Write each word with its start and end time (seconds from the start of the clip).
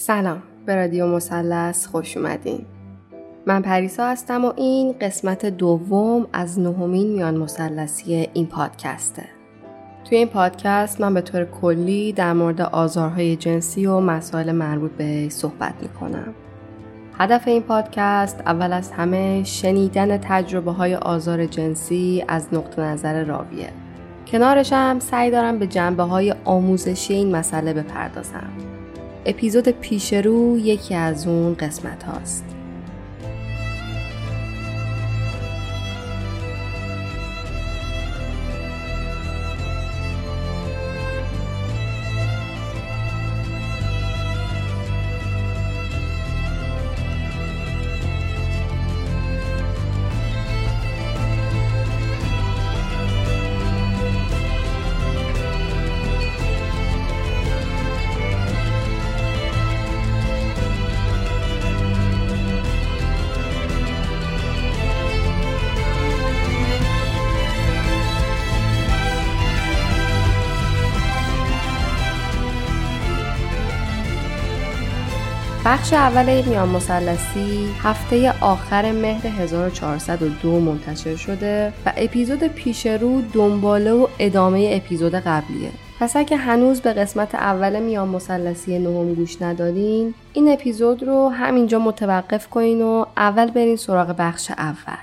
سلام 0.00 0.42
به 0.66 0.74
رادیو 0.76 1.06
مثلث 1.06 1.86
خوش 1.86 2.16
اومدین. 2.16 2.64
من 3.46 3.62
پریسا 3.62 4.06
هستم 4.06 4.44
و 4.44 4.52
این 4.56 4.94
قسمت 5.00 5.46
دوم 5.46 6.26
از 6.32 6.58
نهمین 6.58 7.12
میان 7.12 7.36
مثلثی 7.36 8.28
این 8.34 8.46
پادکسته 8.46 9.22
توی 10.04 10.18
این 10.18 10.28
پادکست 10.28 11.00
من 11.00 11.14
به 11.14 11.20
طور 11.20 11.44
کلی 11.44 12.12
در 12.12 12.32
مورد 12.32 12.60
آزارهای 12.60 13.36
جنسی 13.36 13.86
و 13.86 14.00
مسائل 14.00 14.52
مربوط 14.52 14.90
به 14.90 15.28
صحبت 15.28 15.74
می‌کنم. 15.82 16.34
هدف 17.18 17.48
این 17.48 17.62
پادکست 17.62 18.40
اول 18.46 18.72
از 18.72 18.90
همه 18.90 19.44
شنیدن 19.44 20.18
تجربه 20.18 20.72
های 20.72 20.94
آزار 20.94 21.46
جنسی 21.46 22.24
از 22.28 22.46
نقطه 22.52 22.82
نظر 22.82 23.24
راویه. 23.24 23.68
کنارش 24.26 24.72
هم 24.72 24.98
سعی 24.98 25.30
دارم 25.30 25.58
به 25.58 25.66
جنبه 25.66 26.02
های 26.02 26.34
آموزشی 26.44 27.14
این 27.14 27.36
مسئله 27.36 27.72
بپردازم. 27.72 28.69
اپیزود 29.26 29.68
پیش 29.68 30.12
رو 30.12 30.58
یکی 30.58 30.94
از 30.94 31.26
اون 31.26 31.54
قسمت 31.54 32.02
هاست. 32.02 32.59
بخش 75.70 75.92
اول 75.92 76.42
میان 76.42 76.68
مسلسی 76.68 77.68
هفته 77.82 78.34
آخر 78.40 78.92
مهر 78.92 79.26
1402 79.26 80.60
منتشر 80.60 81.16
شده 81.16 81.72
و 81.86 81.92
اپیزود 81.96 82.44
پیش 82.44 82.86
رو 82.86 83.22
دنباله 83.32 83.92
و 83.92 84.06
ادامه 84.18 84.70
اپیزود 84.72 85.14
قبلیه. 85.14 85.70
پس 86.00 86.16
اگه 86.16 86.36
هنوز 86.36 86.80
به 86.80 86.92
قسمت 86.92 87.34
اول 87.34 87.80
میان 87.82 88.08
مسلسی 88.08 88.78
نهم 88.78 89.14
گوش 89.14 89.42
ندادین 89.42 90.14
این 90.32 90.52
اپیزود 90.52 91.02
رو 91.02 91.28
همینجا 91.28 91.78
متوقف 91.78 92.48
کنین 92.48 92.82
و 92.82 93.04
اول 93.16 93.50
برین 93.50 93.76
سراغ 93.76 94.14
بخش 94.18 94.50
اول. 94.50 94.98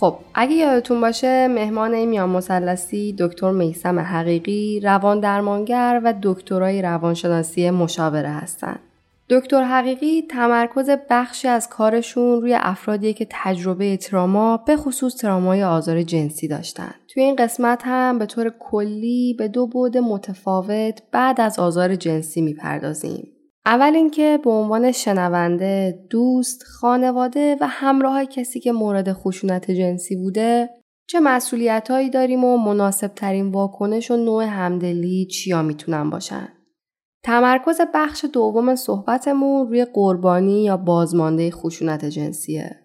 خب 0.00 0.16
اگه 0.34 0.54
یادتون 0.54 1.00
باشه 1.00 1.48
مهمان 1.48 1.94
این 1.94 2.08
میان 2.08 2.28
مسلسی 2.28 3.16
دکتر 3.18 3.50
میسم 3.50 4.00
حقیقی 4.00 4.80
روان 4.80 5.20
درمانگر 5.20 6.00
و 6.04 6.14
دکترای 6.22 6.82
روانشناسی 6.82 7.70
مشاوره 7.70 8.28
هستند. 8.28 8.78
دکتر 9.30 9.62
حقیقی 9.62 10.22
تمرکز 10.22 10.90
بخشی 11.10 11.48
از 11.48 11.68
کارشون 11.68 12.40
روی 12.40 12.54
افرادی 12.60 13.14
که 13.14 13.26
تجربه 13.30 13.96
تراما 13.96 14.56
به 14.56 14.76
خصوص 14.76 15.16
ترامای 15.16 15.62
آزار 15.62 16.02
جنسی 16.02 16.48
داشتن. 16.48 16.94
توی 17.08 17.22
این 17.22 17.36
قسمت 17.36 17.82
هم 17.84 18.18
به 18.18 18.26
طور 18.26 18.54
کلی 18.58 19.34
به 19.38 19.48
دو 19.48 19.66
بعد 19.66 19.98
متفاوت 19.98 21.02
بعد 21.12 21.40
از 21.40 21.58
آزار 21.58 21.94
جنسی 21.94 22.40
می‌پردازیم. 22.40 23.32
اول 23.66 23.94
اینکه 23.94 24.38
به 24.44 24.50
عنوان 24.50 24.92
شنونده، 24.92 25.98
دوست، 26.10 26.62
خانواده 26.62 27.56
و 27.60 27.66
همراه 27.70 28.24
کسی 28.24 28.60
که 28.60 28.72
مورد 28.72 29.12
خشونت 29.12 29.70
جنسی 29.70 30.16
بوده 30.16 30.68
چه 31.08 31.20
مسئولیت 31.20 31.90
هایی 31.90 32.10
داریم 32.10 32.44
و 32.44 32.58
مناسب 32.58 33.14
ترین 33.14 33.50
واکنش 33.50 34.10
و 34.10 34.16
نوع 34.16 34.44
همدلی 34.44 35.26
چیا 35.26 35.62
می‌تونن 35.62 36.10
باشن. 36.10 36.48
تمرکز 37.26 37.80
بخش 37.94 38.24
دوم 38.32 38.74
صحبتمون 38.74 39.68
روی 39.68 39.84
قربانی 39.84 40.64
یا 40.64 40.76
بازمانده 40.76 41.50
خشونت 41.50 42.04
جنسیه. 42.04 42.76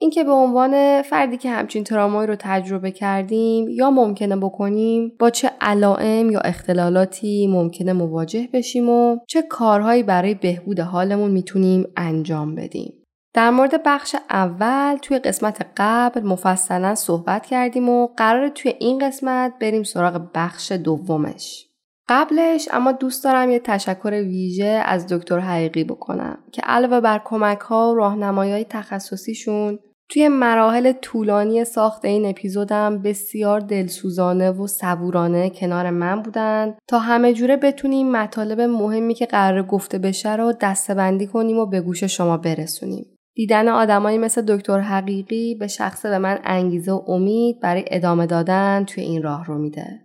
اینکه 0.00 0.24
به 0.24 0.32
عنوان 0.32 1.02
فردی 1.02 1.36
که 1.36 1.50
همچین 1.50 1.84
ترامایی 1.84 2.26
رو 2.26 2.36
تجربه 2.38 2.90
کردیم 2.90 3.68
یا 3.68 3.90
ممکنه 3.90 4.36
بکنیم 4.36 5.12
با 5.18 5.30
چه 5.30 5.50
علائم 5.60 6.30
یا 6.30 6.40
اختلالاتی 6.40 7.46
ممکنه 7.46 7.92
مواجه 7.92 8.48
بشیم 8.52 8.88
و 8.88 9.18
چه 9.28 9.42
کارهایی 9.42 10.02
برای 10.02 10.34
بهبود 10.34 10.80
حالمون 10.80 11.30
می‌تونیم 11.30 11.86
انجام 11.96 12.54
بدیم. 12.54 12.92
در 13.34 13.50
مورد 13.50 13.82
بخش 13.82 14.16
اول 14.30 14.96
توی 15.02 15.18
قسمت 15.18 15.66
قبل 15.76 16.22
مفصلا 16.22 16.94
صحبت 16.94 17.46
کردیم 17.46 17.88
و 17.88 18.06
قرار 18.06 18.48
توی 18.48 18.74
این 18.78 18.98
قسمت 18.98 19.52
بریم 19.60 19.82
سراغ 19.82 20.30
بخش 20.34 20.72
دومش. 20.72 21.73
قبلش 22.08 22.68
اما 22.72 22.92
دوست 22.92 23.24
دارم 23.24 23.50
یه 23.50 23.58
تشکر 23.58 24.10
ویژه 24.10 24.82
از 24.84 25.06
دکتر 25.06 25.38
حقیقی 25.38 25.84
بکنم 25.84 26.38
که 26.52 26.62
علاوه 26.62 27.00
بر 27.00 27.20
کمک 27.24 27.58
ها 27.58 27.92
و 27.92 27.94
راهنمایی 27.94 28.52
های 28.52 28.64
تخصصیشون 28.64 29.78
توی 30.08 30.28
مراحل 30.28 30.92
طولانی 30.92 31.64
ساخت 31.64 32.04
این 32.04 32.26
اپیزودم 32.26 33.02
بسیار 33.02 33.60
دلسوزانه 33.60 34.50
و 34.50 34.66
صبورانه 34.66 35.50
کنار 35.50 35.90
من 35.90 36.22
بودن 36.22 36.74
تا 36.88 36.98
همه 36.98 37.32
جوره 37.32 37.56
بتونیم 37.56 38.12
مطالب 38.12 38.60
مهمی 38.60 39.14
که 39.14 39.26
قرار 39.26 39.62
گفته 39.62 39.98
بشه 39.98 40.36
رو 40.36 40.52
دستبندی 40.60 41.26
کنیم 41.26 41.58
و 41.58 41.66
به 41.66 41.80
گوش 41.80 42.04
شما 42.04 42.36
برسونیم. 42.36 43.06
دیدن 43.34 43.68
آدمایی 43.68 44.18
مثل 44.18 44.42
دکتر 44.42 44.80
حقیقی 44.80 45.54
به 45.54 45.66
شخص 45.66 46.06
به 46.06 46.18
من 46.18 46.38
انگیزه 46.44 46.92
و 46.92 47.02
امید 47.08 47.60
برای 47.60 47.84
ادامه 47.86 48.26
دادن 48.26 48.84
توی 48.84 49.04
این 49.04 49.22
راه 49.22 49.44
رو 49.46 49.58
میده. 49.58 50.03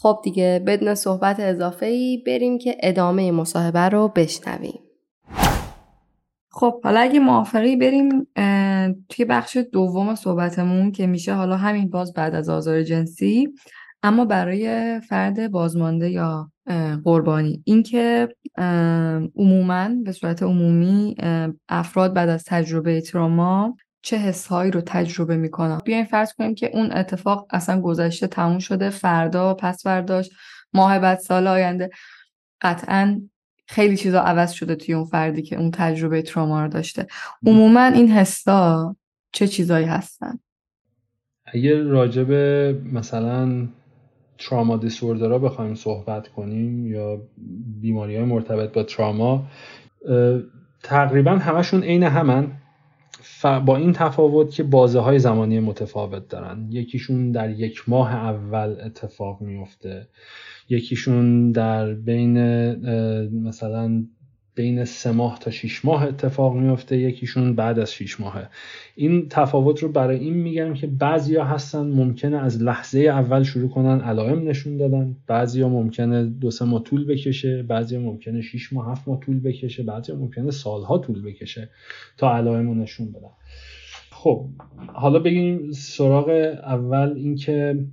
خب 0.00 0.20
دیگه 0.24 0.62
بدون 0.66 0.94
صحبت 0.94 1.40
اضافه 1.40 1.86
ای 1.86 2.22
بریم 2.26 2.58
که 2.58 2.76
ادامه 2.82 3.32
مصاحبه 3.32 3.80
رو 3.80 4.12
بشنویم. 4.16 4.80
خب 6.50 6.80
حالا 6.84 7.00
اگه 7.00 7.18
موافقی 7.20 7.76
بریم 7.76 8.26
توی 9.08 9.24
بخش 9.24 9.56
دوم 9.56 10.14
صحبتمون 10.14 10.92
که 10.92 11.06
میشه 11.06 11.34
حالا 11.34 11.56
همین 11.56 11.90
باز 11.90 12.12
بعد 12.12 12.34
از 12.34 12.48
آزار 12.48 12.82
جنسی 12.82 13.48
اما 14.02 14.24
برای 14.24 15.00
فرد 15.00 15.50
بازمانده 15.50 16.10
یا 16.10 16.50
قربانی 17.04 17.62
اینکه 17.64 18.28
عموما 19.36 19.88
به 20.04 20.12
صورت 20.12 20.42
عمومی 20.42 21.16
افراد 21.68 22.14
بعد 22.14 22.28
از 22.28 22.44
تجربه 22.44 23.00
تراما 23.00 23.76
چه 24.04 24.16
حسهایی 24.16 24.70
رو 24.70 24.80
تجربه 24.86 25.36
می‌کنن 25.36 25.78
بیاین 25.84 26.04
فرض 26.04 26.32
کنیم 26.32 26.54
که 26.54 26.70
اون 26.72 26.92
اتفاق 26.92 27.46
اصلا 27.50 27.80
گذشته 27.80 28.26
تموم 28.26 28.58
شده 28.58 28.90
فردا 28.90 29.54
پس 29.54 29.82
فرداش 29.82 30.30
ماه 30.72 30.98
بعد 30.98 31.18
سال 31.18 31.46
آینده. 31.46 31.90
قطعا 32.60 33.22
خیلی 33.66 33.96
چیزا 33.96 34.20
عوض 34.20 34.52
شده 34.52 34.74
توی 34.74 34.94
اون 34.94 35.04
فردی 35.04 35.42
که 35.42 35.56
اون 35.56 35.70
تجربه 35.70 36.22
تراما 36.22 36.62
رو 36.62 36.68
داشته. 36.68 37.06
عموما 37.46 37.84
این 37.84 38.08
حسا 38.08 38.96
چه 39.32 39.46
چیزایی 39.46 39.86
هستن؟ 39.86 40.38
اگر 41.46 41.76
راجب 41.76 42.32
مثلا 42.92 43.68
تراما 44.38 44.76
دیسوردرا 44.76 45.38
بخوایم 45.38 45.74
صحبت 45.74 46.28
کنیم 46.28 46.86
یا 46.86 47.22
بیماری 47.80 48.16
های 48.16 48.24
مرتبط 48.24 48.72
با 48.72 48.82
تراما 48.82 49.46
تقریبا 50.82 51.30
همشون 51.30 51.82
عین 51.82 52.02
همن. 52.02 52.52
با 53.42 53.76
این 53.76 53.92
تفاوت 53.92 54.50
که 54.50 54.62
بازه 54.62 55.00
های 55.00 55.18
زمانی 55.18 55.60
متفاوت 55.60 56.28
دارن. 56.28 56.66
یکیشون 56.70 57.32
در 57.32 57.50
یک 57.50 57.88
ماه 57.88 58.14
اول 58.14 58.76
اتفاق 58.84 59.40
میفته 59.40 60.08
یکیشون 60.68 61.52
در 61.52 61.94
بین 61.94 62.38
مثلا 63.42 64.04
بین 64.54 64.84
سه 64.84 65.12
ماه 65.12 65.38
تا 65.38 65.50
شیش 65.50 65.84
ماه 65.84 66.02
اتفاق 66.02 66.56
میفته 66.56 66.98
یکیشون 66.98 67.54
بعد 67.54 67.78
از 67.78 67.92
شیش 67.92 68.20
ماهه. 68.20 68.48
این 68.94 69.28
تفاوت 69.28 69.82
رو 69.82 69.88
برای 69.88 70.18
این 70.18 70.34
میگم 70.34 70.74
که 70.74 70.86
بعضیا 70.86 71.44
هستن 71.44 71.86
ممکنه 71.86 72.36
از 72.36 72.62
لحظه 72.62 72.98
اول 73.00 73.42
شروع 73.42 73.68
کنن 73.68 74.00
علائم 74.00 74.48
نشون 74.48 74.76
دادن 74.76 75.16
بعضیا 75.26 75.68
ممکنه 75.68 76.24
دو 76.24 76.50
سه 76.50 76.64
ماه 76.64 76.82
طول 76.82 77.06
بکشه 77.06 77.62
بعضیا 77.62 78.00
ممکنه 78.00 78.42
شیش 78.42 78.72
ماه 78.72 78.90
هفت 78.90 79.08
ماه 79.08 79.20
طول 79.20 79.40
بکشه 79.40 79.82
بعضیا 79.82 80.16
ممکنه 80.16 80.50
سالها 80.50 80.98
طول 80.98 81.22
بکشه 81.22 81.68
تا 82.16 82.36
علائم 82.36 82.82
نشون 82.82 83.12
بدن. 83.12 83.30
خب 84.10 84.46
حالا 84.92 85.18
بگیم 85.18 85.72
سراغ 85.72 86.28
اول 86.62 87.12
اینکه 87.16 87.84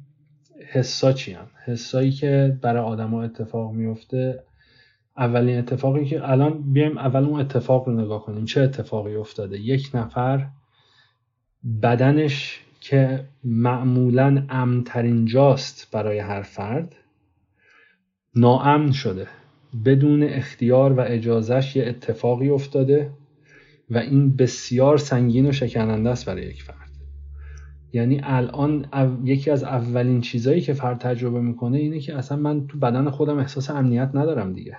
حسا 0.68 1.14
چی 1.14 1.32
هم 1.32 1.48
حسایی 1.66 2.12
که 2.12 2.58
برای 2.62 2.84
آدما 2.84 3.24
اتفاق 3.24 3.72
میفته 3.72 4.44
اولین 5.18 5.58
اتفاقی 5.58 6.06
که 6.06 6.30
الان 6.30 6.74
بیایم 6.74 6.98
اول 6.98 7.24
اون 7.24 7.40
اتفاق 7.40 7.88
رو 7.88 8.02
نگاه 8.02 8.26
کنیم. 8.26 8.46
چه 8.46 8.62
اتفاقی 8.62 9.16
افتاده؟ 9.16 9.60
یک 9.60 9.90
نفر 9.94 10.48
بدنش 11.82 12.62
که 12.80 13.26
معمولا 13.44 14.46
امنترین 14.50 15.26
جاست 15.26 15.92
برای 15.92 16.20
هر 16.20 16.42
فرد 16.42 16.96
ناامن 18.36 18.92
شده. 18.92 19.28
بدون 19.86 20.24
اختیار 20.24 20.94
و 20.94 21.00
اجازش 21.00 21.76
یه 21.76 21.88
اتفاقی 21.88 22.50
افتاده 22.50 23.12
و 23.90 23.98
این 23.98 24.36
بسیار 24.36 24.98
سنگین 24.98 25.46
و 25.46 25.52
شکننده 25.52 26.10
است 26.10 26.26
برای 26.26 26.44
یک 26.44 26.64
فرد. 26.64 26.78
یعنی 27.94 28.22
الان 28.24 28.86
یکی 29.24 29.52
از 29.52 29.64
اولین 29.64 30.22
چیزهایی 30.22 30.62
که 30.62 30.74
فرد 30.74 30.98
تجربه 30.98 31.42
می‌کنه 31.42 31.78
اینه 31.78 32.00
که 32.00 32.18
اصلا 32.18 32.38
من 32.38 32.68
تو 32.68 32.78
بدن 32.78 33.10
خودم 33.10 33.38
احساس 33.38 33.70
امنیت 33.70 34.10
ندارم 34.14 34.54
دیگه. 34.54 34.78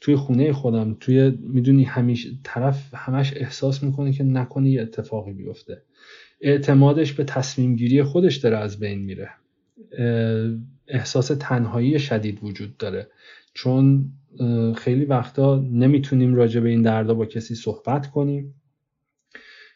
توی 0.00 0.16
خونه 0.16 0.52
خودم 0.52 0.96
توی 1.00 1.30
می‌دونی 1.40 1.84
همیشه 1.84 2.28
طرف 2.44 2.94
همش 2.94 3.32
احساس 3.36 3.82
می‌کنه 3.82 4.12
که 4.12 4.24
نکنه 4.24 4.70
یه 4.70 4.82
اتفاقی 4.82 5.32
بیفته. 5.32 5.82
اعتمادش 6.40 7.12
به 7.12 7.24
تصمیم 7.24 7.76
گیری 7.76 8.02
خودش 8.02 8.36
داره 8.36 8.56
از 8.56 8.80
بین 8.80 8.98
میره. 8.98 9.30
احساس 10.88 11.26
تنهایی 11.40 11.98
شدید 11.98 12.38
وجود 12.42 12.76
داره. 12.76 13.08
چون 13.54 14.12
خیلی 14.76 15.04
وقتا 15.04 15.64
نمی‌تونیم 15.72 16.34
راجع 16.34 16.60
به 16.60 16.68
این 16.68 16.82
دردا 16.82 17.14
با 17.14 17.26
کسی 17.26 17.54
صحبت 17.54 18.10
کنیم. 18.10 18.54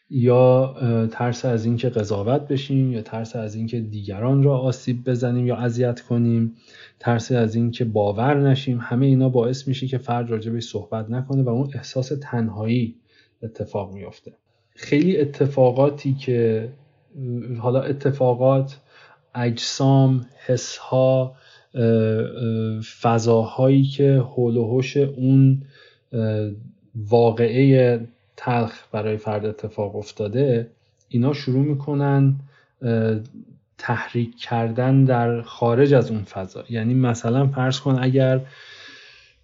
یا 0.09 0.75
ترس 1.11 1.45
از 1.45 1.65
اینکه 1.65 1.89
قضاوت 1.89 2.47
بشیم 2.47 2.91
یا 2.91 3.01
ترس 3.01 3.35
از 3.35 3.55
اینکه 3.55 3.79
دیگران 3.79 4.43
را 4.43 4.57
آسیب 4.57 5.09
بزنیم 5.09 5.47
یا 5.47 5.55
اذیت 5.55 6.01
کنیم 6.01 6.55
ترس 6.99 7.31
از 7.31 7.55
اینکه 7.55 7.85
باور 7.85 8.49
نشیم. 8.49 8.79
همه 8.81 9.05
اینا 9.05 9.29
باعث 9.29 9.67
میشه 9.67 9.87
که 9.87 9.97
فرد 9.97 10.29
راجبش 10.29 10.63
صحبت 10.63 11.09
نکنه 11.09 11.43
و 11.43 11.49
اون 11.49 11.69
احساس 11.75 12.11
تنهایی 12.21 12.95
اتفاق 13.43 13.93
میافته. 13.93 14.33
خیلی 14.69 15.17
اتفاقاتی 15.17 16.13
که 16.13 16.69
حالا 17.59 17.81
اتفاقات 17.81 18.79
اجسام 19.35 20.25
حسها 20.45 21.35
فضاهایی 23.01 23.83
که 23.83 24.23
حول 24.35 24.57
و 24.57 24.81
اون 25.17 25.61
واقعه 26.95 27.99
تلخ 28.37 28.83
برای 28.91 29.17
فرد 29.17 29.45
اتفاق 29.45 29.95
افتاده 29.95 30.67
اینا 31.09 31.33
شروع 31.33 31.65
می‌کنن 31.65 32.35
تحریک 33.77 34.37
کردن 34.37 35.03
در 35.03 35.41
خارج 35.41 35.93
از 35.93 36.11
اون 36.11 36.23
فضا. 36.23 36.63
یعنی 36.69 36.93
مثلا 36.93 37.47
فرض 37.47 37.79
کن 37.79 37.97
اگر 38.01 38.41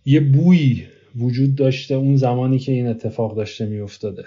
یه 0.06 0.20
بویی 0.20 0.88
وجود 1.16 1.56
داشته 1.56 1.96
اون 1.96 2.16
زمانی 2.16 2.60
که 2.60 2.72
این 2.72 2.88
اتفاق 2.88 3.36
داشته 3.36 3.66
میافتاده. 3.66 4.26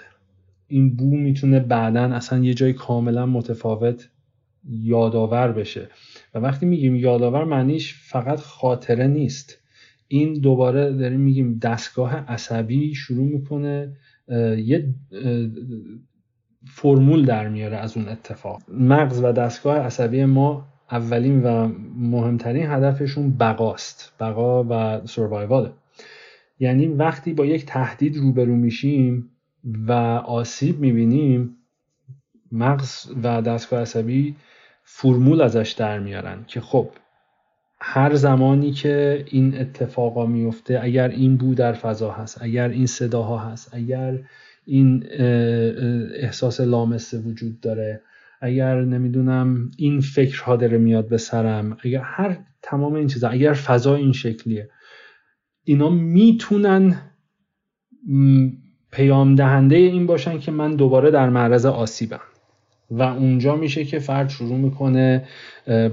این 0.67 0.95
بو 0.95 1.17
می‌تونه 1.17 1.59
بعدا 1.59 2.01
اصلا 2.03 2.39
یه 2.39 2.53
جای 2.53 2.73
کاملا 2.73 3.25
متفاوت 3.25 4.09
یادآور 4.69 5.51
بشه. 5.51 5.89
و 6.33 6.39
وقتی 6.39 6.65
میگیم 6.65 6.95
یادآور 6.95 7.43
معنیش 7.43 7.93
فقط 7.93 8.39
خاطره 8.39 9.07
نیست. 9.07 9.57
این 10.07 10.33
دوباره 10.33 10.91
داریم 10.93 11.19
میگیم 11.19 11.59
دستگاه 11.59 12.15
عصبی 12.15 12.95
شروع 12.95 13.27
می‌کنه 13.27 13.91
یه 14.57 14.93
فرمول 16.67 17.25
در 17.25 17.47
میاره 17.49 17.77
از 17.77 17.97
اون 17.97 18.09
اتفاق. 18.09 18.61
مغز 18.69 19.23
و 19.23 19.31
دستگاه 19.31 19.77
عصبی 19.77 20.25
ما 20.25 20.67
اولین 20.91 21.43
و 21.43 21.67
مهمترین 21.97 22.65
هدفشون 22.65 23.37
بقاست. 23.37 24.13
بقا 24.19 24.63
و 24.69 25.01
سروایواله 25.07 25.71
یعنی 26.59 26.87
وقتی 26.87 27.33
با 27.33 27.45
یک 27.45 27.65
تهدید 27.65 28.17
روبرو 28.17 28.55
میشیم 28.55 29.29
و 29.87 29.91
آسیب 30.25 30.79
می‌بینیم 30.79 31.57
مغز 32.51 33.11
و 33.23 33.41
دستگاه 33.41 33.81
عصبی 33.81 34.35
فرمول 34.83 35.41
ازش 35.41 35.75
در 35.77 35.99
میارن 35.99 36.43
که 36.47 36.61
خب 36.61 36.89
هر 37.79 38.15
زمانی 38.15 38.71
که 38.71 39.25
این 39.27 39.57
اتفاقا 39.57 40.25
میفته 40.25 40.79
اگر 40.83 41.07
این 41.07 41.37
بو 41.37 41.53
در 41.53 41.73
فضا 41.73 42.11
هست 42.11 42.41
اگر 42.41 42.69
این 42.69 42.85
صداها 42.85 43.37
هست 43.37 43.73
اگر 43.73 44.19
این 44.65 45.03
احساس 46.15 46.59
لامسه 46.59 47.17
وجود 47.19 47.59
داره 47.59 48.01
اگر 48.41 48.81
نمی‌دونم 48.81 49.71
این 49.77 50.01
فکرها 50.01 50.55
داره 50.55 50.77
میاد 50.77 51.07
به 51.07 51.17
سرم 51.17 51.77
اگر 51.83 52.01
هر 52.03 52.37
تمام 52.61 52.93
این 52.93 53.07
چیزا 53.07 53.29
اگر 53.29 53.53
فضا 53.53 53.95
این 53.95 54.11
شکلیه 54.11 54.69
اینا 55.63 55.89
می‌تونن 55.89 57.01
پیام 58.91 59.35
دهنده 59.35 59.75
این 59.75 60.05
باشن 60.05 60.39
که 60.39 60.51
من 60.51 60.75
دوباره 60.75 61.11
در 61.11 61.29
معرض 61.29 61.65
آسیبم. 61.65 62.19
و 62.91 63.03
اونجا 63.03 63.55
میشه 63.55 63.85
که 63.85 63.99
فرد 63.99 64.29
شروع 64.29 64.57
می‌کنه 64.57 65.23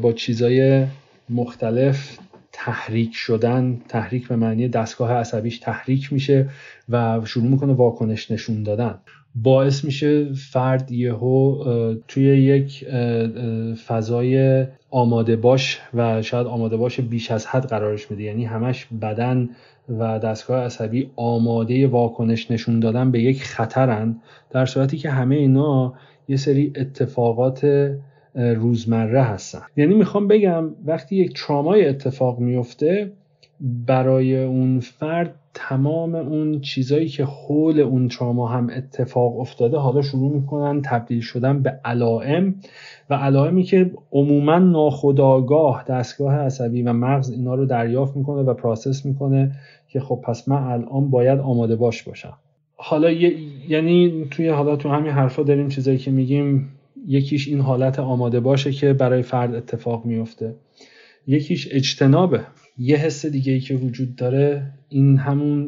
با 0.03 0.13
چیزای 0.13 0.87
مختلف 1.31 2.19
تحریک 2.53 3.15
شدن 3.15 3.81
تحریک 3.89 4.29
به 4.29 4.37
معنی 4.37 4.69
دستگاه 4.69 5.13
عصبیش 5.13 5.59
تحریک 5.59 6.13
میشه 6.13 6.49
و 6.89 7.21
شروع 7.25 7.49
می‌کنه 7.49 7.73
واکنش 7.73 8.31
نشون 8.31 8.63
دادن. 8.63 8.95
باعث 9.35 9.85
میشه 9.85 10.33
فرد 10.33 10.93
یهو 10.93 11.65
توی 12.09 12.25
یک 12.25 12.85
فضای 13.87 14.65
آماده 14.91 15.37
باش 15.37 15.81
و 15.95 16.23
شاید 16.23 16.47
آماده 16.47 16.77
باش 16.77 17.01
بیش 17.01 17.31
از 17.31 17.47
حد 17.47 17.67
قرارش 17.67 18.11
میده 18.11 18.23
یعنی 18.23 18.45
همش 18.45 18.87
بدن 19.03 19.49
و 19.89 20.19
دستگاه 20.19 20.65
عصبی 20.65 21.11
آماده 21.17 21.87
واکنش 21.87 22.51
نشون 22.51 22.81
دادن 22.81 23.11
به 23.11 23.21
یک 23.21 23.45
خطرن 23.45 24.17
در 24.51 24.67
صورتی 24.67 24.99
که 24.99 25.11
همه 25.11 25.35
اینا 25.37 25.95
یه 26.29 26.37
سری 26.37 26.73
اتفاقات 26.77 27.91
روزمره 28.35 29.23
هستن. 29.23 29.63
یعنی 29.77 29.95
می‌خوام 29.95 30.29
بگم 30.29 30.65
وقتی 30.87 31.17
یک 31.17 31.33
ترامای 31.47 31.89
اتفاق 31.89 32.39
میفته 32.39 33.13
برای 33.87 34.43
اون 34.45 34.81
فرد 34.81 35.35
تمام 35.55 36.15
اون 36.15 36.61
چیزایی 36.61 37.09
که 37.09 37.25
حول 37.25 37.81
اون 37.81 38.09
تراما 38.09 38.47
هم 38.47 38.71
اتفاق 38.77 39.41
افتاده 39.41 39.77
حالا 39.77 40.03
شروع 40.03 40.33
می‌کنن 40.33 40.83
تبدیل 40.83 41.21
شدن 41.21 41.63
به 41.63 41.81
علائم 41.85 42.55
و 43.11 43.15
علائمی 43.15 43.63
که 43.63 43.91
عموما 44.13 44.59
ناخداگاه 44.59 45.85
دستگاه 45.89 46.35
عصبی 46.35 46.83
و 46.83 46.93
مغز 46.93 47.31
اینا 47.31 47.55
رو 47.55 47.67
دریافت 47.67 48.17
می‌کنه 48.17 48.43
و 48.43 48.55
پراسس 48.55 49.07
می‌کنه 49.07 49.53
که 49.89 50.01
خب 50.01 50.21
پس 50.25 50.49
من 50.49 50.63
الان 50.63 51.11
باید 51.11 51.39
آماده 51.39 51.77
باش 51.77 52.03
باشم. 52.03 52.33
حالا 52.77 53.11
یعنی 53.69 54.27
توی 54.31 54.49
حالا 54.49 54.77
تو 54.77 54.89
همین 54.89 55.13
حرفا 55.13 55.43
داریم 55.43 55.69
چیزایی 55.69 55.99
که 55.99 56.11
میگیم 56.11 56.69
یکیش 57.07 57.49
این 57.49 57.61
حالت 57.61 57.99
آماده 57.99 58.41
باشه 58.41 58.73
که 58.73 58.93
برای 58.93 59.23
فرد 59.23 59.55
اتفاق 59.55 60.05
میفته. 60.05 60.55
یکیش 61.27 61.69
اجتنابه. 61.71 62.41
یه 62.79 62.97
حس 62.97 63.27
دیگه 63.27 63.53
ای 63.53 63.61
که 63.61 63.75
وجود 63.75 64.17
داره 64.17 64.73
این 64.89 65.17
همون 65.17 65.67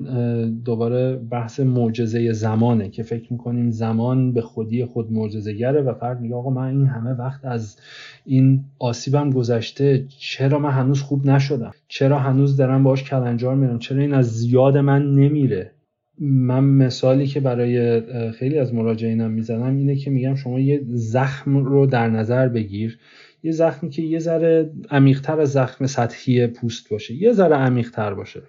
دوباره 0.65 1.17
بحث 1.17 1.61
معجزه 1.61 2.33
زمانه 2.33 2.89
که 2.89 3.03
فکر 3.03 3.33
می‌کنیم 3.33 3.71
زمان 3.71 4.33
به 4.33 4.41
خودی 4.41 4.85
خود 4.85 5.13
معجزه‌گره 5.13 5.83
و 5.83 5.95
فرد 5.95 6.21
میگه 6.21 6.35
آقا 6.35 6.51
من 6.51 6.69
این 6.69 6.87
همه 6.87 7.11
وقت 7.11 7.45
از 7.45 7.77
این 8.25 8.65
آسیبم 8.79 9.31
گذشته 9.31 10.07
چرا 10.09 10.59
من 10.59 10.71
هنوز 10.71 11.03
خوب 11.03 11.27
نشدم؟ 11.27 11.71
چرا 11.89 12.19
هنوز 12.19 12.57
دارم 12.57 12.83
باش 12.83 13.05
کلنجار 13.05 13.55
میرم؟ 13.55 13.79
چرا 13.79 14.01
این 14.01 14.15
از 14.15 14.27
زیاد 14.27 14.77
من 14.77 15.15
نمیره؟ 15.15 15.74
من 16.19 16.65
مثالی 16.65 17.27
که 17.27 17.41
برای 17.41 18.01
خیلی 18.33 18.59
از 18.59 18.75
مراجعینم 18.75 19.31
می‌زنم 19.31 19.77
اینه 19.77 19.97
که 19.97 20.11
میگم 20.11 20.35
شما 20.35 20.61
یه 20.61 20.83
زخم 20.89 21.57
رو 21.57 21.87
در 21.87 22.09
نظر 22.09 22.49
بگیر. 22.49 22.99
یه 23.43 23.53
زخمی 23.53 23.91
که 23.91 24.03
یه 24.03 24.19
ذره 24.19 24.71
عمیقتر 24.91 25.41
از 25.41 25.53
زخم 25.53 25.87
سطحی 25.87 26.47
پوست 26.47 26.91
باشه. 26.91 27.15
یه 27.15 27.33
ذره 27.33 27.57
عمیقتر 27.57 28.15
باشه. 28.15 28.43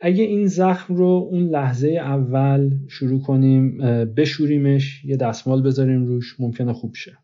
اگه 0.00 0.24
این 0.24 0.46
زخم 0.46 0.94
رو 0.94 1.28
اون 1.30 1.48
لحظه 1.48 1.88
اول 1.88 2.70
شروع 2.88 3.22
کنیم 3.22 3.78
بشوریمش 4.16 5.04
یه 5.04 5.16
دستمال 5.16 5.62
بذاریم 5.62 6.06
روش 6.06 6.40
ممکنه 6.40 6.72
خوب 6.72 6.94
شه. 6.94 7.18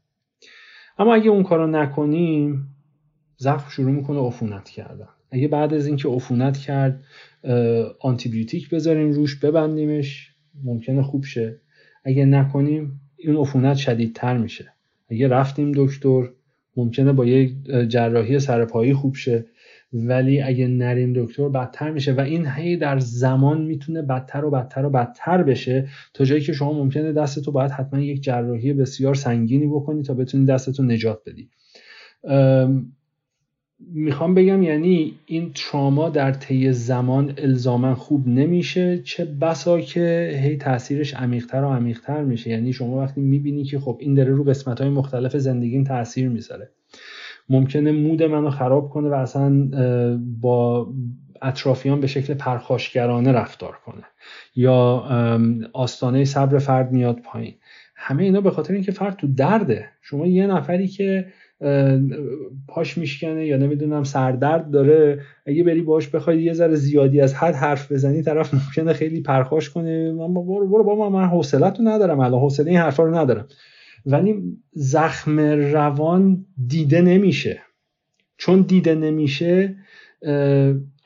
اما 0.99 1.15
اگه 1.15 1.31
اون 1.31 1.43
کارو 1.43 1.67
نکنیم 1.67 2.69
زخم 3.37 3.71
شروع 3.71 3.91
می‌کنه 3.91 4.27
عفونت 4.27 4.69
کردن. 4.69 5.09
اگه 5.31 5.49
بعد 5.49 5.75
از 5.75 5.87
اینکه 5.87 6.09
عفونت 6.09 6.59
کرد 6.59 7.05
آنتیبیوتیک 8.01 8.71
بذاریم 8.71 9.11
روش 9.11 9.39
ببندیمش. 9.39 10.31
ممکنه 10.65 11.03
خوب 11.03 11.25
شه. 11.25 11.61
اگه 12.05 12.25
نکنیم 12.25 13.01
این 13.17 13.37
عفونت 13.37 13.77
شدیدتر 13.77 14.37
میشه. 14.37 14.73
اگه 15.11 15.29
رفتیم 15.29 15.73
دکتر 15.75 16.29
ممکنه 16.77 17.13
با 17.13 17.27
یک 17.27 17.53
جراحی 17.89 18.39
سرپایی 18.39 18.95
خوب 18.95 19.15
شه. 19.15 19.45
ولی 19.93 20.41
اگه 20.41 20.67
نریم 20.67 21.13
دکتر 21.17 21.49
بدتر 21.49 21.91
میشه. 21.91 22.13
و 22.13 22.21
این 22.21 22.47
هی 22.47 22.77
در 22.77 22.99
زمان 22.99 23.63
می‌تونه 23.63 24.03
بدتر 24.03 24.45
و 24.45 24.51
بدتر 24.51 24.85
و 24.85 24.91
بدتر 24.91 25.43
بشه. 25.43 25.89
تا 26.15 26.25
جایی 26.25 26.41
که 26.41 26.53
شما 26.53 26.73
ممکنه 26.73 27.13
دستتو 27.13 27.53
باید 27.53 27.71
حتما 27.71 28.01
یک 28.01 28.23
جراحی 28.23 28.73
بسیار 28.73 29.15
سنگینی 29.15 29.67
بکنی 29.67 30.03
تا 30.03 30.15
بتونی 30.15 30.47
دستتو 30.47 30.83
نجات 30.83 31.23
بدی. 31.27 31.49
می‌خوام 33.93 34.35
بگم 34.35 34.63
یعنی 34.63 35.15
این 35.27 35.51
تراما 35.55 36.09
در 36.09 36.33
طی 36.33 36.73
زمان 36.73 37.35
الزاما 37.39 37.95
خوب 37.95 38.29
نمیشه 38.29 38.99
چه 38.99 39.25
بسا 39.25 39.81
که 39.81 40.39
هی 40.43 40.57
تاثیرش 40.57 41.15
عمیقتر 41.15 41.65
و 41.65 41.69
عمیقتر 41.69 42.25
میشه. 42.25 42.51
یعنی 42.51 42.73
شما 42.73 42.99
وقتی 42.99 43.21
می‌بینی 43.21 43.65
که 43.65 43.79
خب 43.79 43.97
این 44.01 44.15
داره 44.15 44.31
رو 44.31 44.45
قسمت 44.45 44.81
های 44.81 44.91
مختلف 44.91 45.37
زندگیم 45.37 45.85
تاثیر 45.85 46.29
می‌ذاره. 46.29 46.71
ممکنه 47.49 47.93
مود 47.93 48.23
منو 48.23 48.51
خراب 48.51 48.91
کنه 48.91 49.09
و 49.09 49.15
اصلا 49.15 49.69
با 50.41 50.89
اطرافیان 51.43 52.01
به 52.01 52.07
شکل 52.07 52.35
پرخاشگرانه 52.35 53.33
رفتار 53.33 53.75
کنه. 53.87 54.05
یا 54.57 55.05
آستانه 55.73 56.25
صبر 56.25 56.59
فرد 56.59 56.93
میاد 56.93 57.21
پایین. 57.21 57.55
همه 57.97 58.23
اینا 58.23 58.41
به 58.41 58.51
خاطر 58.51 58.75
اینکه 58.75 58.93
فرد 58.93 59.17
تو 59.17 59.27
درده. 59.35 59.89
شما 60.03 60.27
یه 60.27 60.47
نفری 60.47 60.89
که 60.89 61.27
پاش 62.69 62.99
میشکنه 62.99 63.47
یا 63.47 63.57
نمی‌دونم 63.57 64.05
سردرد 64.05 64.71
داره. 64.71 65.21
اگه 65.47 65.65
بری 65.65 65.81
باش 65.83 66.09
بخوای 66.09 66.43
یه 66.43 66.53
ذره 66.53 66.75
زیادی 66.75 67.21
از 67.21 67.35
حد 67.35 67.55
حرف 67.55 67.93
بزنی 67.93 68.23
طرف 68.23 68.55
ممکنه 68.55 68.93
خیلی 68.93 69.21
پرخاش 69.21 69.71
کنه. 69.71 70.13
من 70.13 70.35
برو 70.35 70.69
برو 70.69 70.85
بابا 70.85 71.11
من 71.11 71.25
حوصلتو 71.25 71.83
ندارم 71.83 72.21
الان 72.21 72.41
حوصله 72.41 72.71
این 72.71 72.81
حرفا 72.81 73.03
رو 73.03 73.15
ندارم. 73.15 73.47
ولی 74.07 74.43
زخم 74.73 75.41
روان 75.73 76.47
دیده 76.67 77.01
نمیشه. 77.01 77.61
چون 78.37 78.61
دیده 78.61 78.95
نمیشه 78.95 79.77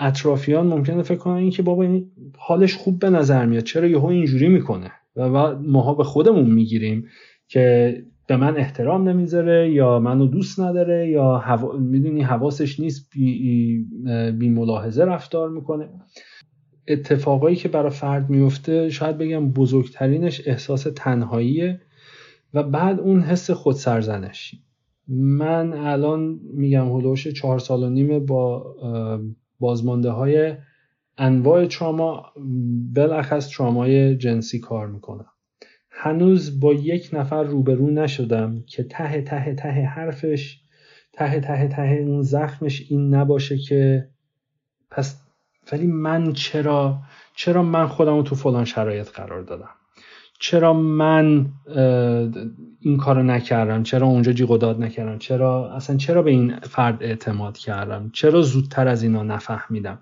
اطرافیان 0.01 0.67
ممکنه 0.67 1.03
فکر 1.03 1.19
کنن 1.19 1.51
که 1.51 1.63
بابا 1.63 1.83
این 1.83 2.11
حالش 2.37 2.75
خوب 2.75 2.99
به 2.99 3.11
نظر 3.11 3.47
میاد. 3.47 3.63
چرا 3.63 3.87
یهو 3.87 4.07
اینجوری 4.07 4.49
می‌کنه؟ 4.49 4.91
و 5.17 5.57
ماها 5.57 5.95
به 5.95 6.05
خودمون 6.05 6.51
می‌گیریم 6.51 7.07
که 7.49 7.95
به 8.29 8.37
من 8.37 8.57
احترام 8.57 9.09
نمی‌ذاره 9.09 9.71
یا 9.71 9.99
منو 9.99 10.27
دوست 10.27 10.61
نداره 10.61 11.09
یا 11.09 11.59
می‌دونی 11.81 12.23
حواسش 12.23 12.81
نیست 12.81 13.11
بی, 13.13 13.87
بی 14.39 14.49
ملاحظه 14.49 15.05
رفتار 15.05 15.49
می‌کنه. 15.49 15.89
اتفاقایی 16.89 17.57
که 17.57 17.69
برای 17.69 17.91
فرد 17.91 18.31
میفته 18.31 18.91
شاید 18.91 19.19
بگم 19.19 19.51
بزرگترینش 19.51 20.43
احساس 20.47 20.87
تنهاییه 20.97 21.81
و 22.55 22.63
بعد 22.63 23.01
اون 23.01 23.21
حس 23.21 23.51
خودسرزنش. 23.51 24.55
من 25.09 25.73
الان 25.73 26.41
میگم 26.55 26.89
هلوش 26.93 27.29
چهار 27.29 27.59
سال 27.59 27.83
و 27.83 27.91
نیم 27.91 28.27
با 28.27 28.75
بازمانده 29.61 30.11
های 30.11 30.55
انواع 31.19 31.67
تراما 31.67 32.33
بلخص 32.95 33.49
ترامای 33.57 34.17
جنسی 34.17 34.61
کار 34.61 34.87
می‌کنم. 34.87 35.27
هنوز 36.01 36.61
با 36.61 36.73
یک 36.73 37.11
نفر 37.13 37.43
روبرو 37.43 37.91
نشدم 37.91 38.65
که 38.67 38.83
ته 38.83 39.23
ته 39.23 39.55
ته 39.55 39.71
حرفش 39.71 40.61
ته 41.13 41.41
ته 41.41 41.69
ته 41.69 42.05
اون 42.07 42.23
زخمش 42.23 42.87
این 42.89 43.15
نباشه 43.15 43.59
که 43.59 44.09
پس 44.91 45.21
ولی 45.73 45.87
من 45.87 46.33
چرا 46.33 46.99
چرا 47.35 47.63
من 47.63 47.87
خودم 47.87 48.17
رو 48.17 48.23
تو 48.23 48.35
فلان 48.35 48.65
شرایط 48.65 49.09
قرار 49.11 49.43
دادم؟ 49.43 49.71
چرا 50.41 50.73
من 50.73 51.47
این 52.81 52.97
کارو 52.97 53.23
نکردم؟ 53.23 53.83
چرا 53.83 54.07
اونجا 54.07 54.33
جیغ 54.33 54.59
داد 54.59 54.83
نکردم؟ 54.83 55.19
چرا 55.19 55.75
اصلا 55.75 55.97
چرا 55.97 56.23
به 56.23 56.31
این 56.31 56.61
فرد 56.61 57.03
اعتماد 57.03 57.59
کردم؟ 57.59 58.11
چرا 58.13 58.43
زودتر 58.43 58.89
از 58.89 59.03
اینا 59.03 59.23
نفهمیدم؟ 59.23 59.99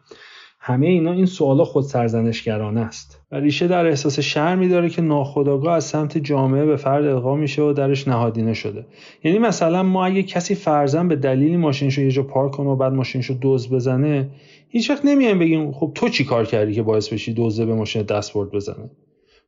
همه 0.60 0.86
اینا 0.86 1.12
این 1.12 1.26
سوالا 1.26 1.64
خود 1.64 1.84
سرزنشگرانه 1.84 2.80
است. 2.80 3.15
و 3.32 3.36
ریشه 3.36 3.66
در 3.66 3.86
احساس 3.86 4.20
شرمی 4.20 4.68
داره 4.68 4.90
که 4.90 5.02
ناخودآگاه 5.02 5.74
از 5.74 5.84
سمت 5.84 6.18
جامعه 6.18 6.64
به 6.64 6.76
فرد 6.76 7.06
القا 7.06 7.36
میشه 7.36 7.62
و 7.62 7.72
درش 7.72 8.08
نهادینه 8.08 8.54
شده. 8.54 8.86
یعنی 9.24 9.38
مثلا 9.38 9.82
ما 9.82 10.06
اگه 10.06 10.22
کسی 10.22 10.54
فرزن 10.54 11.08
به 11.08 11.16
دلیلی 11.16 11.56
ماشینشو 11.56 12.00
یه 12.00 12.10
جا 12.10 12.22
پارک 12.22 12.52
کنه 12.52 12.68
و 12.70 12.76
بعد 12.76 12.92
ماشینشو 12.92 13.34
دوز 13.34 13.70
بزنه 13.70 14.30
هیچ 14.68 14.90
وقت 14.90 15.04
نمیایم 15.04 15.38
بگیم 15.38 15.72
خب 15.72 15.92
تو 15.94 16.08
چی 16.08 16.24
کار 16.24 16.44
کردی 16.44 16.74
که 16.74 16.82
باعث 16.82 17.12
بشی 17.12 17.32
دوزه 17.32 17.66
به 17.66 17.74
ماشین 17.74 18.02
دستبرد 18.02 18.50
بزنه؟ 18.50 18.90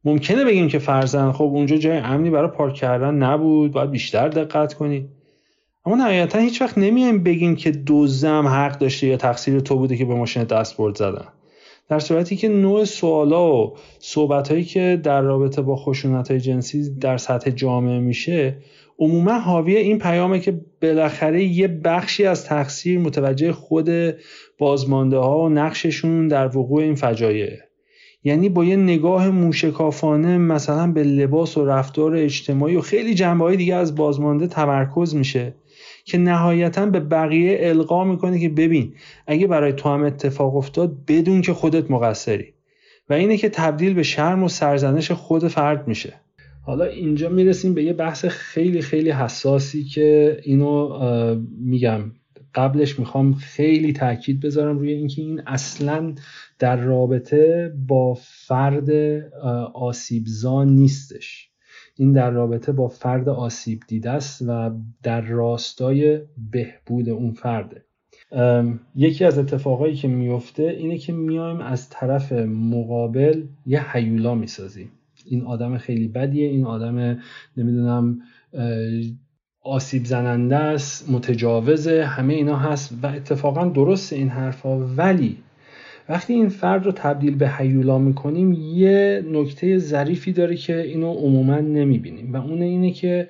ممکنه 0.04 0.44
بگیم 0.44 0.68
که 0.68 0.78
فرزن 0.78 1.32
خب 1.32 1.44
اونجا 1.44 1.76
جای 1.76 1.98
امنی 1.98 2.30
برای 2.30 2.50
پارک 2.50 2.74
کردن 2.74 3.14
نبود 3.14 3.72
باید 3.72 3.90
بیشتر 3.90 4.28
دقت 4.28 4.74
کنی. 4.74 5.08
اما 5.86 5.96
نهایتا 5.96 6.38
هیچ 6.38 6.62
وقت 6.62 6.78
نمیایم 6.78 7.22
بگیم 7.22 7.56
که 7.56 7.70
دوزم 7.70 8.46
حق 8.46 8.78
داشته 8.78 9.06
یا 9.06 9.16
تقصیر 9.16 9.60
تو 9.60 9.76
بوده 9.76 9.96
که 9.96 10.04
به 10.04 10.14
ماشین 10.14 10.44
دستبرد 10.44 10.96
زدن. 10.96 11.28
در 11.88 11.98
صورتی 11.98 12.36
که 12.36 12.48
نوع 12.48 12.84
سوالا 12.84 13.56
و 13.56 13.76
صحبت 13.98 14.50
هایی 14.50 14.64
که 14.64 15.00
در 15.02 15.20
رابطه 15.20 15.62
با 15.62 15.76
خشونت 15.76 16.30
های 16.30 16.40
جنسی 16.40 16.94
در 16.94 17.16
سطح 17.16 17.50
جامعه 17.50 17.98
میشه 17.98 18.56
عموما 18.98 19.38
حاوی 19.38 19.76
این 19.76 19.98
پیامه 19.98 20.40
که 20.40 20.60
بالاخره 20.82 21.44
یه 21.44 21.68
بخشی 21.68 22.24
از 22.24 22.44
تقصیر 22.44 22.98
متوجه 22.98 23.52
خود 23.52 23.90
بازمانده 24.58 25.16
ها 25.16 25.38
و 25.40 25.48
نقششون 25.48 26.28
در 26.28 26.56
وقوع 26.56 26.82
این 26.82 26.94
فجایعه 26.94 27.68
یعنی 28.24 28.48
با 28.48 28.64
یه 28.64 28.76
نگاه 28.76 29.30
موشکافانه 29.30 30.38
مثلا 30.38 30.92
به 30.92 31.02
لباس 31.02 31.56
و 31.56 31.64
رفتار 31.64 32.16
اجتماعی 32.16 32.76
و 32.76 32.80
خیلی 32.80 33.14
جنبه 33.14 33.44
های 33.44 33.56
دیگه 33.56 33.74
از 33.74 33.94
بازمانده 33.94 34.46
تمرکز 34.46 35.14
میشه. 35.14 35.54
که 36.08 36.18
نهایتا 36.18 36.86
به 36.86 37.00
بقیه 37.00 37.58
القا 37.60 38.04
می‌کنه 38.04 38.40
که 38.40 38.48
ببین 38.48 38.94
اگه 39.26 39.46
برای 39.46 39.72
تو 39.72 39.88
هم 39.88 40.02
اتفاق 40.02 40.56
افتاد 40.56 41.04
بدون 41.08 41.42
که 41.42 41.52
خودت 41.52 41.90
مقصری. 41.90 42.54
و 43.10 43.12
اینه 43.12 43.36
که 43.36 43.48
تبدیل 43.48 43.94
به 43.94 44.02
شرم 44.02 44.42
و 44.42 44.48
سرزنش 44.48 45.10
خود 45.10 45.48
فرد 45.48 45.88
میشه. 45.88 46.14
حالا 46.62 46.84
اینجا 46.84 47.28
می‌رسیم 47.28 47.74
به 47.74 47.84
یه 47.84 47.92
بحث 47.92 48.24
خیلی 48.24 48.82
خیلی 48.82 49.10
حساسی 49.10 49.84
که 49.84 50.40
اینو 50.42 50.98
میگم. 51.60 52.12
قبلش 52.54 52.98
می‌خوام 52.98 53.34
خیلی 53.34 53.92
تاکید 53.92 54.40
بذارم 54.40 54.78
روی 54.78 54.92
اینکه 54.92 55.22
این 55.22 55.42
اصلا 55.46 56.14
در 56.58 56.76
رابطه 56.76 57.72
با 57.88 58.14
فرد 58.20 58.90
آسیبزان 59.74 60.68
نیستش. 60.68 61.47
این 62.00 62.12
در 62.12 62.30
رابطه 62.30 62.72
با 62.72 62.88
فرد 62.88 63.28
آسیب 63.28 63.80
دیده 63.88 64.10
است 64.10 64.42
و 64.48 64.70
در 65.02 65.20
راستای 65.20 66.20
بهبود 66.50 67.08
اون 67.08 67.32
فرده. 67.32 67.84
یکی 68.94 69.24
از 69.24 69.38
اتفاقایی 69.38 69.94
که 69.94 70.08
میفته 70.08 70.62
اینه 70.62 70.98
که 70.98 71.12
میایم 71.12 71.60
از 71.60 71.88
طرف 71.90 72.32
مقابل 72.46 73.42
یه 73.66 73.92
حیولا 73.92 74.34
می‌سازیم. 74.34 74.90
این 75.26 75.44
آدم 75.44 75.78
خیلی 75.78 76.08
بدیه 76.08 76.48
این 76.48 76.64
آدم 76.64 77.18
نمی‌دونم 77.56 78.18
آسیب 79.62 80.04
زننده 80.04 80.56
است 80.56 81.10
متجاوزه 81.10 82.04
همه 82.04 82.34
اینا 82.34 82.56
هست 82.56 82.94
و 83.02 83.06
اتفاقا 83.06 83.64
درست 83.64 84.12
این 84.12 84.28
حرفا 84.28 84.78
ولی 84.78 85.36
وقتی 86.08 86.32
این 86.32 86.48
فرد 86.48 86.86
رو 86.86 86.92
تبدیل 86.92 87.34
به 87.34 87.50
هیولا 87.58 87.98
می‌کنیم 87.98 88.52
یه 88.52 89.24
نکته 89.32 89.78
ظریفی 89.78 90.32
داره 90.32 90.56
که 90.56 90.80
اینو 90.80 91.12
عموما 91.12 91.56
نمی‌بینیم. 91.56 92.32
و 92.32 92.36
اون 92.36 92.62
اینه 92.62 92.90
که 92.90 93.28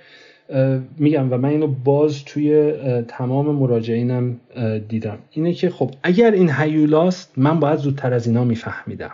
میگم 0.98 1.32
و 1.32 1.38
من 1.38 1.48
اینو 1.48 1.66
باز 1.66 2.24
توی 2.24 2.72
تمام 3.08 3.54
مراجعینم 3.54 4.40
دیدم. 4.88 5.18
اینه 5.30 5.52
که 5.52 5.70
خب 5.70 5.90
اگر 6.02 6.30
این 6.30 6.50
هیولاست 6.50 7.32
من 7.36 7.60
باید 7.60 7.78
زودتر 7.78 8.12
از 8.12 8.26
اینا 8.26 8.44
میفهمیدم. 8.44 9.10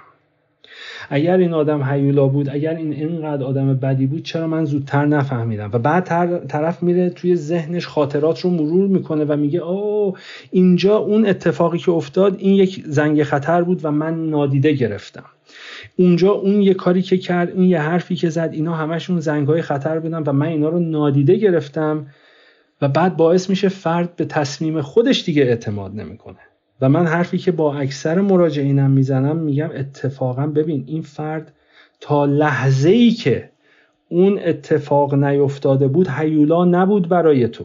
اگر 1.10 1.36
این 1.36 1.52
آدم 1.52 1.82
هیولا 1.82 2.26
بود 2.26 2.48
اگر 2.48 2.74
این 2.74 2.92
اینقدر 2.92 3.44
آدم 3.44 3.74
بدی 3.74 4.06
بود 4.06 4.22
چرا 4.22 4.46
من 4.46 4.64
زودتر 4.64 5.06
نفهمیدم؟ 5.06 5.70
و 5.72 5.78
بعد 5.78 6.04
طرف 6.48 6.82
میره 6.82 7.10
توی 7.10 7.36
ذهنش 7.36 7.86
خاطرات 7.86 8.40
رو 8.40 8.50
مرور 8.50 8.88
می‌کنه 8.88 9.24
و 9.24 9.36
میگه 9.36 9.58
او 9.58 10.16
اینجا 10.50 10.96
اون 10.96 11.26
اتفاقی 11.26 11.78
که 11.78 11.92
افتاد 11.92 12.36
این 12.38 12.54
یک 12.54 12.84
زنگ 12.86 13.22
خطر 13.22 13.62
بود 13.62 13.84
و 13.84 13.90
من 13.90 14.30
نادیده 14.30 14.72
گرفتم. 14.72 15.24
اونجا 15.96 16.30
اون 16.30 16.62
یه 16.62 16.74
کاری 16.74 17.02
که 17.02 17.18
کرد 17.18 17.50
اون 17.50 17.64
یه 17.64 17.80
حرفی 17.80 18.16
که 18.16 18.30
زد 18.30 18.50
اینا 18.52 18.74
همشون 18.74 19.20
زنگ 19.20 19.48
های 19.48 19.62
خطر 19.62 19.98
بودن 19.98 20.22
و 20.22 20.32
من 20.32 20.46
اینا 20.46 20.68
رو 20.68 20.78
نادیده 20.78 21.36
گرفتم 21.36 22.06
و 22.82 22.88
بعد 22.88 23.16
باعث 23.16 23.50
میشه 23.50 23.68
فرد 23.68 24.16
به 24.16 24.24
تصمیم 24.24 24.80
خودش 24.80 25.24
دیگه 25.24 25.42
اعتماد 25.42 25.94
نمی‌کنه. 25.94 26.38
من 26.88 27.06
حرفی 27.06 27.38
که 27.38 27.52
با 27.52 27.74
اکثر 27.74 28.20
مراجعینم 28.20 28.90
می‌زنم 28.90 29.36
میگم 29.36 29.70
اتفاقا 29.74 30.46
ببین 30.46 30.84
این 30.86 31.02
فرد 31.02 31.52
تا 32.00 32.24
لحظه 32.24 32.90
ای 32.90 33.10
که 33.10 33.50
اون 34.08 34.40
اتفاق 34.44 35.14
نیفتاده 35.14 35.88
بود 35.88 36.08
هیولا 36.08 36.64
نبود 36.64 37.08
برای 37.08 37.48
تو. 37.48 37.64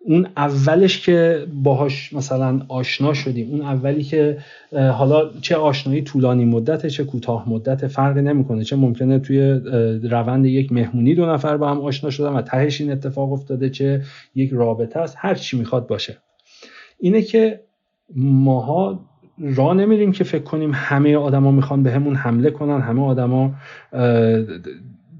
اون 0.00 0.26
اولش 0.36 1.06
که 1.06 1.46
باهاش 1.62 2.12
مثلا 2.12 2.60
آشنا 2.68 3.14
شدیم 3.14 3.50
اون 3.50 3.62
اولی 3.62 4.02
که 4.02 4.38
حالا 4.72 5.30
چه 5.40 5.56
آشنایی 5.56 6.02
طولانی 6.02 6.44
مدته 6.44 6.90
چه 6.90 7.04
کوتاه 7.04 7.48
مدت 7.48 7.86
فرقی 7.86 8.22
نمی‌کنه 8.22 8.64
چه 8.64 8.76
ممکنه 8.76 9.18
توی 9.18 9.60
روند 10.02 10.46
یک 10.46 10.72
مهمونی 10.72 11.14
دو 11.14 11.26
نفر 11.26 11.56
با 11.56 11.70
هم 11.70 11.80
آشنا 11.80 12.10
شدن 12.10 12.32
و 12.32 12.42
تهش 12.42 12.80
این 12.80 12.92
اتفاق 12.92 13.32
افتاده 13.32 13.70
چه 13.70 14.02
یک 14.34 14.50
رابطه 14.52 15.00
است 15.00 15.14
هر 15.18 15.34
چی 15.34 15.58
می‌خواد 15.58 15.86
باشه. 15.86 16.16
اینه 17.00 17.22
که 17.22 17.60
ماها 18.16 19.04
را 19.38 19.74
نمیریم 19.74 20.12
که 20.12 20.24
فکر 20.24 20.42
کنیم 20.42 20.70
همه 20.74 21.16
آدما 21.16 21.50
می‌خوان 21.50 21.82
به 21.82 21.92
همون 21.92 22.14
حمله 22.14 22.50
کنن 22.50 22.80
همه 22.80 23.02
آدما 23.02 23.54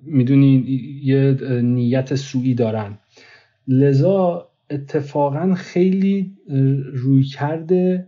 می‌دونی 0.04 0.64
یه 1.02 1.36
نیت 1.62 2.14
سویی 2.14 2.54
دارن. 2.54 2.98
لذا 3.68 4.48
اتفاقا 4.70 5.54
خیلی 5.54 6.32
روی 6.92 7.22
کرده 7.22 8.06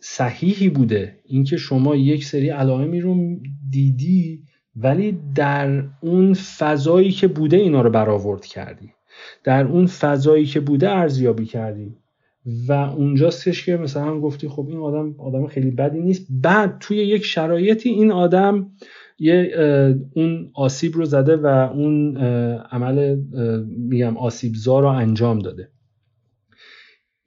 صحیحی 0.00 0.68
بوده 0.68 1.16
اینکه 1.26 1.56
شما 1.56 1.96
یک 1.96 2.24
سری 2.24 2.48
علائمی 2.48 3.00
رو 3.00 3.36
دیدی 3.70 4.42
ولی 4.76 5.18
در 5.34 5.84
اون 6.00 6.34
فضایی 6.34 7.10
که 7.10 7.28
بوده 7.28 7.56
اینا 7.56 7.82
رو 7.82 7.90
برآورد 7.90 8.46
کردی. 8.46 8.92
در 9.44 9.64
اون 9.64 9.86
فضایی 9.86 10.46
که 10.46 10.60
بوده 10.60 10.90
ارزیابی 10.90 11.44
کردی. 11.44 11.96
و 12.68 12.72
اونجاستش 12.72 13.66
که 13.66 13.76
مثلا 13.76 14.20
گفتی 14.20 14.48
خب 14.48 14.66
این 14.68 14.78
آدم 14.78 15.14
آدم 15.18 15.46
خیلی 15.46 15.70
بدی 15.70 16.00
نیست. 16.00 16.26
بعد 16.30 16.76
توی 16.80 16.96
یک 16.96 17.24
شرایطی 17.24 17.88
این 17.88 18.12
آدم 18.12 18.70
یه 19.18 19.54
اون 20.14 20.50
آسیب 20.54 20.94
رو 20.94 21.04
زده 21.04 21.36
و 21.36 21.46
اون 21.46 22.16
عمل 22.56 23.16
میگم 23.66 24.16
آسیبزا 24.16 24.80
رو 24.80 24.88
انجام 24.88 25.38
داده. 25.38 25.68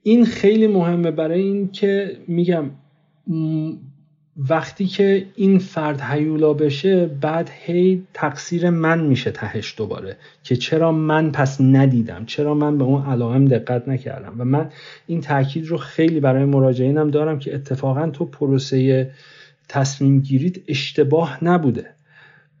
این 0.02 0.24
خیلی 0.24 0.66
مهمه 0.66 1.10
برای 1.10 1.42
این 1.42 1.70
که 1.70 2.18
میگم 2.28 2.70
وقتی 4.36 4.86
که 4.86 5.26
این 5.36 5.58
فرد 5.58 6.00
هیولا 6.00 6.52
بشه 6.52 7.06
بعد 7.06 7.50
هی 7.64 8.02
تقصیر 8.14 8.70
من 8.70 9.06
میشه 9.06 9.30
تهش 9.30 9.74
دوباره 9.76 10.16
که 10.42 10.56
چرا 10.56 10.92
من 10.92 11.32
پس 11.32 11.60
ندیدم 11.60 12.24
چرا 12.24 12.54
من 12.54 12.78
به 12.78 12.84
اون 12.84 13.02
علائم 13.02 13.44
دقت 13.44 13.88
نکردم. 13.88 14.34
و 14.38 14.44
من 14.44 14.70
این 15.06 15.20
تاکید 15.20 15.66
رو 15.66 15.76
خیلی 15.76 16.20
برای 16.20 16.44
مراجعینم 16.44 17.10
دارم 17.10 17.38
که 17.38 17.54
اتفاقا 17.54 18.10
تو 18.10 18.24
پروسه 18.24 19.10
تصمیم 19.68 20.20
گیریت 20.20 20.56
اشتباه 20.68 21.44
نبوده. 21.44 21.86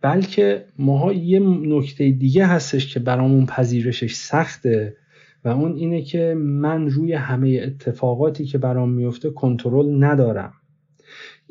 بلکه 0.00 0.64
ماها 0.78 1.12
یه 1.12 1.40
نکته 1.40 2.10
دیگه 2.10 2.46
هستش 2.46 2.94
که 2.94 3.00
برامون 3.00 3.46
پذیرشش 3.46 4.14
سخته 4.14 4.96
و 5.44 5.48
اون 5.48 5.76
اینه 5.76 6.02
که 6.02 6.34
من 6.38 6.90
روی 6.90 7.12
همه 7.12 7.60
اتفاقاتی 7.62 8.44
که 8.44 8.58
برام 8.58 8.90
میفته 8.90 9.30
کنترل 9.30 10.04
ندارم. 10.04 10.52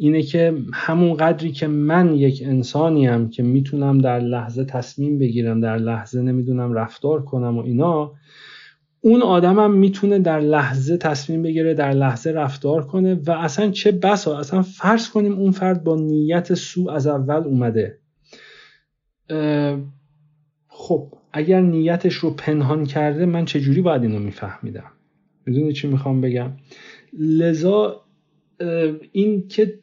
اینه 0.02 0.22
که 0.22 0.54
همون 0.74 1.14
قدری 1.14 1.52
که 1.52 1.68
من 1.68 2.16
یک 2.16 2.44
انسانیم 2.46 3.30
که 3.30 3.44
می‌تونم 3.44 3.98
در 3.98 4.20
لحظه 4.20 4.66
تصمیم 4.66 5.20
بگیرم 5.20 5.62
در 5.62 5.78
لحظه 5.78 6.22
نمی‌دونم 6.22 6.74
رفتار 6.74 7.26
کنم 7.26 7.58
و 7.58 7.62
اینا 7.62 8.14
اون 9.02 9.22
آدمم 9.22 9.74
می‌تونه 9.74 10.20
در 10.20 10.40
لحظه 10.40 10.98
تصمیم 10.98 11.42
بگیره 11.42 11.74
در 11.74 11.92
لحظه 11.92 12.32
رفتار 12.32 12.88
کنه 12.88 13.14
و 13.16 13.32
اصلا 13.32 13.72
چه 13.72 13.92
بسا 13.92 14.40
اصلا 14.40 14.62
فرض 14.62 15.10
کنیم 15.10 15.34
اون 15.34 15.52
فرد 15.52 15.84
با 15.84 15.96
نیت 15.96 16.54
سو 16.54 16.90
از 16.90 17.08
اول 17.08 17.44
اومده. 17.44 18.00
خب 20.68 21.14
اگر 21.34 21.62
نیتش 21.62 22.14
رو 22.14 22.30
پنهان 22.30 22.86
کرده 22.86 23.26
من 23.26 23.46
چجوری 23.46 23.82
باید 23.82 24.04
اینو 24.04 24.20
میفهمیدم؟ 24.20 24.92
می‌دونی 25.46 25.74
چی 25.74 25.88
می‌خوام 25.88 26.22
بگم؟ 26.22 26.52
لذا 27.20 28.02
این 29.12 29.48
که 29.48 29.80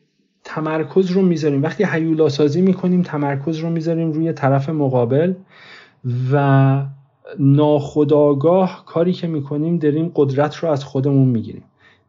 تمرکز 0.49 1.11
رو 1.11 1.23
می‌ذاریم. 1.23 1.63
وقتی 1.63 1.85
حیولا 1.85 2.29
سازی 2.29 2.61
می‌کنیم 2.61 3.03
تمرکز 3.03 3.59
رو 3.59 3.71
می‌ذاریم 3.71 4.13
روی 4.13 4.33
طرف 4.33 4.69
مقابل 4.69 5.33
و 6.33 6.83
ناخداگاه 7.39 8.85
کاری 8.87 9.13
که 9.13 9.27
می‌کنیم 9.27 9.79
داریم 9.79 10.13
قدرت 10.15 10.57
رو 10.57 10.69
از 10.71 10.85
خودمون 10.85 11.29
می‌گیریم. 11.29 11.65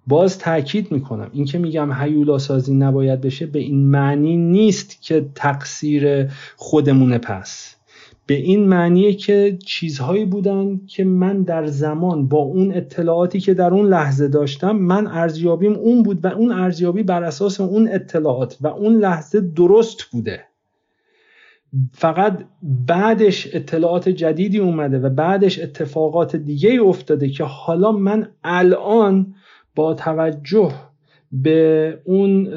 باز 0.08 0.38
تاکید 0.38 0.91
می‌کنم. 0.91 1.30
این 1.34 1.45
که 1.45 1.58
میگم 1.58 1.93
هیولا 1.93 2.38
سازی 2.38 2.73
نباید 2.73 3.21
بشه 3.21 3.45
به 3.45 3.60
این 3.60 3.86
معنی 3.86 4.38
نیست 4.38 5.02
که 5.02 5.25
تقصیر 5.36 6.28
خودمونه 6.56 7.17
پس. 7.17 7.75
به 8.30 8.36
این 8.36 8.68
معنیه 8.68 9.13
که 9.13 9.58
چیزهایی 9.65 10.26
بودن 10.26 10.82
که 10.88 11.04
من 11.04 11.44
در 11.44 11.65
زمان 11.65 12.28
با 12.28 12.38
اون 12.38 12.74
اطلاعاتی 12.74 13.39
که 13.39 13.54
در 13.54 13.74
اون 13.74 13.86
لحظه 13.86 14.28
داشتم 14.28 14.72
من 14.72 15.08
ارزیابیم 15.08 15.74
اون 15.74 16.04
بود 16.04 16.26
و 16.26 16.28
اون 16.28 16.52
ارزیابی 16.52 17.04
بر 17.04 17.24
اساس 17.24 17.62
اون 17.62 17.89
اطلاعات 17.92 18.58
و 18.62 18.68
اون 18.68 18.96
لحظه 18.96 19.42
درست 19.42 20.02
بوده. 20.12 20.44
فقط 21.92 22.46
بعدش 22.88 23.56
اطلاعات 23.56 24.10
جدیدی 24.10 24.60
اومده 24.60 25.00
و 25.00 25.10
بعدش 25.10 25.60
اتفاقات 25.60 26.36
دیگه 26.36 26.82
افتاده 26.84 27.30
که 27.30 27.44
حالا 27.44 27.92
من 27.92 28.28
الان 28.44 29.36
با 29.76 29.94
توجه 29.94 30.88
به 31.32 31.98
اون 32.04 32.48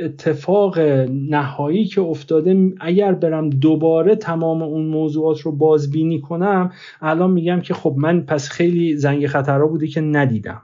اتفاق 0.00 0.78
نهایی 1.10 1.84
که 1.84 2.00
افتاده 2.00 2.72
اگر 2.80 3.12
برم 3.12 3.50
دوباره 3.50 4.16
تمام 4.16 4.62
اون 4.62 4.86
موضوعات 4.86 5.40
رو 5.40 5.52
بازبینی 5.52 6.20
کنم 6.20 6.72
الان 7.00 7.30
میگم 7.30 7.60
که 7.60 7.74
خب 7.74 7.94
من 7.98 8.20
پس 8.20 8.48
خیلی 8.48 8.96
زنگ 8.96 9.26
خطرها 9.26 9.66
بوده 9.66 9.86
که 9.86 10.00
ندیدم. 10.00 10.62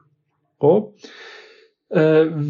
خب؟ 0.59 0.93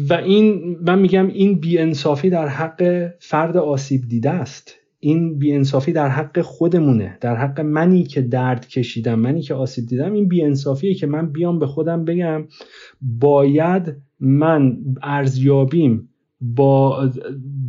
و 0.09 0.13
این 0.13 0.77
من 0.81 0.99
میگم 0.99 1.27
این 1.27 1.59
بیانصافی 1.59 2.29
در 2.29 2.47
حق 2.47 3.09
فرد 3.19 3.57
آسیب 3.57 4.01
دیده 4.09 4.29
است. 4.29 4.75
این 4.99 5.37
بیانصافی 5.39 5.91
در 5.91 6.07
حق 6.07 6.41
خودمونه. 6.41 7.17
در 7.21 7.35
حق 7.35 7.59
منی 7.59 8.03
که 8.03 8.21
درد 8.21 8.67
کشیدم 8.67 9.19
منی 9.19 9.41
که 9.41 9.53
آسیب 9.53 9.85
دیدم 9.85 10.13
این 10.13 10.27
بیانصافیه 10.27 10.93
که 10.93 11.07
من 11.07 11.31
بیام 11.31 11.59
به 11.59 11.67
خودم 11.67 12.05
بگم 12.05 12.47
باید 13.01 13.95
من 14.19 14.77
ارزیابیم 15.03 16.09
با 16.41 17.09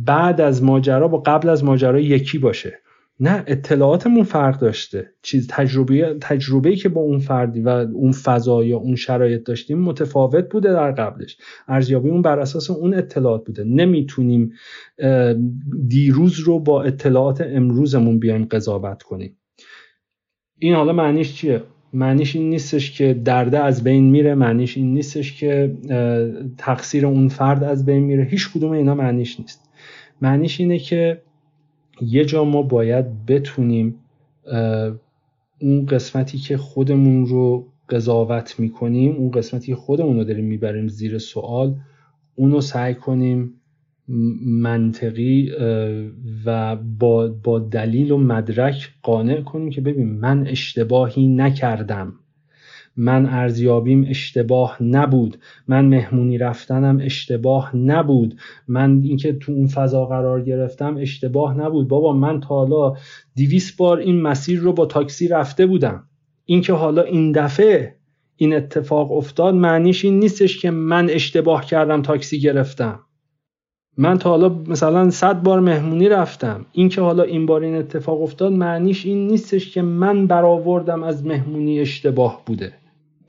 بعد 0.05 0.41
از 0.41 0.63
ماجرا 0.63 1.07
با 1.07 1.17
قبل 1.17 1.49
از 1.49 1.63
ماجرا 1.63 1.99
یکی 1.99 2.37
باشه. 2.37 2.79
نه 3.19 3.43
اطلاعاتمون 3.47 4.23
فرق 4.23 4.59
داشته. 4.59 5.09
چیز 5.21 5.47
تجربه 5.47 6.17
تجربه‌ای 6.21 6.75
که 6.75 6.89
با 6.89 7.01
اون 7.01 7.19
فردی 7.19 7.61
و 7.61 7.69
اون 7.69 8.11
فضا 8.11 8.63
یا 8.63 8.77
اون 8.77 8.95
شرایط 8.95 9.43
داشتیم 9.43 9.79
متفاوت 9.79 10.49
بوده 10.49 10.73
در 10.73 10.91
قبلش. 10.91 11.37
ارزیابیمون 11.67 12.21
بر 12.21 12.39
اساس 12.39 12.69
اون 12.69 12.93
اطلاعات 12.93 13.45
بوده. 13.45 13.63
نمی‌تونیم 13.63 14.51
دیروز 15.87 16.39
رو 16.39 16.59
با 16.59 16.83
اطلاعات 16.83 17.41
امروزمون 17.41 18.19
بیایم 18.19 18.45
قضاوت 18.45 19.03
کنیم. 19.03 19.37
این 20.59 20.75
حالا 20.75 20.93
معنیش 20.93 21.35
چیه؟ 21.35 21.63
معنیش 21.93 22.35
این 22.35 22.49
نیستش 22.49 22.91
که 22.97 23.13
درده 23.13 23.59
از 23.59 23.83
بین 23.83 24.09
میره 24.09 24.35
معنیش 24.35 24.77
این 24.77 24.93
نیستش 24.93 25.33
که 25.33 25.75
تقصیر 26.57 27.05
اون 27.05 27.27
فرد 27.27 27.63
از 27.63 27.85
بین 27.85 28.03
میره. 28.03 28.23
هیچ 28.23 28.51
کدوم 28.53 28.71
اینا 28.71 28.95
معنیش 28.95 29.39
نیست. 29.39 29.69
معنیش 30.21 30.59
اینه 30.59 30.79
که 30.79 31.21
یه 32.01 32.25
جا 32.25 32.43
ما 32.43 32.61
باید 32.61 33.25
بتونیم 33.25 33.95
اون 35.61 35.85
قسمتی 35.85 36.37
که 36.37 36.57
خودمون 36.57 37.25
رو 37.25 37.67
قضاوت 37.89 38.59
می‌کنیم 38.59 39.15
اون 39.15 39.31
قسمتی 39.31 39.67
که 39.67 39.75
خودمون 39.75 40.17
رو 40.17 40.23
داریم 40.23 40.45
می‌بریم 40.45 40.87
زیر 40.87 41.17
سوال 41.17 41.75
اونو 42.35 42.61
سعی 42.61 42.93
کنیم 42.95 43.53
منطقی 44.45 45.51
و 46.45 46.75
با, 46.75 47.27
با 47.43 47.59
دلیل 47.59 48.11
و 48.11 48.17
مدرک 48.17 48.89
قانع 49.03 49.41
کنیم 49.41 49.69
که 49.69 49.81
ببین 49.81 50.19
من 50.19 50.47
اشتباهی 50.47 51.27
نکردم. 51.27 52.13
من 52.97 53.25
ارزیابیم 53.25 54.05
اشتباه 54.09 54.83
نبود. 54.83 55.37
من 55.67 55.85
مهمونی 55.85 56.37
رفتنم 56.37 56.99
اشتباه 57.01 57.75
نبود. 57.75 58.35
من 58.67 59.01
اینکه 59.03 59.33
تو 59.33 59.51
اون 59.51 59.67
فضا 59.67 60.05
قرار 60.05 60.41
گرفتم 60.41 60.97
اشتباه 60.97 61.57
نبود. 61.57 61.87
بابا 61.87 62.13
من 62.13 62.39
تا 62.39 62.47
حالا 62.47 62.93
دیویس 63.35 63.75
بار 63.75 63.97
این 63.97 64.21
مسیر 64.21 64.59
رو 64.59 64.73
با 64.73 64.85
تاکسی 64.85 65.27
رفته 65.27 65.65
بودم. 65.65 66.03
اینکه 66.45 66.73
حالا 66.73 67.01
این 67.01 67.31
دفعه 67.31 67.95
این 68.35 68.55
اتفاق 68.55 69.11
افتاد 69.11 69.53
معنیش 69.55 70.05
این 70.05 70.19
نیستش 70.19 70.59
که 70.59 70.71
من 70.71 71.09
اشتباه 71.09 71.65
کردم 71.65 72.01
تاکسی 72.01 72.39
گرفتم. 72.39 72.99
من 73.97 74.17
تا 74.17 74.29
حالا 74.29 74.49
مثلا 74.67 75.09
صد 75.09 75.43
بار 75.43 75.59
مهمونی 75.59 76.09
رفتم. 76.09 76.65
اینکه 76.71 77.01
حالا 77.01 77.23
این 77.23 77.45
بار 77.45 77.61
این 77.61 77.75
اتفاق 77.75 78.21
افتاد 78.21 78.53
معنیش 78.53 79.05
این 79.05 79.27
نیستش 79.27 79.73
که 79.73 79.81
من 79.81 80.27
برآوردم 80.27 81.03
از 81.03 81.25
مهمونی 81.25 81.79
اشتباه 81.79 82.41
بوده. 82.45 82.73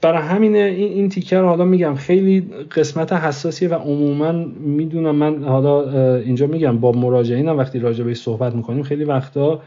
برای 0.03 0.22
همین 0.22 0.57
این, 0.57 0.92
این 0.92 1.09
تیکر 1.09 1.42
حالا 1.42 1.64
میگم. 1.64 1.94
خیلی 1.94 2.40
قسمت 2.77 3.12
حساسیه 3.12 3.68
و 3.68 3.75
عموما 3.75 4.33
می‌دونم 4.61 5.16
من 5.16 5.44
حالا 5.44 5.90
اینجا 6.18 6.46
میگم 6.46 6.79
با 6.79 6.92
مراجعینم 6.92 7.59
وقتی 7.59 7.79
راجع 7.79 8.05
به 8.05 8.14
صحبت 8.14 8.55
می‌کنیم 8.55 8.83
خیلی 8.83 9.05
وقتا 9.05 9.61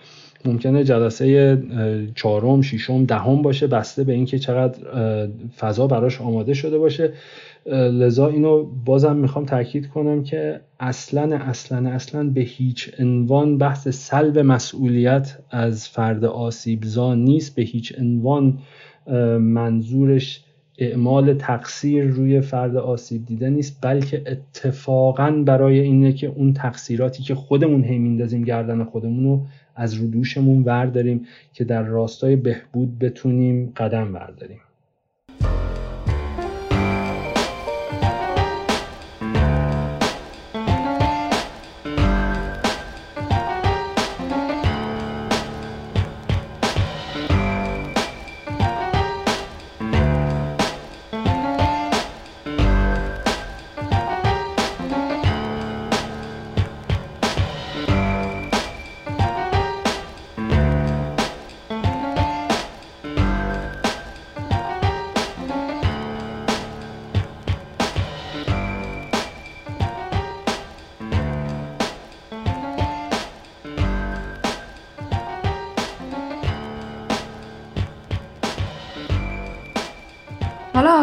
ممکنه 0.45 0.83
جلسه 0.83 1.57
چهارم، 2.15 2.61
ششم، 2.61 3.05
دهم 3.05 3.41
باشه 3.41 3.67
بسته 3.67 4.03
به 4.03 4.13
اینکه 4.13 4.39
چقدر 4.39 4.79
فضا 5.59 5.87
براش 5.87 6.21
آماده 6.21 6.53
شده 6.53 6.77
باشه. 6.77 7.13
لذا 7.73 8.27
اینو 8.27 8.63
بازم 8.85 9.15
می‌خوام 9.15 9.45
تاکید 9.45 9.87
کنم 9.87 10.23
که 10.23 10.61
اصلا 10.79 11.35
اصلا 11.35 11.89
اصلا 11.89 12.29
به 12.29 12.41
هیچ 12.41 12.91
عنوان 12.99 13.57
بحث 13.57 13.87
سلب 13.87 14.39
مسئولیت 14.39 15.37
از 15.49 15.87
فرد 15.87 16.25
آسیبزا 16.25 17.15
نیست. 17.15 17.55
به 17.55 17.61
هیچ 17.61 17.99
عنوان 17.99 18.57
منظورش 19.39 20.43
اعمال 20.77 21.33
تقصیر 21.33 22.05
روی 22.05 22.41
فرد 22.41 22.75
آسیب 22.75 23.25
دیده 23.25 23.49
نیست 23.49 23.77
بلکه 23.81 24.21
اتفاقا 24.25 25.43
برای 25.45 25.79
اینه 25.79 26.13
که 26.13 26.27
اون 26.27 26.53
تقصیراتی 26.53 27.23
که 27.23 27.35
خودمون 27.35 27.83
هی 27.83 27.97
میندازیم 27.97 28.43
گردن 28.43 28.83
خودمون 28.83 29.23
رو 29.23 29.41
از 29.75 29.93
رو 29.93 30.07
دوشمون 30.07 30.63
ورداریم 30.63 31.25
که 31.53 31.63
در 31.63 31.83
راستای 31.83 32.35
بهبود 32.35 32.99
بتونیم 32.99 33.73
قدم 33.77 34.13
برداریم. 34.13 34.59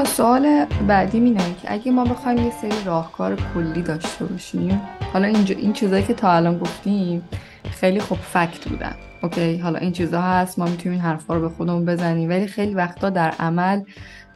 سوال 0.05 0.65
بعدی 0.88 1.19
اینه 1.19 1.55
که 1.62 1.73
اگه 1.73 1.93
ما 1.93 2.05
بخوایم 2.05 2.38
یه 2.38 2.51
سری 2.51 2.85
راهکار 2.87 3.37
کلی 3.55 3.83
داشته 3.83 4.25
باشیم 4.25 4.81
حالا 5.12 5.27
اینجا 5.27 5.55
این 5.55 5.73
چیزایی 5.73 6.05
که 6.05 6.15
تا 6.15 6.33
الان 6.33 6.59
گفتیم 6.59 7.23
خیلی 7.65 8.01
خوب 8.01 8.19
فکت 8.19 8.69
بودن. 8.69 8.95
اوکی 9.23 9.59
حالا 9.59 9.79
این 9.79 9.93
چیزها 9.93 10.21
هست 10.23 10.59
ما 10.59 10.65
می‌تونیم 10.65 10.93
این 10.93 11.01
حرفا 11.01 11.35
رو 11.35 11.41
به 11.41 11.49
خودمون 11.49 11.85
بزنیم 11.85 12.29
ولی 12.29 12.47
خیلی 12.47 12.75
وقتا 12.75 13.11
در 13.11 13.31
عمل 13.31 13.83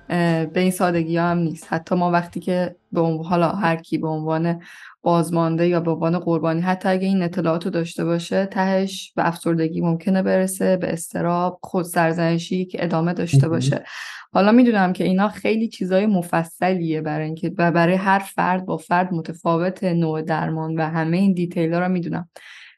به 0.08 0.60
این 0.60 0.70
سادگی 0.70 1.16
ها 1.16 1.24
هم 1.30 1.38
نیست. 1.38 1.66
حتی 1.70 1.94
ما 1.94 2.10
وقتی 2.10 2.40
که 2.40 2.76
به 2.92 3.00
حالا 3.02 3.48
هر 3.48 3.76
کی 3.76 3.98
به 3.98 4.08
عنوان 4.08 4.62
بازمانده 5.02 5.68
یا 5.68 5.80
به 5.80 5.90
عنوان 5.90 6.18
قربانی 6.18 6.60
حتی 6.60 6.88
اگه 6.88 7.06
این 7.06 7.22
اطلاعات 7.22 7.64
رو 7.64 7.70
داشته 7.70 8.04
باشه 8.04 8.46
تهش 8.46 9.12
به 9.16 9.28
افسردگی 9.28 9.80
ممکنه 9.80 10.22
برسه 10.22 10.76
به 10.76 10.92
استراب 10.92 11.58
خود 11.62 11.84
سرزنشی 11.84 12.64
که 12.64 12.84
ادامه 12.84 13.12
داشته 13.12 13.48
باشه. 13.48 13.84
حالا 14.32 14.52
می‌دونم 14.52 14.92
که 14.92 15.04
اینا 15.04 15.28
خیلی 15.28 15.68
چیزای 15.68 16.06
مفصلیه 16.06 17.00
برای 17.00 17.26
اینکه 17.26 17.52
و 17.58 17.72
برای 17.72 17.94
هر 17.94 18.18
فرد 18.18 18.64
با 18.64 18.76
فرد 18.76 19.12
متفاوت 19.12 19.84
نوع 19.84 20.22
درمان 20.22 20.76
و 20.76 20.82
همه 20.82 21.16
این 21.16 21.32
دیتیل 21.32 21.74
ها 21.74 21.80
رو 21.80 21.88
می‌دونم. 21.88 22.28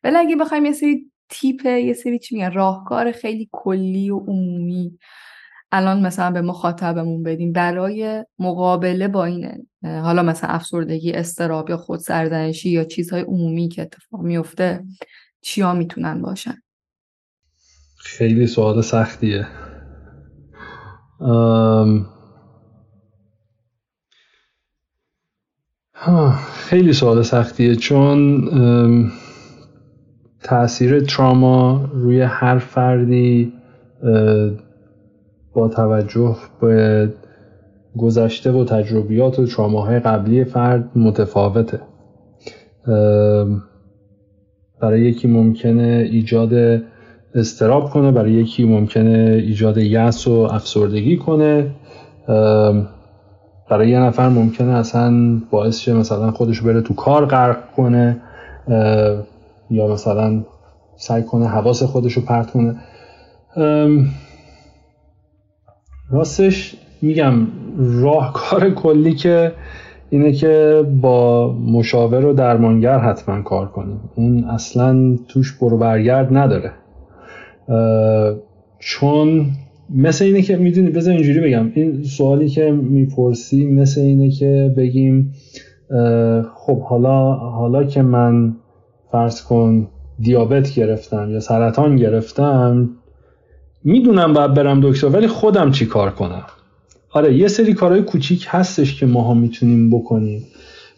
ولی 0.04 0.16
اگه 0.16 0.36
بخوایم 0.36 0.64
یه 0.64 0.72
سری 0.72 1.10
تیپ 1.28 1.66
یه 1.66 1.92
سری 1.92 2.18
چی 2.18 2.34
میگن 2.34 2.52
راهکار 2.52 3.12
خیلی 3.12 3.48
کلی 3.52 4.10
و 4.10 4.18
عمومی 4.18 4.98
الان 5.72 6.06
مثلا 6.06 6.30
به 6.30 6.40
مخاطبمون 6.40 7.22
بدیم 7.22 7.52
برای 7.52 8.24
مقابله 8.38 9.08
با 9.08 9.24
این 9.24 9.66
حالا 9.82 10.22
مثلا 10.22 10.50
افسردگی 10.50 11.12
استراب 11.12 11.70
یا 11.70 11.76
خود 11.76 12.00
سرزنشی 12.00 12.70
یا 12.70 12.84
چیزهای 12.84 13.22
عمومی 13.22 13.68
که 13.68 13.82
اتفاق 13.82 14.22
میفته 14.22 14.84
چیا 15.40 15.74
می‌تونن 15.74 16.22
باشن؟ 16.22 16.62
خیلی 17.96 18.46
سوال 18.46 18.82
سختیه. 18.82 19.46
خیلی 26.52 26.92
سوال 26.92 27.22
سختیه 27.22 27.76
چون 27.76 28.48
تاثیر 30.42 31.00
تراما 31.00 31.90
روی 31.92 32.20
هر 32.20 32.58
فردی 32.58 33.52
با 35.52 35.68
توجه 35.68 36.36
به 36.60 37.08
گذشته 37.96 38.52
و 38.52 38.64
تجربیات 38.64 39.38
و 39.38 39.46
تراماهای 39.46 39.98
قبلی 39.98 40.44
فرد 40.44 40.90
متفاوته. 40.98 41.80
برای 44.80 45.00
یکی 45.00 45.28
ممکنه 45.28 46.08
ایجاد 46.10 46.82
استراب 47.38 47.90
کنه 47.90 48.12
برای 48.12 48.32
یکی 48.32 48.64
ممکنه 48.64 49.42
ایجاد 49.46 49.78
یأس 49.78 50.28
و 50.28 50.32
افسردگی 50.32 51.16
کنه. 51.16 51.70
برای 53.70 53.88
یه 53.88 53.98
نفر 53.98 54.28
ممکنه 54.28 54.72
اصلا 54.72 55.40
باعث 55.50 55.78
شه 55.78 55.94
مثلا 55.94 56.30
خودش 56.30 56.60
بره 56.60 56.80
تو 56.80 56.94
کار 56.94 57.26
غرق 57.26 57.56
کنه 57.76 58.16
یا 59.70 59.86
مثلا 59.88 60.42
سعی 60.96 61.22
کنه 61.22 61.46
حواس 61.46 61.82
خودش 61.82 62.12
رو 62.12 62.22
پرت 62.22 62.50
کنه. 62.50 62.74
راستش 66.10 66.76
میگم 67.02 67.46
راهکار 67.78 68.70
کلی 68.70 69.14
که 69.14 69.52
اینه 70.10 70.32
که 70.32 70.84
با 71.00 71.52
مشاور 71.52 72.26
و 72.26 72.32
درمانگر 72.32 72.98
حتما 72.98 73.42
کار 73.42 73.68
کنیم. 73.68 74.00
اون 74.14 74.44
اصلا 74.44 75.16
توش 75.28 75.58
برو 75.58 75.78
برگرد 75.78 76.36
نداره. 76.36 76.72
چون 78.78 79.46
مثل 79.94 80.24
اینه 80.24 80.42
که 80.42 80.56
می‌دونی 80.56 80.90
بذار 80.90 81.14
اینجوری 81.14 81.40
بگم. 81.40 81.72
این 81.74 82.02
سوالی 82.02 82.48
که 82.48 82.70
می‌پرسی 82.70 83.66
مثل 83.66 84.00
اینه 84.00 84.30
که 84.30 84.74
بگیم 84.76 85.34
خب 86.54 86.82
حالا 86.82 87.32
حالا 87.34 87.84
که 87.84 88.02
من 88.02 88.56
فرض 89.12 89.42
کن 89.42 89.88
دیابت 90.20 90.74
گرفتم 90.74 91.30
یا 91.30 91.40
سرطان 91.40 91.96
گرفتم 91.96 92.90
می‌دونم 93.84 94.32
باید 94.32 94.54
برم 94.54 94.80
دکتر 94.80 95.06
ولی 95.06 95.26
خودم 95.26 95.70
چی 95.70 95.86
کار 95.86 96.10
کنم؟ 96.10 96.44
آره 97.10 97.34
یه 97.36 97.48
سری 97.48 97.74
کارهای 97.74 98.02
کوچیک 98.02 98.46
هستش 98.48 99.00
که 99.00 99.06
ماها 99.06 99.34
می‌تونیم 99.34 99.90
بکنیم. 99.90 100.42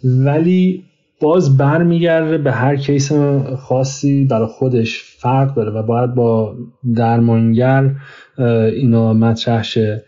ولی 0.04 0.84
باز 1.20 1.56
برمیگرده 1.56 2.38
به 2.38 2.52
هر 2.52 2.76
کیس 2.76 3.12
خاصی 3.58 4.24
برای 4.24 4.46
خودش 4.46 5.02
فرق 5.02 5.54
داره 5.54 5.70
و 5.70 5.82
باید 5.82 6.14
با 6.14 6.54
درمانگر 6.94 7.94
اینا 8.72 9.12
مطرح 9.12 9.62
شه. 9.62 10.04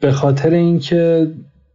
به 0.00 0.12
خاطر 0.12 0.50
اینکه 0.50 1.32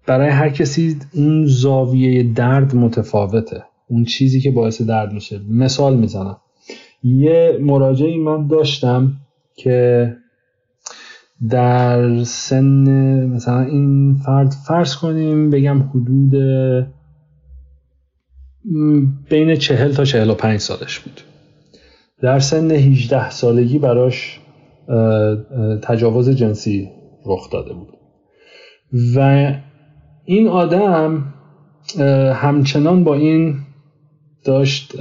برای 0.07 0.29
هر 0.29 0.49
کسی 0.49 0.95
اون 1.13 1.45
زاویه 1.45 2.33
درد 2.33 2.75
متفاوته. 2.75 3.63
اون 3.87 4.03
چیزی 4.03 4.41
که 4.41 4.51
باعث 4.51 4.81
درد 4.81 5.13
میشه. 5.13 5.39
مثال 5.49 5.97
می‌زنم. 5.97 6.37
یه 7.03 7.57
مراجعی 7.61 8.17
من 8.17 8.47
داشتم 8.47 9.13
که 9.55 10.13
در 11.49 12.23
سن 12.23 13.25
مثلا 13.25 13.61
این 13.61 14.15
فرد 14.25 14.53
فرض 14.67 14.95
کنیم 14.95 15.49
بگم 15.49 15.79
حدود 15.89 16.35
بین 19.29 19.55
چهل 19.55 19.93
تا 19.93 20.05
چهل 20.05 20.29
و 20.29 20.33
پنج 20.33 20.59
سالش 20.59 20.99
بود. 20.99 21.21
در 22.21 22.39
سن 22.39 22.71
18 22.71 23.29
سالگی 23.29 23.79
براش 23.79 24.39
تجاوز 25.81 26.29
جنسی 26.29 26.89
رخ 27.25 27.49
داده 27.51 27.73
بود. 27.73 27.87
و 29.15 29.51
این 30.25 30.47
آدم 30.47 31.33
همچنان 32.33 33.03
با 33.03 33.15
این 33.15 33.55
داشت 34.45 34.95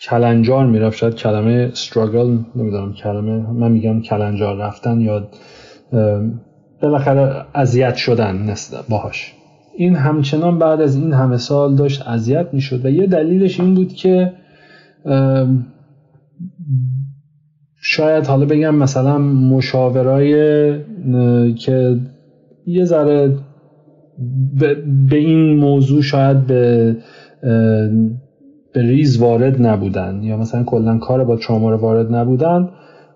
کلنجار 0.00 0.66
می‌رفت. 0.66 0.96
شاید 0.96 1.14
کلمه 1.14 1.68
استراگل 1.72 2.38
نمی‌دونم 2.56 2.92
کلمه 2.92 3.50
من 3.52 3.72
میگم 3.72 4.02
کلنجار 4.02 4.56
رفتن 4.56 5.00
یا 5.00 5.28
بالاخره 6.82 7.44
اذیت 7.54 7.96
شدن 7.96 8.54
باهاش. 8.88 9.34
این 9.76 9.96
همچنان 9.96 10.58
بعد 10.58 10.80
از 10.80 10.96
این 10.96 11.12
همه 11.12 11.36
سال 11.36 11.74
داشت 11.74 12.08
اذیت 12.08 12.46
می‌شد 12.52 12.86
و 12.86 12.90
یه 12.90 13.06
دلیلش 13.06 13.60
این 13.60 13.74
بود 13.74 13.92
که 13.92 14.32
شاید 17.76 18.26
حالا 18.26 18.46
بگم 18.46 18.74
مثلا 18.74 19.18
مشاورای 19.18 20.32
که 21.54 21.96
یه 22.66 22.84
ذره 22.84 23.36
به 25.10 25.16
این 25.16 25.56
موضوع 25.56 26.02
شاید 26.02 26.46
به 26.46 26.96
به 28.74 28.82
ریز 28.82 29.18
وارد 29.18 29.66
نبودن 29.66 30.20
یا 30.22 30.36
مثلا 30.36 30.64
کلا 30.64 30.98
کار 30.98 31.24
با 31.24 31.36
تراما 31.36 31.78
وارد 31.78 32.14
نبودن 32.14 32.68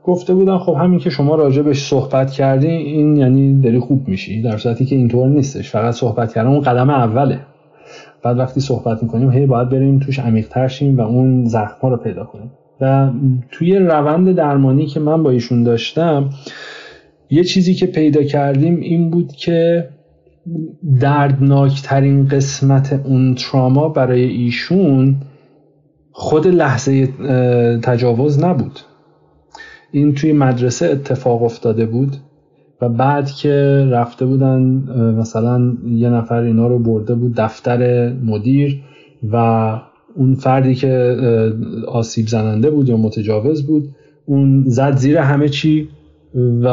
گفته 0.07 0.35
بودن 0.35 0.59
خب 0.59 0.75
همین 0.75 0.99
که 0.99 1.11
شما 1.11 1.35
راجبش 1.35 1.89
صحبت 1.89 2.31
کردی 2.31 2.69
این 2.69 3.17
یعنی 3.17 3.61
داری 3.61 3.79
خوب 3.79 4.09
میشی 4.09 4.43
در 4.43 4.57
صورتی 4.57 4.85
که 4.85 4.97
اینطور 4.97 5.29
نیستش 5.29 5.71
فقط 5.71 5.95
صحبت 5.95 6.35
کردن 6.35 6.49
اون 6.49 6.61
قدم 6.61 6.91
اوله. 6.91 7.41
بعد 8.23 8.39
وقتی 8.39 8.61
صحبت 8.61 9.03
می‌کنیم 9.03 9.31
هی 9.31 9.47
باید 9.47 9.69
بریم 9.69 9.99
توش 9.99 10.19
عمیق 10.19 10.67
شیم 10.67 10.99
و 10.99 11.01
اون 11.01 11.45
زخم 11.45 11.89
رو 11.89 11.97
پیدا 11.97 12.25
کنیم. 12.25 12.51
و 12.81 13.11
توی 13.51 13.79
روند 13.79 14.33
درمانی 14.33 14.87
که 14.87 15.01
من 15.01 15.23
با 15.23 15.31
ایشون 15.31 15.63
داشتم 15.63 16.31
یه 17.31 17.45
چیزی 17.45 17.75
که 17.75 17.87
پیدا 17.87 18.23
کردیم 18.23 18.77
این 18.77 19.11
بود 19.11 19.33
که 19.33 19.89
دردناکترین 21.01 22.29
قسمت 22.29 23.01
اون 23.05 23.35
تراما 23.35 23.89
برای 23.89 24.23
ایشون 24.23 25.17
خود 26.13 26.47
لحظه 26.47 27.07
تجاوز 27.83 28.45
نبود. 28.45 28.81
این 29.97 30.15
توی 30.15 30.33
مدرسه 30.33 30.87
اتفاق 30.87 31.43
افتاده 31.43 31.87
بود 31.87 32.17
و 32.81 32.89
بعد 32.89 33.31
که 33.31 33.53
رفته 33.91 34.27
بودن 34.27 34.61
مثلا 35.19 35.77
یه 35.87 36.09
نفر 36.09 36.41
اینا 36.41 36.67
رو 36.67 36.79
برده 36.79 37.15
بود 37.15 37.35
دفتر 37.37 38.13
مدیر 38.13 38.83
و 39.33 39.37
اون 40.15 40.35
فردی 40.35 40.75
که 40.75 41.17
آسیب 41.89 42.27
زننده 42.27 42.71
بود 42.71 42.89
یا 42.89 42.97
متجاوز 42.97 43.67
بود 43.67 43.89
اون 44.27 44.65
زد 44.67 44.97
زیر 44.97 45.19
همه 45.19 45.49
چی 45.49 45.89
و 46.35 46.67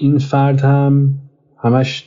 این 0.00 0.18
فرد 0.18 0.60
هم 0.60 1.14
همش 1.58 2.04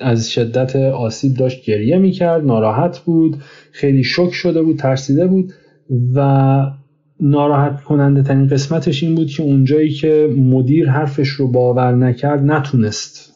از 0.00 0.30
شدت 0.30 0.76
آسیب 0.76 1.34
داشت 1.34 1.64
گریه 1.64 1.98
می‌کرد 1.98 2.44
ناراحت 2.46 2.98
بود 2.98 3.36
خیلی 3.72 4.04
شک 4.04 4.30
شده 4.32 4.62
بود 4.62 4.76
ترسیده 4.76 5.26
بود 5.26 5.52
و 6.14 6.70
ناراحت 7.20 7.82
کننده 7.82 8.22
ترین 8.22 8.46
قسمتش 8.46 9.02
این 9.02 9.14
بود 9.14 9.28
که 9.28 9.42
اونجایی 9.42 9.90
که 9.90 10.34
مدیر 10.38 10.90
حرفش 10.90 11.28
رو 11.28 11.48
باور 11.48 11.94
نکرد 11.94 12.44
نتونست 12.44 13.34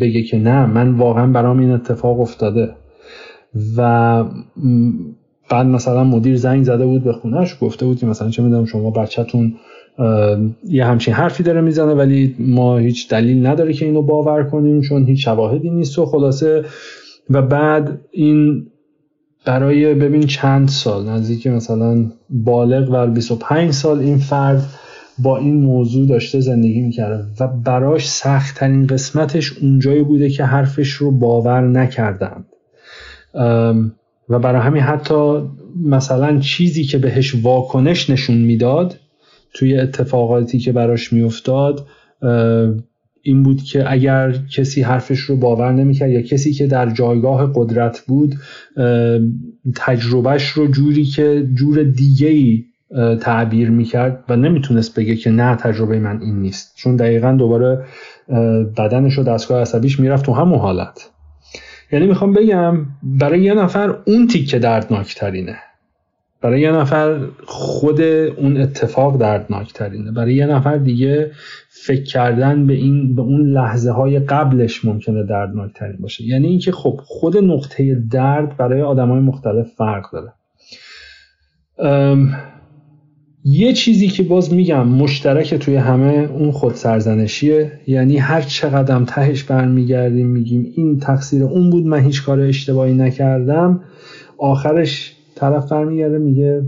بگه 0.00 0.22
که 0.22 0.38
نه 0.38 0.66
من 0.66 0.92
واقعا 0.92 1.26
برام 1.26 1.58
این 1.58 1.70
اتفاق 1.70 2.20
افتاده. 2.20 2.70
و 3.76 4.24
بعد 5.50 5.66
مثلا 5.66 6.04
مدیر 6.04 6.36
زنگ 6.36 6.64
زده 6.64 6.86
بود 6.86 7.04
به 7.04 7.12
خونش 7.12 7.56
گفته 7.60 7.86
بود 7.86 7.98
که 7.98 8.06
مثلا 8.06 8.30
چه 8.30 8.42
می‌دونم 8.42 8.64
شما 8.64 8.90
بچهتون 8.90 9.54
یه 10.68 10.84
همچین 10.84 11.14
حرفی 11.14 11.42
داره 11.42 11.60
می‌زنه 11.60 11.94
ولی 11.94 12.34
ما 12.38 12.78
هیچ 12.78 13.08
دلیل 13.08 13.46
نداره 13.46 13.72
که 13.72 13.86
اینو 13.86 14.02
باور 14.02 14.44
کنیم 14.44 14.80
چون 14.80 15.04
هیچ 15.04 15.24
شواهدی 15.24 15.70
نیست 15.70 15.98
و 15.98 16.06
خلاصه. 16.06 16.64
و 17.30 17.42
بعد 17.42 18.00
این 18.10 18.66
برای 19.44 19.94
ببین 19.94 20.26
چند 20.26 20.68
سال 20.68 21.08
نزدیک 21.08 21.46
مثلا 21.46 22.04
بالغ 22.30 22.90
و 22.92 23.06
25 23.06 23.70
سال 23.70 23.98
این 23.98 24.18
فرد 24.18 24.62
با 25.18 25.38
این 25.38 25.54
موضوع 25.54 26.08
داشته 26.08 26.40
زندگی 26.40 26.80
می‌کرده 26.80 27.24
و 27.40 27.48
براش 27.48 28.08
سختترین 28.08 28.86
قسمتش 28.86 29.58
اونجایی 29.58 30.02
بوده 30.02 30.30
که 30.30 30.44
حرفش 30.44 30.88
رو 30.88 31.10
باور 31.10 31.60
نکردند. 31.60 32.46
و 34.28 34.38
برای 34.38 34.60
همین 34.62 34.82
حتی 34.82 35.42
مثلا 35.84 36.38
چیزی 36.38 36.84
که 36.84 36.98
بهش 36.98 37.34
واکنش 37.42 38.10
نشون 38.10 38.36
می‌داد 38.36 38.96
توی 39.54 39.78
اتفاقاتی 39.78 40.58
که 40.58 40.72
براش 40.72 41.12
میافتاد 41.12 41.86
این 43.26 43.42
بود 43.42 43.62
که 43.62 43.92
اگر 43.92 44.34
کسی 44.56 44.82
حرفش 44.82 45.18
رو 45.20 45.36
باور 45.36 45.72
نمی‌کرد 45.72 46.10
یا 46.10 46.22
کسی 46.22 46.52
که 46.52 46.66
در 46.66 46.90
جایگاه 46.90 47.52
قدرت 47.54 48.00
بود 48.00 48.34
تجربهش 49.76 50.48
رو 50.48 50.66
جوری 50.66 51.04
که 51.04 51.48
جور 51.54 51.82
دیگه 51.82 52.28
ای 52.28 52.64
تعبیر 53.20 53.70
می‌کرد 53.70 54.24
و 54.28 54.36
نمی‌تونست 54.36 54.98
بگه 54.98 55.16
که 55.16 55.30
نه 55.30 55.56
تجربه 55.56 55.98
من 55.98 56.20
این 56.22 56.40
نیست. 56.40 56.72
چون 56.76 56.96
دقیقا 56.96 57.32
دوباره 57.32 57.84
بدنش 58.76 59.18
و 59.18 59.22
دستگاه 59.22 59.60
عصبیش 59.60 60.00
می‌رفت 60.00 60.26
تو 60.26 60.32
همون 60.32 60.58
حالت. 60.58 61.10
یعنی 61.92 62.06
می‌خوام 62.06 62.32
بگم 62.32 62.86
برای 63.02 63.42
یه 63.42 63.54
نفر 63.54 63.96
اون 64.06 64.26
تیکه 64.26 64.58
دردناکترینه. 64.58 65.56
برای 66.44 66.60
یه 66.60 66.72
نفر 66.72 67.18
خود 67.44 68.00
اون 68.00 68.60
اتفاق 68.60 69.18
دردناکترینه. 69.18 70.12
برای 70.12 70.34
یه 70.34 70.46
نفر 70.46 70.76
دیگه 70.76 71.30
فکر 71.68 72.02
کردن 72.02 72.66
به 72.66 72.72
این 72.72 73.14
به 73.14 73.22
اون 73.22 73.50
لحظه 73.50 73.90
های 73.90 74.18
قبلش 74.18 74.84
ممکنه 74.84 75.22
دردناکترین 75.22 75.96
باشه. 76.00 76.24
یعنی 76.24 76.46
اینکه 76.46 76.72
خب 76.72 77.00
خود 77.04 77.36
نقطه 77.36 78.02
درد 78.10 78.56
برای 78.56 78.82
آدم 78.82 79.08
های 79.08 79.20
مختلف 79.20 79.66
فرق 79.76 80.04
داره. 80.12 80.32
یه 83.44 83.72
چیزی 83.72 84.08
که 84.08 84.22
باز 84.22 84.54
میگم 84.54 84.88
مشترک 84.88 85.54
توی 85.54 85.76
همه 85.76 86.28
اون 86.32 86.50
خود 86.50 86.74
سرزنشیه 86.74 87.72
یعنی 87.86 88.16
هر 88.16 88.40
چقدر 88.40 89.04
تهش 89.04 89.42
برمیگردیم 89.42 90.26
میگیم 90.26 90.72
این 90.76 90.98
تقصیر 90.98 91.44
اون 91.44 91.70
بود 91.70 91.86
من 91.86 92.00
هیچ 92.00 92.24
کار 92.24 92.40
اشتباهی 92.40 92.94
نکردم. 92.94 93.80
آخرش 94.38 95.13
طرف 95.50 95.72
برمیگرده 95.72 96.18
میگه 96.18 96.62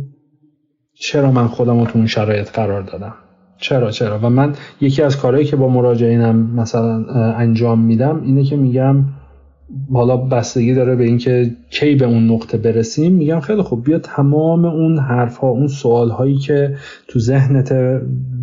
چرا 0.94 1.30
من 1.30 1.46
خودم 1.46 1.80
رو 1.80 1.86
تو 1.86 1.98
اون 1.98 2.06
شرایط 2.06 2.50
قرار 2.50 2.82
دادم؟ 2.82 3.14
چرا 3.58 3.90
چرا؟ 3.90 4.18
و 4.18 4.30
من 4.30 4.52
یکی 4.80 5.02
از 5.02 5.16
کارهایی 5.16 5.46
که 5.46 5.56
با 5.56 5.68
مراجعینم 5.68 6.36
مثلا 6.36 7.04
انجام 7.32 7.80
میدم 7.80 8.22
اینه 8.22 8.44
که 8.44 8.56
میگم 8.56 9.04
حالا 9.92 10.16
بستگی 10.16 10.74
داره 10.74 10.96
به 10.96 11.04
اینکه 11.04 11.50
کی 11.70 11.94
به 11.94 12.04
اون 12.04 12.30
نقطه 12.30 12.58
برسیم 12.58 13.12
میگم 13.12 13.40
خیلی 13.40 13.62
خوب 13.62 13.84
بیا 13.84 13.98
تمام 13.98 14.64
اون 14.64 14.98
حرف 14.98 15.36
ها 15.36 15.48
اون 15.48 15.66
سوال 15.66 16.10
هایی 16.10 16.36
که 16.36 16.76
تو 17.08 17.18
ذهنت 17.18 17.72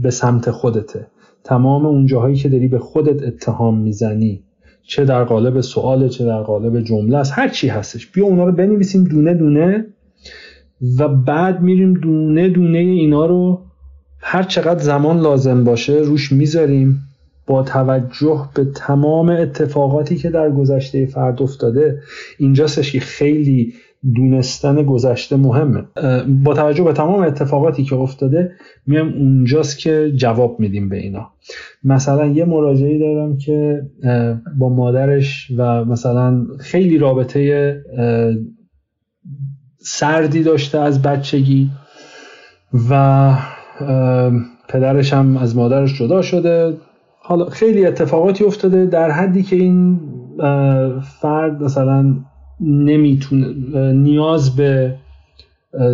به 0.02 0.10
سمت 0.10 0.52
خودته. 0.52 1.08
تمام 1.43 1.86
اون 1.86 2.06
جاهایی 2.06 2.36
که 2.36 2.50
داری 2.50 2.67
به 2.67 2.80
خودت 2.80 3.24
اتهام 3.24 3.80
می‌زنی. 3.80 4.43
چه 4.88 5.06
در 5.06 5.24
قالب 5.24 5.62
سواله 5.62 6.10
چه 6.10 6.26
در 6.26 6.41
قالب 6.41 6.82
جمله 6.82 7.17
است. 7.17 7.32
هر 7.36 7.48
چی 7.48 7.67
هستش. 7.67 8.12
بیا 8.12 8.26
اونا 8.26 8.46
رو 8.46 8.52
بنویسیم 8.52 9.04
دونه 9.04 9.34
دونه. 9.34 9.92
و 11.00 11.08
بعد 11.08 11.62
میریم 11.62 11.94
دونه 11.94 12.50
دونه 12.50 12.78
اینا 12.78 13.26
رو 13.26 13.62
هر 14.20 14.44
چقدر 14.44 14.80
زمان 14.80 15.20
لازم 15.20 15.64
باشه 15.64 15.94
روش 15.94 16.32
می‌ذاریم 16.32 17.00
با 17.48 17.64
توجه 17.64 18.50
به 18.56 18.66
تمام 18.76 19.30
اتفاقاتی 19.30 20.16
که 20.16 20.30
در 20.30 20.52
گذشته 20.52 21.06
فرد 21.06 21.42
افتاده. 21.42 22.00
اینجاستش 22.38 22.92
که 22.92 23.00
خیلی 23.00 23.74
دونستن 24.16 24.84
گذشته 24.84 25.36
مهمه. 25.36 25.84
با 26.44 26.54
توجه 26.54 26.84
به 26.84 26.94
تمام 26.94 27.22
اتفاقاتی 27.22 27.84
که 27.84 27.96
افتاده 27.96 28.52
میام 28.88 29.14
اونجاست 29.14 29.80
که 29.80 30.12
جواب 30.16 30.60
میدیم 30.60 30.90
به 30.90 30.98
اینا. 30.98 31.30
مثلا 31.84 32.26
یه 32.26 32.46
مراجعی 32.46 33.00
دارم 33.00 33.38
که 33.38 33.82
با 34.58 34.70
مادرش 34.70 35.52
و 35.58 35.86
مثلا 35.86 36.46
خیلی 36.60 36.98
رابطه 36.98 37.76
سردی 39.84 40.43
داشته 40.43 40.80
از 40.80 41.02
بچگی 41.02 41.69
و 42.89 43.34
پدرش 44.69 45.13
هم 45.13 45.38
از 45.38 45.56
مادرش 45.56 46.00
جدا 46.00 46.22
شده. 46.22 46.78
حالا 47.19 47.46
خیلی 47.46 47.86
اتفاقاتی 47.86 48.43
افتاده 48.43 48.86
در 48.86 49.12
حدی 49.12 49.43
که 49.43 49.56
این 49.56 50.00
فرد 51.22 51.63
مثلا 51.63 52.15
نمی‌تونه 52.62 53.48
نیاز 53.93 54.56
به 54.56 54.96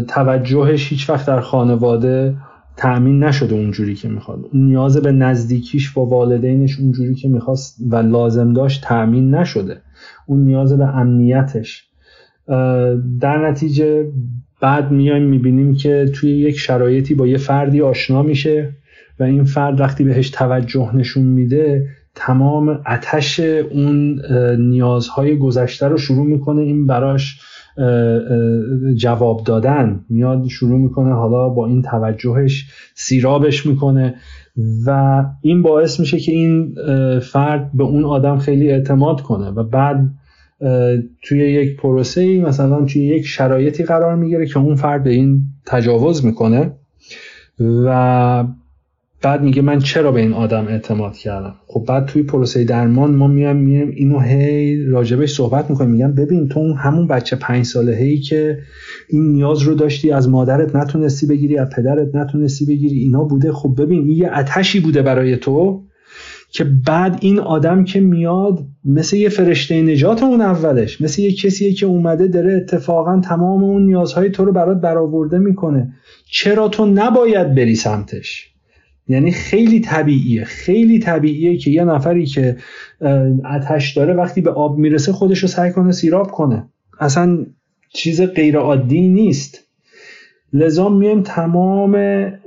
توجهش 0.08 0.90
هیچ 0.90 1.10
وقت 1.10 1.28
در 1.28 1.40
خانواده 1.40 2.36
تأمین 2.78 3.24
نشده 3.24 3.56
اونجوری 3.56 3.96
که 3.96 4.10
می‌خواد. 4.10 4.40
نیاز 4.54 4.98
به 4.98 5.12
نزدیکیش 5.12 5.94
با 5.94 6.06
والدینش 6.06 6.80
اونجوری 6.80 7.16
که 7.16 7.28
می‌خواست 7.28 7.78
و 7.90 7.96
لازم 7.96 8.54
داشت 8.54 8.84
تأمین 8.84 9.36
نشده. 9.36 9.82
اون 10.28 10.40
نیاز 10.40 10.78
به 10.78 10.86
امنیتش 10.86 11.89
در 13.20 13.50
نتیجه 13.50 14.12
بعد 14.62 14.92
میایم 14.92 15.24
می‌بینیم 15.24 15.76
که 15.76 16.12
توی 16.16 16.32
یک 16.32 16.58
شرایطی 16.58 17.16
با 17.16 17.28
یه 17.28 17.38
فردی 17.38 17.82
آشنا 17.82 18.24
میشه 18.24 18.70
و 19.20 19.24
این 19.24 19.44
فرد 19.44 19.80
وقتی 19.80 20.04
بهش 20.04 20.30
توجه 20.30 20.96
نشون 20.96 21.24
میده 21.24 21.88
تمام 22.16 22.82
اتش 22.88 23.40
اون 23.40 24.22
نیازهای 24.60 25.38
گذشته 25.38 25.88
رو 25.88 25.98
شروع 25.98 26.26
می‌کنه 26.26 26.62
این 26.62 26.88
براش 26.88 27.40
جواب 28.96 29.44
دادن. 29.44 30.06
میاد 30.10 30.48
شروع 30.48 30.80
می‌کنه 30.80 31.14
حالا 31.14 31.50
با 31.50 31.68
این 31.68 31.82
توجهش 31.82 32.66
سیرابش 32.96 33.66
می‌کنه 33.66 34.16
و 34.86 35.24
این 35.42 35.62
باعث 35.62 36.00
میشه 36.00 36.20
که 36.20 36.32
این 36.32 36.76
فرد 37.20 37.72
به 37.74 37.84
اون 37.84 38.06
آدم 38.06 38.38
خیلی 38.38 38.72
اعتماد 38.72 39.22
کنه 39.22 39.50
و 39.50 39.64
بعد 39.64 40.10
توی 41.24 41.40
یک 41.40 41.78
پروسه 41.78 42.22
ای 42.22 42.42
مثلا 42.42 42.86
توی 42.86 43.02
یک 43.02 43.26
شرایطی 43.26 43.84
قرار 43.84 44.16
می‌گیره 44.16 44.46
که 44.46 44.60
اون 44.60 44.76
فرد 44.76 45.04
به 45.04 45.10
این 45.10 45.42
تجاوز 45.66 46.26
می‌کنه 46.26 46.72
و 47.60 48.46
بعد 49.22 49.42
میگه 49.44 49.62
من 49.62 49.80
چرا 49.80 50.12
به 50.12 50.20
این 50.20 50.34
آدم 50.34 50.68
اعتماد 50.68 51.14
کردم؟ 51.14 51.56
خب 51.68 51.86
بعد 51.88 52.06
توی 52.06 52.24
پروسه 52.24 52.64
درمان 52.64 53.16
ما 53.16 53.28
میایم 53.28 53.56
میایم 53.56 53.90
اینو 53.90 54.20
هی 54.20 54.84
راجبش 54.86 55.34
صحبت 55.34 55.70
می‌کنیم. 55.70 55.92
میگم 55.92 56.14
ببین 56.14 56.48
تو 56.48 56.74
همون 56.74 57.08
بچه 57.08 57.36
پنج 57.36 57.66
ساله 57.66 57.96
هی 57.96 58.18
که 58.18 58.58
این 59.10 59.32
نیاز 59.32 59.62
رو 59.62 59.76
داشتی 59.76 60.12
از 60.12 60.30
مادرت 60.30 60.76
نتونستی 60.76 61.28
بگیری 61.28 61.58
از 61.58 61.70
پدرت 61.70 62.16
نتونستی 62.16 62.66
بگیری 62.66 63.00
اینا 63.00 63.24
بوده. 63.24 63.52
خب 63.52 63.82
ببین 63.82 64.00
این 64.02 64.18
یه 64.18 64.38
اتشی 64.38 64.80
بوده 64.80 65.02
برای 65.02 65.38
تو. 65.38 65.84
که 66.52 66.64
بعد 66.64 67.18
این 67.22 67.40
آدم 67.40 67.84
که 67.84 68.00
میاد 68.00 68.66
مثل 68.86 69.18
یه 69.18 69.30
فرشته 69.30 69.82
نجات 69.82 70.24
اون 70.24 70.42
اولش 70.42 71.02
مثل 71.02 71.22
یه 71.22 71.36
کسیه 71.36 71.74
که 71.74 71.86
اومده 71.86 72.28
داره 72.28 72.54
اتفاقا 72.54 73.20
تمام 73.20 73.64
اون 73.64 73.86
نیازهای 73.86 74.30
تو 74.30 74.46
رو 74.46 74.52
برات 74.52 74.82
برآورده 74.82 75.38
می‌کنه. 75.38 75.94
چرا 76.32 76.68
تو 76.68 76.86
نباید 76.86 77.56
بری 77.56 77.76
سمتش؟ 77.76 78.50
یعنی 79.08 79.32
خیلی 79.32 79.80
طبیعیه 79.80 80.44
خیلی 80.44 81.00
طبیعیه 81.00 81.58
که 81.58 81.72
یه 81.72 81.84
نفری 81.84 82.26
که 82.26 82.58
اتش 83.46 83.98
داره 83.98 84.14
وقتی 84.14 84.42
به 84.42 84.52
آب 84.52 84.78
می‌رسه 84.78 85.12
خودش 85.12 85.40
رو 85.40 85.48
سعی 85.48 85.72
کنه 85.72 85.92
سیراب 85.92 86.32
کنه. 86.32 86.70
اصلا 87.00 87.46
چیز 87.94 88.22
غیر 88.22 88.58
عادی 88.58 89.08
نیست. 89.08 89.69
لذا 90.54 90.90
میایم 90.90 91.22
تمام 91.22 91.96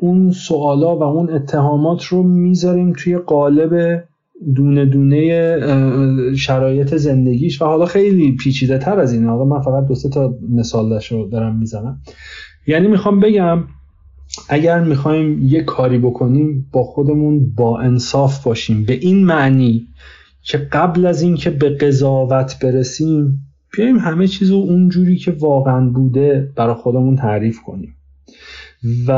اون 0.01 0.31
سوالا 0.31 0.97
و 0.97 1.03
اون 1.03 1.31
اتهامات 1.31 2.05
رو 2.05 2.23
می‌ذاریم 2.23 2.93
توی 2.93 3.19
قالب 3.19 4.05
دونه 4.55 4.85
دونه 4.85 5.57
شرایط 6.37 6.95
زندگیش. 6.95 7.63
و 7.63 7.65
حالا 7.65 7.87
خیلی 7.87 8.37
پیچیده 8.37 8.79
تر 8.79 9.01
از 9.01 9.13
اینه 9.13 9.29
حالا 9.29 9.45
من 9.45 9.61
فقط 9.61 9.87
دو 9.87 9.95
تا 9.95 10.35
مثالش 10.51 11.13
رو 11.13 11.29
دارم 11.29 11.59
می‌زنم. 11.59 12.01
یعنی 12.67 12.89
می‌خوام 12.89 13.21
بگم 13.21 13.59
اگر 14.49 14.81
می‌خوایم 14.81 15.43
یه 15.43 15.63
کاری 15.63 15.99
بکنیم 15.99 16.69
با 16.73 16.83
خودمون 16.83 17.53
با 17.57 17.81
انصاف 17.81 18.45
باشیم. 18.45 18.85
به 18.85 18.93
این 18.93 19.25
معنی 19.25 19.87
که 20.43 20.59
قبل 20.59 21.07
از 21.07 21.23
اینکه 21.23 21.51
به 21.51 21.71
قضاوت 21.71 22.59
برسیم 22.63 23.39
بیایم 23.77 23.99
همه 23.99 24.27
چیز 24.27 24.51
رو 24.51 24.57
اونجوری 24.57 25.17
که 25.17 25.31
واقعا 25.31 25.91
بوده 25.91 26.53
برای 26.57 26.75
خودمون 26.75 27.17
تعریف 27.17 27.61
کنیم. 27.61 27.95
و 29.09 29.13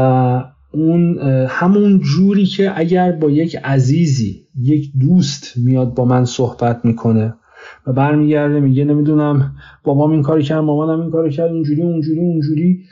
اون 0.73 1.19
همون 1.49 2.01
جوری 2.01 2.47
که 2.47 2.79
اگر 2.79 3.13
با 3.13 3.31
یک 3.31 3.57
عزیزی 3.57 4.47
یک 4.61 4.93
دوست 5.01 5.53
میاد 5.57 5.95
با 5.95 6.05
من 6.05 6.25
صحبت 6.25 6.85
می‌کنه 6.85 7.35
و 7.87 7.93
برمیگرده 7.93 8.61
میگه 8.61 8.85
نمی‌دونم 8.85 9.57
بابام 9.85 10.11
این 10.11 10.23
کاری 10.23 10.43
کرد 10.43 10.59
مامانم 10.59 11.01
این 11.01 11.11
کاری 11.11 11.31
کرد 11.31 11.51
اونجوری 11.51 11.83
اونجوری 11.83 12.21
اونجوری 12.21 12.85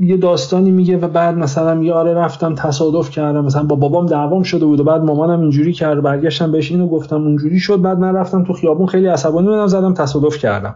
یه 0.00 0.16
داستانی 0.16 0.70
میگه 0.70 0.96
و 0.96 1.08
بعد 1.08 1.38
مثلا 1.38 1.74
میگه 1.74 1.92
آره 1.92 2.14
رفتم 2.14 2.54
تصادف 2.54 3.10
کردم 3.10 3.44
مثلا 3.44 3.62
با 3.62 3.76
بابام 3.76 4.06
دعوام 4.06 4.42
شده 4.42 4.64
بود 4.64 4.80
و 4.80 4.84
بعد 4.84 5.02
مامانم 5.02 5.40
اینجوری 5.40 5.72
کرد 5.72 6.02
برگشتم 6.02 6.52
بهش 6.52 6.70
اینو 6.70 6.88
گفتم 6.88 7.22
اونجوری 7.22 7.58
شد 7.58 7.82
بعد 7.82 7.98
من 7.98 8.14
رفتم 8.14 8.44
تو 8.44 8.52
خیابون 8.52 8.86
خیلی 8.86 9.06
عصبانی 9.06 9.46
بودم 9.46 9.66
زدم 9.66 9.94
تصادف 9.94 10.38
کردم. 10.38 10.74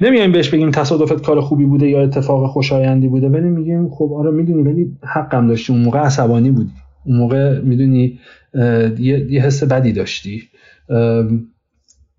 نمیایم 0.00 0.32
بهش 0.32 0.48
بگیم 0.48 0.70
تصادفت 0.70 1.22
کار 1.22 1.40
خوبی 1.40 1.64
بوده 1.64 1.88
یا 1.88 2.02
اتفاق 2.02 2.50
خوشایندی 2.50 3.08
بوده 3.08 3.28
ولی 3.28 3.48
میگیم 3.48 3.90
خب 3.90 4.12
آره 4.16 4.30
می‌دونی 4.30 4.62
ولی 4.62 4.96
حقم 5.02 5.48
داشتی 5.48 5.72
اون 5.72 5.82
موقع 5.82 5.98
عصبانی 5.98 6.50
بودی. 6.50 6.72
اون 7.04 7.16
موقع 7.16 7.60
می‌دونی 7.60 8.18
یه،, 8.98 9.32
یه 9.32 9.42
حس 9.42 9.64
بدی 9.64 9.92
داشتی. 9.92 10.42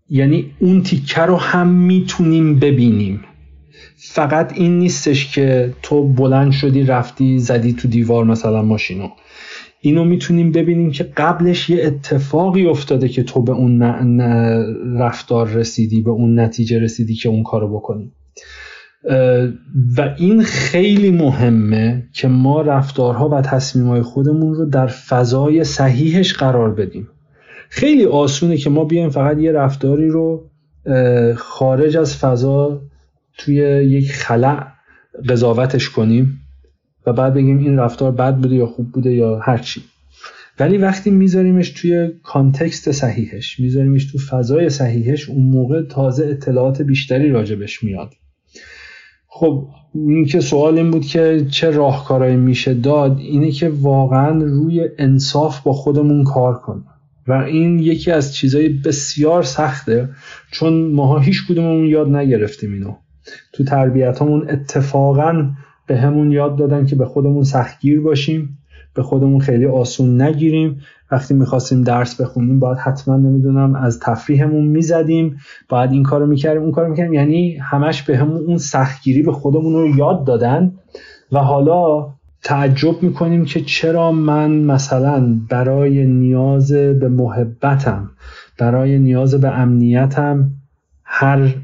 یعنی 0.09 0.45
اون 0.59 0.81
تیکه 0.81 1.21
رو 1.21 1.35
هم 1.35 1.67
می‌تونیم 1.67 2.59
ببینیم. 2.59 3.21
فقط 4.01 4.53
این 4.55 4.79
نیستش 4.79 5.33
که 5.33 5.73
تو 5.81 6.07
بلند 6.07 6.51
شدی 6.51 6.83
رفتی 6.83 7.39
زدی 7.39 7.73
تو 7.73 7.87
دیوار 7.87 8.23
مثلا 8.23 8.61
ماشینو. 8.61 9.09
اینو 9.81 10.03
می‌تونیم 10.03 10.51
ببینیم 10.51 10.91
که 10.91 11.03
قبلش 11.03 11.69
یه 11.69 11.85
اتفاقی 11.85 12.65
افتاده 12.65 13.07
که 13.07 13.23
تو 13.23 13.41
به 13.41 13.51
اون 13.51 13.81
رفتار 14.99 15.47
رسیدی 15.47 16.01
به 16.01 16.11
اون 16.11 16.39
نتیجه 16.39 16.79
رسیدی 16.79 17.15
که 17.15 17.29
اون 17.29 17.43
کارو 17.43 17.77
بکنی. 17.79 18.11
و 19.97 20.15
این 20.17 20.43
خیلی 20.43 21.11
مهمه 21.11 22.03
که 22.13 22.27
ما 22.27 22.61
رفتارها 22.61 23.29
و 23.29 23.41
تصمیمهای 23.41 24.01
خودمون 24.01 24.53
رو 24.53 24.65
در 24.65 24.87
فضای 24.87 25.63
صحیحش 25.63 26.33
قرار 26.33 26.73
بدیم. 26.73 27.07
خیلی 27.69 28.05
آسونه 28.05 28.57
که 28.57 28.69
ما 28.69 28.85
بیایم 28.85 29.09
فقط 29.09 29.39
یه 29.39 29.51
رفتاری 29.51 30.07
رو 30.07 30.49
خارج 31.35 31.97
از 31.97 32.17
فضا 32.17 32.81
توی 33.39 33.55
یک 33.85 34.11
خلع 34.11 34.67
قضاوتش 35.29 35.89
کنیم 35.89 36.39
و 37.05 37.13
بعد 37.13 37.33
بگیم 37.33 37.57
این 37.57 37.77
رفتار 37.77 38.11
بد 38.11 38.35
بوده 38.35 38.55
یا 38.55 38.65
خوب 38.65 38.91
بوده 38.91 39.13
یا 39.13 39.39
هر 39.39 39.57
چی. 39.57 39.81
ولی 40.59 40.77
وقتی 40.77 41.09
میذاریمش 41.09 41.69
توی 41.69 42.11
کانتکست 42.23 42.91
صحیحش 42.91 43.59
میذاریمش 43.59 44.11
تو 44.11 44.17
فضای 44.17 44.69
صحیحش 44.69 45.29
اون 45.29 45.45
موقع 45.45 45.81
تازه 45.81 46.25
اطلاعات 46.25 46.81
بیشتری 46.81 47.29
راجبش 47.29 47.83
میاد. 47.83 48.13
خب 49.27 49.67
این 49.93 50.25
که 50.25 50.39
سوال 50.39 50.77
این 50.77 50.91
بود 50.91 51.05
که 51.05 51.45
چه 51.49 51.69
راهکارهایی 51.69 52.35
میشه 52.35 52.73
داد 52.73 53.17
اینه 53.17 53.51
که 53.51 53.69
واقعا 53.69 54.43
روی 54.43 54.89
انصاف 54.97 55.61
با 55.61 55.73
خودمون 55.73 56.23
کار 56.23 56.53
کنیم. 56.53 56.85
و 57.27 57.33
این 57.33 57.79
یکی 57.79 58.11
از 58.11 58.35
چیزهای 58.35 58.69
بسیار 58.69 59.43
سخته 59.43 60.09
چون 60.51 60.91
ماها 60.91 61.19
هیچ 61.19 61.47
کدوممون 61.47 61.85
یاد 61.85 62.15
نگرفتیم 62.15 62.73
اینو. 62.73 62.95
تو 63.53 63.63
تربیت 63.63 64.21
همون 64.21 64.49
اتفاقا 64.49 65.49
به 65.87 65.97
همون 65.97 66.31
یاد 66.31 66.55
دادن 66.55 66.85
که 66.85 66.95
به 66.95 67.05
خودمون 67.05 67.43
سختگیر 67.43 68.01
باشیم 68.01 68.57
به 68.93 69.03
خودمون 69.03 69.39
خیلی 69.39 69.65
آسون 69.65 70.21
نگیریم. 70.21 70.81
وقتی 71.11 71.33
می‌خواستیم 71.33 71.81
درس 71.81 72.21
بخونیم 72.21 72.59
باید 72.59 72.77
حتما 72.77 73.17
نمی‌دونم 73.17 73.75
از 73.75 73.99
تفریحمون 73.99 74.65
می‌زدیم. 74.65 75.37
باید 75.69 75.91
این 75.91 76.03
کارو 76.03 76.25
می‌کردیم 76.25 76.61
اون 76.61 76.71
کارو 76.71 76.89
می‌کردیم. 76.89 77.13
یعنی 77.13 77.57
همش 77.57 78.01
به 78.01 78.17
همون 78.17 78.37
اون 78.37 78.57
سختگیری 78.57 79.23
به 79.23 79.31
خودمون 79.31 79.73
رو 79.73 79.97
یاد 79.97 80.25
دادن. 80.25 80.71
و 81.31 81.39
حالا 81.39 82.09
تعجب 82.43 83.03
می‌کنیم 83.03 83.45
که 83.45 83.61
چرا 83.61 84.11
من 84.11 84.51
مثلا 84.51 85.37
برای 85.49 86.05
نیاز 86.05 86.71
به 86.71 87.09
محبتم 87.09 88.09
برای 88.59 88.99
نیاز 88.99 89.35
به 89.35 89.59
امنیتم 89.59 90.51
هر 91.03 91.55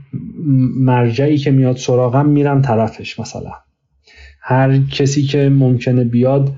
مرجعی 0.78 1.38
که 1.38 1.52
میاد 1.52 1.78
سراغم 1.78 2.26
میرم 2.26 2.62
طرفش 2.62 3.20
مثلا. 3.20 3.52
هر 4.42 4.78
کسی 4.78 5.24
که 5.24 5.50
ممکنه 5.50 6.04
بیاد 6.04 6.52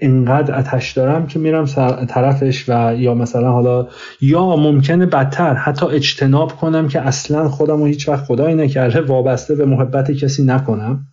انقدر 0.00 0.58
اتش 0.58 0.92
دارم 0.92 1.26
که 1.26 1.38
میرم 1.38 1.64
طرفش 2.08 2.68
و 2.68 2.96
یا 2.96 3.14
مثلا 3.14 3.52
حالا 3.52 3.88
یا 4.20 4.56
ممکنه 4.56 5.06
بدتر 5.06 5.54
حتی 5.54 5.86
اجتناب 5.86 6.52
کنم 6.52 6.88
که 6.88 7.00
اصلا 7.00 7.48
خودم 7.48 7.76
رو 7.76 7.86
هیچ 7.86 8.08
وقت 8.08 8.24
خدایی 8.24 8.54
نکرده 8.54 9.00
وابسته 9.00 9.54
به 9.54 9.66
محبت 9.66 10.10
کسی 10.10 10.44
نکنم. 10.44 11.06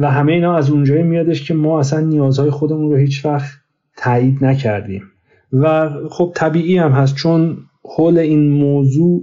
و 0.00 0.10
همه 0.10 0.32
اینا 0.32 0.56
از 0.56 0.70
اونجایی 0.70 1.02
میادش 1.02 1.48
که 1.48 1.54
ما 1.54 1.80
اصلا 1.80 2.00
نیازهای 2.00 2.50
خودمون 2.50 2.90
رو 2.90 2.96
هیچ 2.96 3.24
وقت 3.24 3.50
تایید 3.96 4.44
نکردیم. 4.44 5.02
و 5.52 5.90
خب 6.10 6.32
طبیعی 6.34 6.78
هم 6.78 6.92
هست 6.92 7.14
چون 7.14 7.56
حول 7.96 8.18
این 8.18 8.50
موضوع 8.50 9.22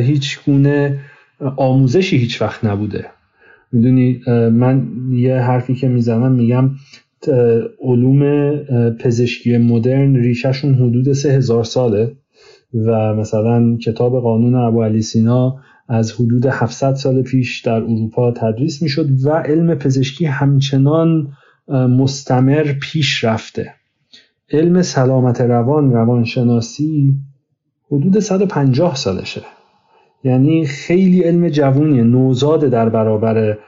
هیچ 0.00 0.38
گونه 0.46 0.98
آموزشی 1.56 2.16
هیچ 2.16 2.42
وقت 2.42 2.64
نبوده. 2.64 3.06
می‌دونی 3.72 4.20
من 4.52 4.88
یه 5.12 5.36
حرفی 5.36 5.74
که 5.74 5.88
می‌زنم 5.88 6.32
میگم 6.32 6.70
علوم 7.80 8.50
پزشکی 8.92 9.58
مدرن 9.58 10.16
ریشهشون 10.16 10.74
حدود 10.74 11.12
سه 11.12 11.30
هزار 11.30 11.64
ساله 11.64 12.12
و 12.74 13.14
مثلا 13.14 13.76
کتاب 13.76 14.20
قانون 14.20 14.54
ابو 14.54 14.82
علی 14.82 15.02
سینا 15.02 15.56
از 15.88 16.12
حدود 16.12 16.46
700 16.46 16.94
سال 16.94 17.22
پیش 17.22 17.60
در 17.60 17.72
اروپا 17.72 18.32
تدریس 18.32 18.82
می‌شد 18.82 19.08
و 19.24 19.30
علم 19.30 19.74
پزشکی 19.74 20.24
همچنان 20.24 21.32
مستمر 21.68 22.72
پیش 22.82 23.24
رفته. 23.24 23.74
علم 24.52 24.82
سلامت 24.82 25.40
روان 25.40 25.92
روانشناسی 25.92 27.14
حدود 27.90 28.18
150 28.18 28.94
سالشه. 28.94 29.42
یعنی 30.24 30.66
خیلی 30.66 31.22
علم 31.22 31.48
جوونیه. 31.48 32.02
نوزاده 32.02 32.68
در 32.68 32.88
برابر 32.88 33.58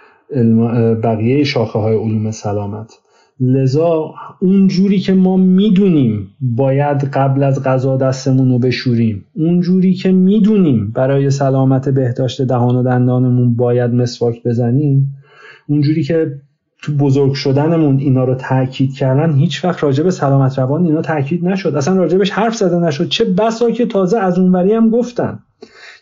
بقیه 1.03 1.45
شاخه 1.45 1.79
های 1.79 1.97
علوم 1.97 2.31
سلامت. 2.31 2.93
لذا 3.41 4.15
اون 4.41 4.67
جوری 4.67 4.99
که 4.99 5.15
ما 5.15 5.37
می‌دونیم 5.37 6.29
باید 6.41 7.05
قبل 7.05 7.43
از 7.43 7.63
غذا 7.63 7.97
دستمون 7.97 8.51
رو 8.51 8.59
بشوریم 8.59 9.25
اون 9.35 9.61
جوری 9.61 9.95
که 9.95 10.13
می‌دونیم 10.13 10.93
برای 10.95 11.31
سلامت 11.31 11.89
بهداشت 11.89 12.43
دهان 12.43 12.77
و 12.77 12.83
دندانمون 12.83 13.57
باید 13.57 13.95
مسواک 13.95 14.43
بزنیم 14.43 15.15
اونجوری 15.69 16.03
که 16.03 16.41
تو 16.83 16.93
بزرگ 16.93 17.33
شدنمون 17.33 17.99
اینا 17.99 18.25
رو 18.25 18.35
تاکید 18.35 18.95
کردن 18.95 19.35
هیچ 19.35 19.65
وقت 19.65 19.83
راجع 19.83 20.05
به 20.05 20.11
سلامت 20.11 20.59
روان 20.59 20.85
اینا 20.85 21.03
تاکید 21.03 21.49
نشد. 21.49 21.75
اصلا 21.77 21.97
راجبش 21.97 22.31
حرف 22.31 22.57
زده 22.57 22.79
نشد. 22.79 23.09
چه 23.09 23.25
بسا 23.25 23.71
که 23.71 23.87
تازه 23.87 24.19
از 24.19 24.39
اونوری 24.39 24.73
هم 24.73 24.91
گفتن. 24.91 25.39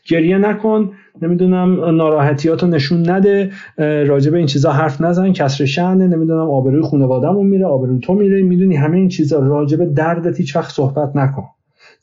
گریه 0.09 0.39
نکن 0.39 0.91
نمی‌دونم 1.23 1.85
ناراحتیاتو 1.85 2.67
نشون 2.67 3.11
نده 3.11 3.51
راجع 3.79 4.31
به 4.31 4.39
این 4.39 4.47
چیزا 4.47 4.73
حرف 4.73 5.01
نزن 5.01 5.33
کسر 5.33 5.65
شأنه 5.65 6.07
نمی‌دونم 6.07 6.51
آبروی 6.51 6.83
خانوادهمون 6.83 7.47
میره 7.47 7.67
آبروی 7.67 7.99
تو 8.01 8.15
میره 8.15 8.43
می‌دونی 8.43 8.77
همه 8.77 8.97
این 8.97 9.09
چیزا 9.09 9.39
راجع 9.39 9.77
به 9.77 9.87
دردت 9.87 10.37
هیچ 10.37 10.57
وقت 10.57 10.71
صحبت 10.71 11.17
نکن. 11.17 11.45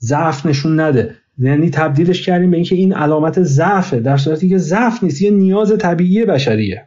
ضعف 0.02 0.46
نشون 0.46 0.80
نده. 0.80 1.12
یعنی 1.40 1.70
تبدیلش 1.70 2.26
کردیم 2.26 2.52
به 2.52 2.58
اینکه 2.58 2.76
این 2.76 2.94
علامت 2.94 3.44
ضعفه 3.44 4.00
در 4.00 4.18
صورتی 4.18 4.50
که 4.50 4.58
ضعف 4.58 5.04
نیست 5.04 5.22
یه 5.22 5.32
نیاز 5.32 5.78
طبیعی 5.78 6.26
بشریه. 6.26 6.87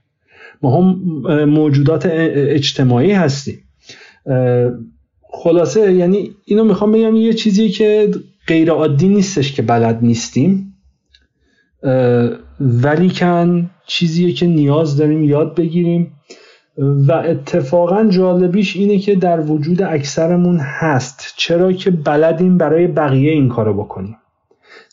ما 0.62 0.76
هم 0.76 1.44
موجودات 1.44 2.06
اجتماعی 2.10 3.12
هستیم. 3.12 3.58
خلاصه 5.32 5.92
یعنی 5.92 6.30
اینو 6.44 6.64
می‌خوام 6.64 6.92
بگم 6.92 7.16
یه 7.16 7.32
چیزی 7.32 7.68
که 7.68 8.10
غیر 8.46 8.70
عادی 8.70 9.08
نیستش 9.08 9.52
که 9.52 9.62
بلد 9.62 9.98
نیستیم. 10.02 10.74
ولیکن 12.60 13.70
چیزیه 13.86 14.32
که 14.32 14.46
نیاز 14.46 14.96
داریم 14.96 15.24
یاد 15.24 15.54
بگیریم. 15.54 16.12
و 16.78 17.12
اتفاقا 17.12 18.04
جالبیش 18.04 18.76
اینه 18.76 18.98
که 18.98 19.14
در 19.14 19.40
وجود 19.40 19.82
اکثرمون 19.82 20.58
هست. 20.60 21.34
چرا 21.36 21.72
که 21.72 21.90
بلدیم 21.90 22.58
برای 22.58 22.86
بقیه 22.86 23.32
این 23.32 23.48
کارو 23.48 23.74
بکنیم. 23.74 24.16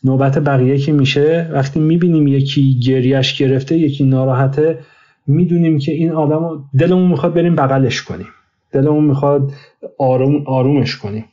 نوبت 0.03 0.37
بقیه 0.37 0.77
که 0.77 0.91
میشه 0.91 1.49
وقتی 1.53 1.79
می‌بینیم 1.79 2.27
یکی 2.27 2.79
گریش 2.79 3.37
گرفته 3.37 3.77
یکی 3.77 4.03
ناراحته 4.03 4.79
می‌دونیم 5.27 5.79
که 5.79 5.91
این 5.91 6.11
آدم 6.11 6.63
دلمون 6.79 7.07
می‌خواد 7.07 7.33
بریم 7.33 7.55
بغلش 7.55 8.01
کنیم. 8.01 8.27
دلمون 8.71 9.03
می‌خواد 9.03 9.51
آروم 9.97 10.43
آرومش 10.47 10.97
کنیم. 10.97 11.25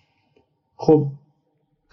خب 0.76 1.07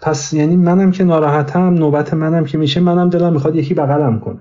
پس 0.00 0.32
یعنی 0.32 0.56
منم 0.56 0.90
که 0.90 1.04
ناراحتم 1.04 1.74
نوبت 1.74 2.14
منم 2.14 2.44
که 2.44 2.58
میشه 2.58 2.80
منم 2.80 3.08
دلم 3.08 3.32
می‌خواد 3.32 3.56
یکی 3.56 3.74
بغلم 3.74 4.20
کنه. 4.20 4.40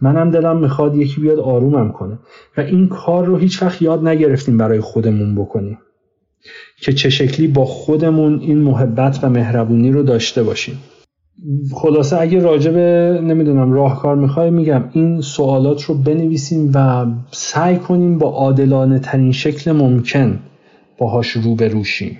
منم 0.00 0.30
دلم 0.30 0.56
می‌خواد 0.56 0.96
یکی 0.96 1.20
بیاد 1.20 1.38
آرومم 1.38 1.92
کنه. 1.92 2.18
و 2.56 2.60
این 2.60 2.88
کار 2.88 3.24
رو 3.24 3.36
هیچ 3.36 3.62
وقت 3.62 3.82
یاد 3.82 4.08
نگرفتیم 4.08 4.58
برای 4.58 4.80
خودمون 4.80 5.34
بکنیم. 5.34 5.78
که 6.76 6.92
چه 6.92 7.10
شکلی 7.10 7.46
با 7.46 7.64
خودمون 7.64 8.40
این 8.40 8.58
محبت 8.58 9.18
و 9.22 9.30
مهربونی 9.30 9.90
رو 9.90 10.02
داشته 10.02 10.42
باشیم. 10.42 10.78
خلاصه 11.72 12.20
اگه 12.20 12.38
راجب 12.40 12.76
نمی‌دونم 13.22 13.72
راهکار 13.72 14.16
می‌خوای 14.16 14.50
میگم. 14.50 14.84
این 14.92 15.20
سوالات 15.20 15.82
رو 15.82 15.94
بنویسیم 15.94 16.70
و 16.74 17.06
سعی 17.30 17.76
کنیم 17.76 18.18
با 18.18 18.28
عادلانه 18.28 18.98
ترین 18.98 19.32
شکل 19.32 19.72
ممکن 19.72 20.38
باهاش 20.98 21.28
رو 21.28 21.54
بروشیم 21.54 22.18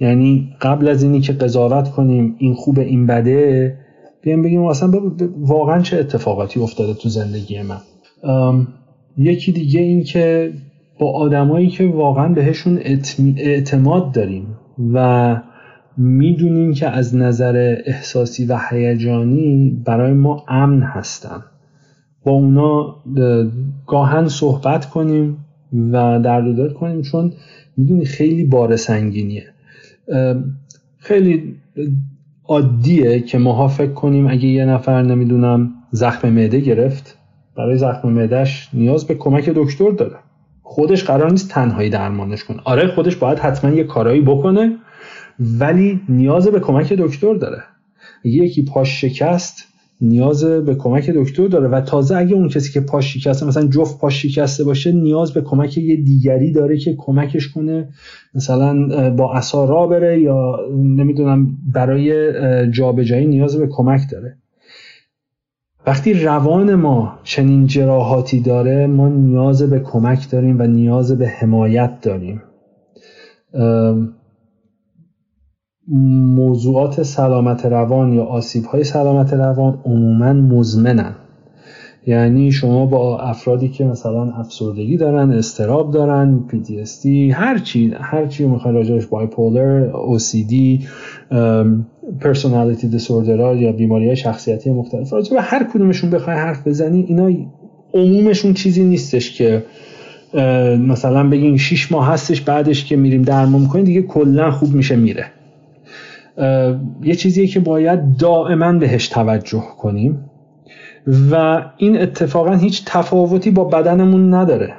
یعنی 0.00 0.48
قبل 0.60 0.88
از 0.88 1.02
اینی 1.02 1.20
که 1.20 1.32
قضاوت 1.32 1.90
کنیم 1.90 2.34
این 2.38 2.54
خوبه 2.54 2.82
این 2.82 3.06
بده 3.06 3.76
بیایم 4.22 4.42
بگیم 4.42 4.62
اصلا 4.62 4.92
واقعا 5.38 5.82
چه 5.82 5.98
اتفاقاتی 5.98 6.60
افتاده 6.60 6.94
تو 6.94 7.08
زندگی 7.08 7.62
من. 7.62 7.80
یکی 9.18 9.52
دیگه 9.52 9.80
این 9.80 10.04
که 10.04 10.52
با 10.98 11.12
آدمایی 11.12 11.68
که 11.68 11.86
واقعا 11.86 12.28
بهشون 12.28 12.78
اعتماد 13.36 14.12
داریم 14.12 14.46
و 14.94 15.36
می‌دونیم 15.96 16.74
که 16.74 16.88
از 16.88 17.16
نظر 17.16 17.76
احساسی 17.86 18.44
و 18.44 18.58
هیجانی 18.70 19.82
برای 19.84 20.12
ما 20.12 20.44
امن 20.48 20.82
هستن. 20.82 21.42
با 22.24 22.32
اونا 22.32 22.96
گاهن 23.86 24.28
صحبت 24.28 24.86
کنیم 24.90 25.44
و 25.92 26.20
درد 26.20 26.72
کنیم 26.72 27.02
چون 27.02 27.32
می‌دونی 27.76 28.04
خیلی 28.04 28.44
بار 28.44 28.76
سنگینیه. 28.76 29.44
خیلی 30.98 31.56
عادیه 32.44 33.20
که 33.20 33.38
ماها 33.38 33.68
فکر 33.68 33.92
کنیم 33.92 34.26
اگه 34.26 34.46
یه 34.46 34.64
نفر 34.64 35.02
نمی‌دونم 35.02 35.70
زخم 35.90 36.30
معده 36.30 36.60
گرفت 36.60 37.18
برای 37.56 37.78
زخم 37.78 38.08
معدهش 38.08 38.68
نیاز 38.72 39.06
به 39.06 39.14
کمک 39.14 39.48
دکتر 39.48 39.90
داره. 39.90 40.16
خودش 40.62 41.04
قرار 41.04 41.30
نیست 41.30 41.50
تنهایی 41.50 41.90
درمانش 41.90 42.44
کنه. 42.44 42.60
آره 42.64 42.86
خودش 42.86 43.16
باید 43.16 43.38
حتما 43.38 43.70
یه 43.70 43.84
کارایی 43.84 44.20
بکنه. 44.20 44.76
ولی 45.40 46.00
نیاز 46.08 46.48
به 46.48 46.60
کمک 46.60 46.92
دکتر 46.92 47.34
داره. 47.34 47.62
یکی 48.24 48.64
پاش 48.64 49.00
شکست 49.00 49.68
نیاز 50.00 50.44
به 50.44 50.74
کمک 50.74 51.10
دکتر 51.10 51.46
داره. 51.46 51.68
و 51.68 51.80
تازه 51.80 52.16
اگه 52.16 52.34
اون 52.34 52.48
کسی 52.48 52.72
که 52.72 52.80
پاش 52.80 53.14
شکسته 53.14 53.46
مثلا 53.46 53.66
جفت 53.66 53.98
پاش 53.98 54.26
شکسته 54.26 54.64
باشه 54.64 54.92
نیاز 54.92 55.32
به 55.32 55.40
کمک 55.40 55.78
یه 55.78 55.96
دیگری 55.96 56.52
داره 56.52 56.78
که 56.78 56.94
کمکش 56.98 57.48
کنه. 57.48 57.88
مثلا 58.34 59.10
با 59.10 59.34
عصا 59.34 59.64
را 59.64 59.86
بره 59.86 60.20
یا 60.20 60.56
نمی‌دونم 60.72 61.56
برای 61.72 62.70
جابجایی 62.70 63.26
نیاز 63.26 63.56
به 63.56 63.66
کمک 63.66 64.00
داره. 64.10 64.36
وقتی 65.86 66.14
روان 66.14 66.74
ما 66.74 67.18
چنین 67.22 67.66
جراحاتی 67.66 68.40
داره 68.40 68.86
ما 68.86 69.08
نیاز 69.08 69.62
به 69.62 69.80
کمک 69.80 70.30
داریم 70.30 70.60
و 70.60 70.62
نیاز 70.62 71.18
به 71.18 71.28
حمایت 71.28 72.00
داریم. 72.02 72.42
موضوعات 75.88 77.02
سلامت 77.02 77.66
روان 77.66 78.12
یا 78.12 78.24
آسیب 78.24 78.64
های 78.64 78.84
سلامت 78.84 79.32
روان 79.32 79.78
عموما 79.84 80.32
مزمنن. 80.32 81.14
یعنی 82.06 82.52
شما 82.52 82.86
با 82.86 83.18
افرادی 83.18 83.68
که 83.68 83.84
مثلا 83.84 84.32
افسردگی 84.32 84.96
دارن 84.96 85.30
استراب 85.30 85.92
دارن 85.92 86.40
PTSD 86.50 87.06
هر 87.32 87.58
چی 87.58 87.94
هر 88.00 88.26
چی 88.26 88.46
می‌خوای 88.46 88.74
راجعش 88.74 89.06
بایپولر 89.06 89.90
OCD 89.92 90.54
پرسونالیتی 92.20 92.88
دیسوردر 92.88 93.56
یا 93.56 93.72
بیماری 93.72 94.06
های 94.06 94.16
شخصیتی 94.16 94.70
مختلف 94.70 95.12
راجع 95.12 95.34
به 95.34 95.42
هر 95.42 95.64
کدومشون 95.64 96.10
بخوای 96.10 96.36
حرف 96.36 96.66
بزنی 96.66 97.04
اینا 97.08 97.30
عمومشون 97.94 98.54
چیزی 98.54 98.84
نیستش 98.84 99.38
که 99.38 99.62
مثلا 100.88 101.28
بگین 101.28 101.56
6 101.56 101.92
ماه 101.92 102.08
هستش 102.08 102.40
بعدش 102.40 102.84
که 102.84 102.96
میریم 102.96 103.22
درمان 103.22 103.62
می‌کنیم 103.62 103.84
دیگه 103.84 104.02
کلا 104.02 104.50
خوب 104.50 104.74
میشه 104.74 104.96
میره. 104.96 105.24
یه 107.02 107.14
چیزیه 107.14 107.46
که 107.46 107.60
باید 107.60 108.16
دائما 108.16 108.72
بهش 108.72 109.08
توجه 109.08 109.62
کنیم 109.78 110.30
و 111.30 111.64
این 111.76 112.02
اتفاقا 112.02 112.52
هیچ 112.52 112.82
تفاوتی 112.86 113.50
با 113.50 113.64
بدنمون 113.64 114.34
نداره. 114.34 114.72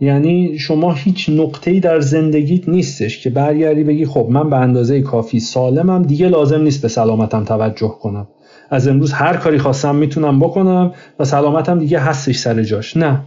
یعنی 0.00 0.58
شما 0.58 0.92
هیچ 0.92 1.30
نقطه‌ای 1.30 1.80
در 1.80 2.00
زندگیت 2.00 2.68
نیستش 2.68 3.22
که 3.22 3.30
برگردی 3.30 3.84
بگی 3.84 4.06
خب 4.06 4.26
من 4.30 4.50
به 4.50 4.56
اندازه 4.56 5.00
کافی 5.00 5.40
سالمم 5.40 6.02
دیگه 6.02 6.28
لازم 6.28 6.62
نیست 6.62 6.82
به 6.82 6.88
سلامتم 6.88 7.44
توجه 7.44 7.94
کنم. 8.00 8.28
از 8.70 8.88
امروز 8.88 9.12
هر 9.12 9.36
کاری 9.36 9.58
خواستم 9.58 9.96
می‌تونم 9.96 10.40
بکنم 10.40 10.92
و 11.18 11.24
سلامتم 11.24 11.78
دیگه 11.78 11.98
هستش 11.98 12.36
سر 12.36 12.62
جاش. 12.62 12.96
نه. 12.96 13.20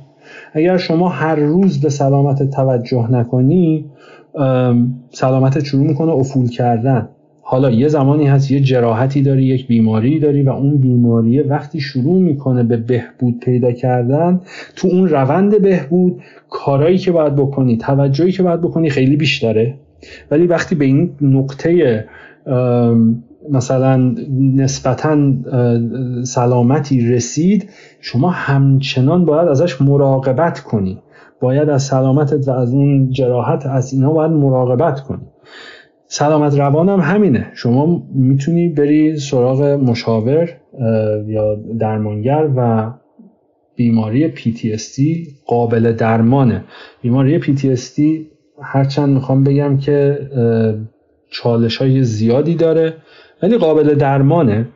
اگر 0.54 0.78
شما 0.78 1.10
هر 1.10 1.36
روز 1.36 1.82
به 1.82 1.90
سلامت 1.90 2.50
توجه 2.50 3.12
نکنی 3.12 3.86
سلامت 5.12 5.64
شروع 5.64 5.88
می‌کنه 5.88 6.12
افول 6.12 6.50
کردن. 6.50 7.10
حالا 7.48 7.72
یه 7.72 7.88
زمانی 7.88 8.28
هست 8.28 8.52
یه 8.52 8.60
جراحتی 8.60 9.22
داری 9.22 9.44
یک 9.44 9.68
بیماری 9.68 10.20
داری 10.20 10.44
و 10.44 10.50
اون 10.50 10.78
بیماریه 10.78 11.44
وقتی 11.44 11.80
شروع 11.80 12.22
می‌کنه 12.22 12.64
به 12.64 12.78
بهبود 12.78 13.40
پیدا 13.40 13.72
کردن 13.72 14.42
تو 14.76 14.88
اون 14.88 15.08
روند 15.08 15.62
بهبود 15.62 16.22
کارایی 16.50 16.98
که 16.98 17.12
باید 17.12 17.36
بکنی 17.36 17.78
توجهی 17.78 18.32
که 18.32 18.44
باید 18.44 18.62
بکنی 18.62 18.90
خیلی 18.90 19.16
بیشتره. 19.16 19.76
ولی 20.32 20.48
وقتی 20.48 20.76
به 20.76 20.86
این 20.86 21.12
نقطه 21.22 22.06
مثلا 23.52 24.16
نسبتا 24.56 25.34
سلامتی 26.24 27.10
رسید 27.10 27.70
شما 28.02 28.30
همچنان 28.30 29.26
باید 29.26 29.48
ازش 29.48 29.82
مراقبت 29.82 30.60
کنی. 30.60 31.00
باید 31.42 31.70
از 31.70 31.84
سلامتت 31.84 32.48
و 32.48 32.52
از 32.52 32.74
اون 32.74 33.10
جراحت 33.10 33.66
از 33.66 33.94
اینا 33.94 34.14
باید 34.14 34.32
مراقبت 34.32 35.00
کنی. 35.02 35.24
سلامت 36.18 36.60
روان 36.60 36.90
هم 36.90 37.00
همینه. 37.00 37.52
شما 37.54 38.04
می‌تونی 38.14 38.70
بری 38.70 39.20
سراغ 39.20 39.62
مشاور 39.62 40.50
یا 41.28 41.56
درمانگر 41.80 42.50
و 42.56 42.92
بیماری 43.76 44.32
PTSD 44.36 45.02
قابل 45.46 45.92
درمانه. 45.92 46.64
بیماری 47.02 47.42
PTSD 47.42 48.02
هرچند 48.62 49.10
می‌خوام 49.10 49.44
بگم 49.44 49.78
که 49.78 50.20
چالش 51.30 51.78
های 51.78 52.04
زیادی 52.04 52.56
داره 52.56 52.94
ولی 53.44 53.58
قابل 53.58 53.96
درمانه. 53.96 54.68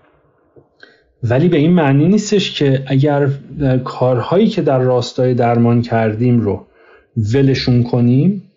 ولی 1.24 1.48
به 1.48 1.58
این 1.58 1.72
معنی 1.72 2.08
نیستش 2.08 2.60
که 2.60 2.84
اگر 2.88 3.30
کارهایی 3.84 4.48
که 4.48 4.62
در 4.62 4.80
راستای 4.80 5.34
درمان 5.34 5.82
کردیم 5.82 6.40
رو 6.40 6.66
ولشون 7.34 7.84
کنیم 7.84 8.49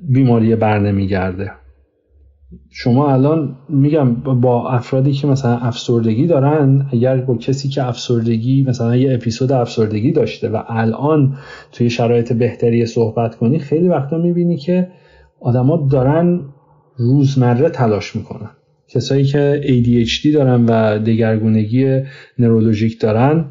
بیماری 0.00 0.56
بر 0.56 0.78
نمیگرده 0.78 1.50
شما 2.70 3.12
الان 3.12 3.56
میگم 3.68 4.14
با 4.14 4.70
افرادی 4.70 5.12
که 5.12 5.26
مثلا 5.26 5.56
افسردگی 5.56 6.26
دارن 6.26 6.86
اگر 6.92 7.16
با 7.16 7.36
کسی 7.36 7.68
که 7.68 7.86
افسردگی 7.86 8.64
مثلا 8.68 8.96
یه 8.96 9.14
اپیزود 9.14 9.52
افسردگی 9.52 10.12
داشته 10.12 10.48
و 10.48 10.62
الان 10.68 11.36
توی 11.72 11.90
شرایط 11.90 12.32
بهتری 12.32 12.86
صحبت 12.86 13.36
کنی 13.36 13.58
خیلی 13.58 13.88
وقتا 13.88 14.18
می‌بینی 14.18 14.56
که 14.56 14.88
آدما 15.40 15.88
دارن 15.90 16.40
روزمره 16.96 17.68
تلاش 17.68 18.16
می‌کنن. 18.16 18.50
کسایی 18.88 19.24
که 19.24 19.60
ADHD 19.64 20.34
دارن 20.34 20.66
و 20.66 20.98
دگرگونگی 20.98 22.00
نورولوژیک 22.38 23.00
دارن 23.00 23.44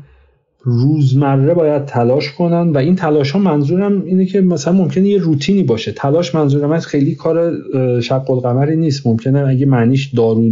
روزمره 0.67 1.53
باید 1.53 1.85
تلاش 1.85 2.31
کنن 2.31 2.69
و 2.69 2.77
این 2.77 2.95
تلاش 2.95 3.31
ها 3.31 3.39
منظورم 3.39 4.01
اینه 4.05 4.25
که 4.25 4.41
مثلا 4.41 4.73
ممکنه 4.73 5.07
یه 5.07 5.17
روتینی 5.17 5.63
باشه. 5.63 5.91
تلاش 5.91 6.35
منظورم 6.35 6.71
از 6.71 6.87
خیلی 6.87 7.15
کار 7.15 7.53
شق 8.01 8.31
القمری 8.31 8.75
نیست. 8.75 9.07
ممکنه 9.07 9.47
اگه 9.47 9.65
معنیش 9.65 10.13
دارو 10.13 10.51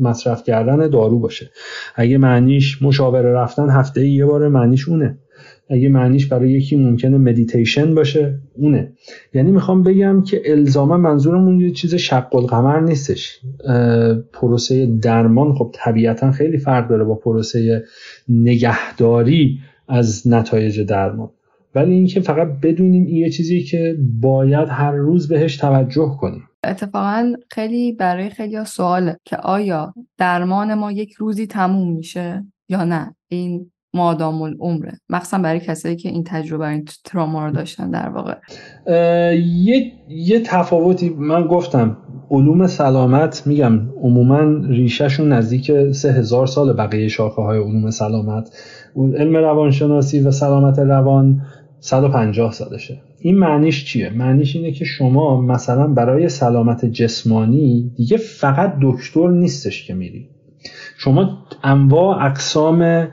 مصرف 0.00 0.44
کردن 0.44 0.88
دارو 0.88 1.18
باشه. 1.18 1.50
اگه 1.94 2.18
معنیش 2.18 2.82
مشاوره 2.82 3.32
رفتن 3.32 3.70
هفته 3.70 4.06
یه 4.06 4.26
بار 4.26 4.48
معنیش 4.48 4.88
اونه. 4.88 5.18
اگه 5.70 5.88
معنیش 5.88 6.26
برای 6.26 6.50
یکی 6.50 6.76
ممکنه 6.76 7.18
مدیتیشن 7.18 7.94
باشه 7.94 8.38
اونه. 8.56 8.92
یعنی 9.34 9.50
می‌خوام 9.50 9.82
بگم 9.82 10.22
که 10.22 10.42
الزاما 10.44 10.96
منظورمون 10.96 11.60
یه 11.60 11.70
چیز 11.70 11.94
شق 11.94 12.34
القمر 12.34 12.80
نیستش 12.80 13.40
پروسه 14.32 14.86
درمان 15.02 15.54
خب 15.54 15.70
طبیعتا 15.74 16.30
خیلی 16.30 16.58
فرق 16.58 16.88
داره 16.88 17.04
با 17.04 17.14
پروسه 17.14 17.84
نگهداری 18.28 19.58
از 19.88 20.28
نتایج 20.28 20.80
درمان. 20.80 21.30
ولی 21.74 21.92
اینکه 21.92 22.20
فقط 22.20 22.48
بدونیم 22.62 23.04
این 23.04 23.16
یه 23.16 23.30
چیزی 23.30 23.60
که 23.60 23.96
باید 24.20 24.68
هر 24.68 24.92
روز 24.92 25.28
بهش 25.28 25.56
توجه 25.56 26.16
کنیم. 26.20 26.42
اتفاقا 26.64 27.32
خیلی 27.50 27.92
برای 27.92 28.30
خیلی 28.30 28.64
سواله 28.64 29.16
که 29.24 29.36
آیا 29.36 29.94
درمان 30.18 30.74
ما 30.74 30.92
یک 30.92 31.12
روزی 31.12 31.46
تموم 31.46 31.96
میشه 31.96 32.44
یا 32.68 32.84
نه؟ 32.84 33.14
این 33.28 33.70
مادام 33.94 34.42
العمره. 34.42 34.92
مخصوصا 35.10 35.38
برای 35.38 35.60
کسایی 35.60 35.96
که 35.96 36.08
این 36.08 36.24
تجربه 36.26 36.68
این 36.68 36.84
تراما 37.04 37.46
رو 37.46 37.52
داشتن 37.52 37.90
در 37.90 38.08
واقع. 38.08 38.34
یه 39.36 39.92
یه 40.08 40.40
تفاوتی 40.40 41.08
من 41.08 41.46
گفتم. 41.46 41.96
علوم 42.30 42.66
سلامت 42.66 43.46
میگم 43.46 43.80
عموما 44.02 44.66
ریشهشون 44.68 45.32
نزدیک 45.32 45.90
سه 45.92 46.12
هزار 46.12 46.46
سال 46.46 46.72
بقیه 46.72 47.08
شاخه 47.08 47.42
های 47.42 47.58
علوم 47.58 47.90
سلامت. 47.90 48.50
علم 48.96 49.36
روانشناسی 49.36 50.20
و 50.20 50.30
سلامت 50.30 50.78
روان 50.78 51.40
150 51.80 52.52
سالشه. 52.52 53.00
این 53.20 53.38
معنیش 53.38 53.84
چیه؟ 53.84 54.10
معنیش 54.10 54.56
اینه 54.56 54.72
که 54.72 54.84
شما 54.84 55.40
مثلا 55.40 55.86
برای 55.86 56.28
سلامت 56.28 56.84
جسمانی 56.84 57.92
دیگه 57.96 58.16
فقط 58.16 58.74
دکتر 58.82 59.28
نیستش 59.28 59.86
که 59.86 59.94
میری. 59.94 60.28
شما 60.98 61.38
انواع 61.64 62.26
اقسام 62.26 63.08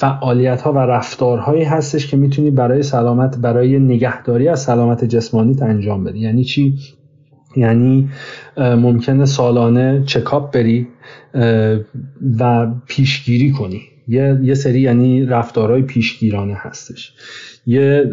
فعالیت 0.00 0.62
ها 0.62 0.72
و 0.72 0.78
رفتارهایی 0.78 1.64
هستش 1.64 2.06
که 2.06 2.16
می‌تونی 2.16 2.50
برای 2.50 2.82
سلامت 2.82 3.38
برای 3.38 3.78
نگهداری 3.78 4.48
از 4.48 4.62
سلامت 4.62 5.04
جسمانیت 5.04 5.62
انجام 5.62 6.04
بدی. 6.04 6.18
یعنی 6.18 6.44
چی؟ 6.44 6.74
یعنی 7.56 8.08
ممکنه 8.56 9.24
سالانه 9.24 10.02
چکاپ 10.06 10.54
بری 10.54 10.88
و 12.38 12.66
پیشگیری 12.86 13.50
کنی. 13.50 13.80
یه, 14.08 14.38
یه 14.42 14.54
سری 14.54 14.80
یعنی 14.80 15.26
رفتارهای 15.26 15.82
پیشگیرانه 15.82 16.54
هستش. 16.56 17.12
یه 17.66 18.04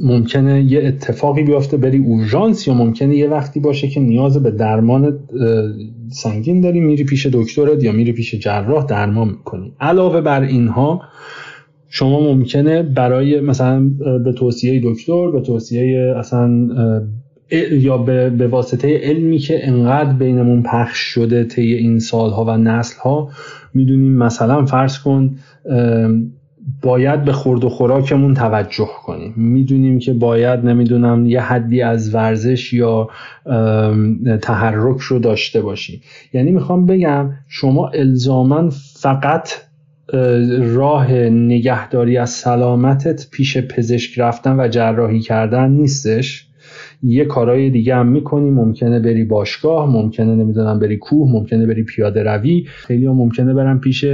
ممکنه 0.00 0.62
یه 0.62 0.86
اتفاقی 0.86 1.42
بیفته 1.42 1.76
بری 1.76 1.98
اورژانس 1.98 2.68
یا 2.68 2.74
ممکنه 2.74 3.16
یه 3.16 3.28
وقتی 3.28 3.60
باشه 3.60 3.88
که 3.88 4.00
نیاز 4.00 4.42
به 4.42 4.50
درمان 4.50 5.18
سنگین 6.08 6.60
داری 6.60 6.80
میری 6.80 7.04
پیش 7.04 7.26
دکترت 7.26 7.84
یا 7.84 7.92
میری 7.92 8.12
پیش 8.12 8.34
جراح 8.34 8.86
درمان 8.86 9.28
می‌کنی. 9.28 9.72
علاوه 9.80 10.20
بر 10.20 10.42
اینها 10.42 11.02
شما 11.88 12.20
ممکنه 12.20 12.82
برای 12.82 13.40
مثلا 13.40 13.90
به 14.24 14.32
توصیه 14.32 14.80
دکتر 14.84 15.30
به 15.30 15.40
توصیه 15.40 16.14
اصلا 16.18 16.68
یا 17.70 17.98
به, 17.98 18.30
به 18.30 18.48
واسطه 18.48 18.98
علمی 18.98 19.38
که 19.38 19.68
انقدر 19.68 20.12
بینمون 20.12 20.62
پخش 20.62 20.98
شده 20.98 21.44
طی 21.44 21.74
این 21.74 21.98
سالها 21.98 22.44
و 22.44 22.50
نسلها 22.50 23.30
می‌دونیم 23.74 24.12
مثلا 24.12 24.64
فرض 24.64 24.98
کن 24.98 25.36
باید 26.82 27.24
به 27.24 27.32
خورد 27.32 27.64
و 27.64 27.68
خوراکمون 27.68 28.34
توجه 28.34 28.88
کنیم. 29.04 29.34
می‌دونیم 29.36 29.98
که 29.98 30.12
باید 30.12 30.64
نمی‌دونم 30.64 31.26
یه 31.26 31.40
حدی 31.40 31.82
از 31.82 32.14
ورزش 32.14 32.72
یا 32.72 33.08
تحرک 34.42 35.00
رو 35.00 35.18
داشته 35.18 35.62
باشیم. 35.62 36.00
یعنی 36.32 36.50
می‌خوام 36.50 36.86
بگم 36.86 37.30
شما 37.48 37.88
الزاما 37.88 38.70
فقط 39.00 39.52
راه 40.60 41.12
نگهداری 41.28 42.16
از 42.16 42.30
سلامتت 42.30 43.26
پیش 43.30 43.58
پزشک 43.58 44.18
رفتن 44.18 44.60
و 44.60 44.68
جراحی 44.68 45.20
کردن 45.20 45.70
نیستش. 45.70 46.48
یه 47.02 47.24
کارهای 47.24 47.70
دیگه 47.70 47.96
هم 47.96 48.08
می‌کنی. 48.08 48.50
ممکنه 48.50 49.00
بری 49.00 49.24
باشگاه 49.24 49.90
ممکنه 49.90 50.34
نمی‌دونم 50.34 50.78
بری 50.78 50.96
کوه 50.96 51.32
ممکنه 51.32 51.66
بری 51.66 51.82
پیاده 51.82 52.22
روی. 52.22 52.64
خیلی 52.66 53.06
هم 53.06 53.12
ممکنه 53.12 53.54
برم 53.54 53.80
پیش 53.80 54.04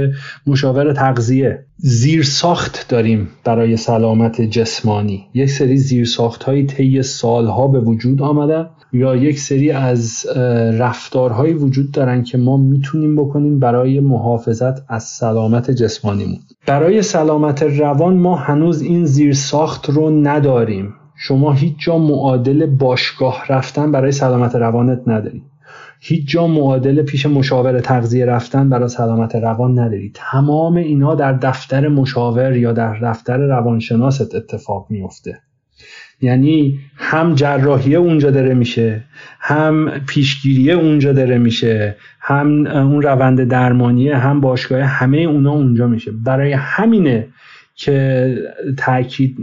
مشاور 0.47 0.93
تغذیه. 0.93 1.65
زیر 1.77 2.23
ساخت 2.23 2.85
داریم 2.89 3.27
برای 3.43 3.77
سلامت 3.77 4.41
جسمانی. 4.41 5.25
یک 5.33 5.49
سری 5.49 5.77
زیر 5.77 6.05
ساخت 6.05 6.43
های 6.43 6.65
طی 6.65 7.01
سالها 7.01 7.67
به 7.67 7.79
وجود 7.79 8.21
آمده 8.21 8.65
یا 8.93 9.15
یک 9.15 9.39
سری 9.39 9.71
از 9.71 10.25
رفتارهایی 10.79 11.53
وجود 11.53 11.91
دارن 11.91 12.23
که 12.23 12.37
ما 12.37 12.57
می‌تونیم 12.57 13.15
بکنیم 13.15 13.59
برای 13.59 13.99
محافظت 13.99 14.91
از 14.91 15.03
سلامت 15.03 15.71
جسمانیمون. 15.71 16.39
برای 16.67 17.01
سلامت 17.01 17.63
روان 17.63 18.17
ما 18.17 18.35
هنوز 18.35 18.81
این 18.81 19.05
زیر 19.05 19.33
ساخت 19.33 19.89
رو 19.89 20.09
نداریم. 20.09 20.93
شما 21.21 21.53
هیچ 21.53 21.75
جا 21.79 21.97
معادل 21.97 22.65
باشگاه 22.65 23.45
رفتن 23.49 23.91
برای 23.91 24.11
سلامت 24.11 24.55
روانت 24.55 25.01
نداری. 25.07 25.43
هیچ 25.99 26.29
جا 26.29 26.47
معادل 26.47 27.01
پیش 27.01 27.25
مشاور 27.25 27.79
تغذیه 27.79 28.25
رفتن 28.25 28.69
برای 28.69 28.89
سلامت 28.89 29.35
روان 29.35 29.79
نداری. 29.79 30.11
تمام 30.15 30.75
اینا 30.75 31.15
در 31.15 31.33
دفتر 31.33 31.87
مشاور 31.87 32.55
یا 32.55 32.71
در 32.73 32.99
دفتر 32.99 33.37
روانشناست 33.37 34.35
اتفاق 34.35 34.87
میفته 34.89 35.41
یعنی 36.21 36.79
هم 36.95 37.35
جراحیه 37.35 37.97
اونجا 37.97 38.31
داره 38.31 38.53
میشه 38.53 39.03
هم 39.39 39.89
پیشگیریه 40.07 40.73
اونجا 40.73 41.13
داره 41.13 41.37
میشه 41.37 41.95
هم 42.19 42.67
اون 42.67 43.01
روند 43.01 43.43
درمانیه 43.43 44.17
هم 44.17 44.41
باشگاه 44.41 44.81
همه 44.81 45.17
اونا 45.17 45.51
اونجا 45.51 45.87
میشه. 45.87 46.11
برای 46.11 46.53
همینه 46.53 47.27
که 47.79 48.35
تاکید 48.77 49.35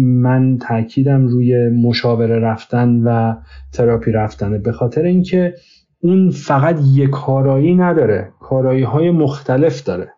من 0.00 0.58
تاکیدم 0.58 1.26
روی 1.26 1.68
مشاوره 1.68 2.38
رفتن 2.38 3.02
و 3.04 3.34
تراپی 3.72 4.12
رفتنه. 4.12 4.58
به 4.58 4.72
خاطر 4.72 5.02
اینکه 5.02 5.54
اون 6.00 6.30
فقط 6.30 6.78
یک 6.94 7.10
کارایی 7.10 7.74
نداره 7.74 8.28
کارایی 8.40 8.82
های 8.82 9.10
مختلف 9.10 9.84
داره. 9.84 10.08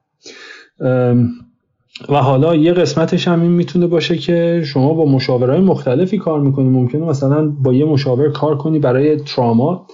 و 2.08 2.14
حالا 2.14 2.56
یه 2.56 2.72
قسمتش 2.72 3.28
هم 3.28 3.40
این 3.40 3.52
می‌تونه 3.52 3.86
باشه 3.86 4.16
که 4.16 4.62
شما 4.64 4.94
با 4.94 5.04
مشاورهای 5.04 5.60
مختلفی 5.60 6.18
کار 6.18 6.40
می‌کنی. 6.40 6.68
ممکنه 6.68 7.04
مثلا 7.04 7.48
با 7.48 7.72
یه 7.72 7.84
مشاور 7.84 8.32
کار 8.32 8.56
کنی 8.56 8.78
برای 8.78 9.16
تراما 9.16 9.86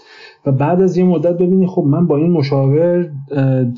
و 0.47 0.53
بعد 0.53 0.83
از 0.83 0.97
یه 0.97 1.05
مدت 1.05 1.35
ببینی 1.35 1.67
خب 1.67 1.85
من 1.87 2.07
با 2.07 2.17
این 2.17 2.31
مشاور 2.31 3.11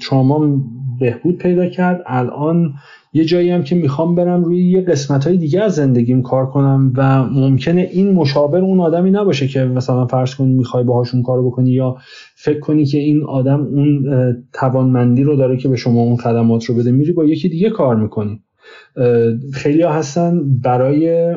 تراما 0.09 0.61
بهبود 1.01 1.38
پیدا 1.38 1.66
کرد. 1.66 2.03
الان 2.07 2.72
یه 3.12 3.24
جایی 3.24 3.50
هم 3.50 3.62
که 3.62 3.74
می‌خوام 3.74 4.14
برم 4.14 4.44
روی 4.44 4.70
یه 4.70 4.80
قسمت 4.80 5.26
های 5.26 5.36
دیگه 5.36 5.61
از 5.61 5.74
زندگیم 5.74 6.22
کار 6.22 6.46
کنم 6.46 6.92
و 6.96 7.24
ممکنه 7.24 7.88
این 7.92 8.12
مشابه 8.12 8.58
اون 8.58 8.80
آدمی 8.80 9.11
نباشه 9.11 9.48
که 9.48 9.64
مثلا 9.64 10.06
فرض 10.06 10.34
کنی 10.34 10.52
می‌خوای 10.52 10.84
باهاشون 10.84 11.22
کار 11.22 11.42
بکنی 11.42 11.70
یا 11.70 11.96
فکر 12.34 12.61
کنی 12.61 12.84
که 12.84 12.98
این 12.98 13.24
آدم 13.24 13.61
اون 13.61 14.04
توانمندی 14.52 15.22
رو 15.22 15.36
داره 15.36 15.56
که 15.56 15.68
به 15.68 15.76
شما 15.76 16.00
اون 16.00 16.16
خدمات 16.16 16.64
رو 16.64 16.74
بده 16.74 16.90
میری 16.90 17.12
با 17.12 17.24
یکی 17.24 17.48
دیگه 17.48 17.70
کار 17.70 17.96
می‌کنی. 17.96 18.40
خیلی 19.52 19.82
هستن 19.82 20.61
برای 20.61 21.34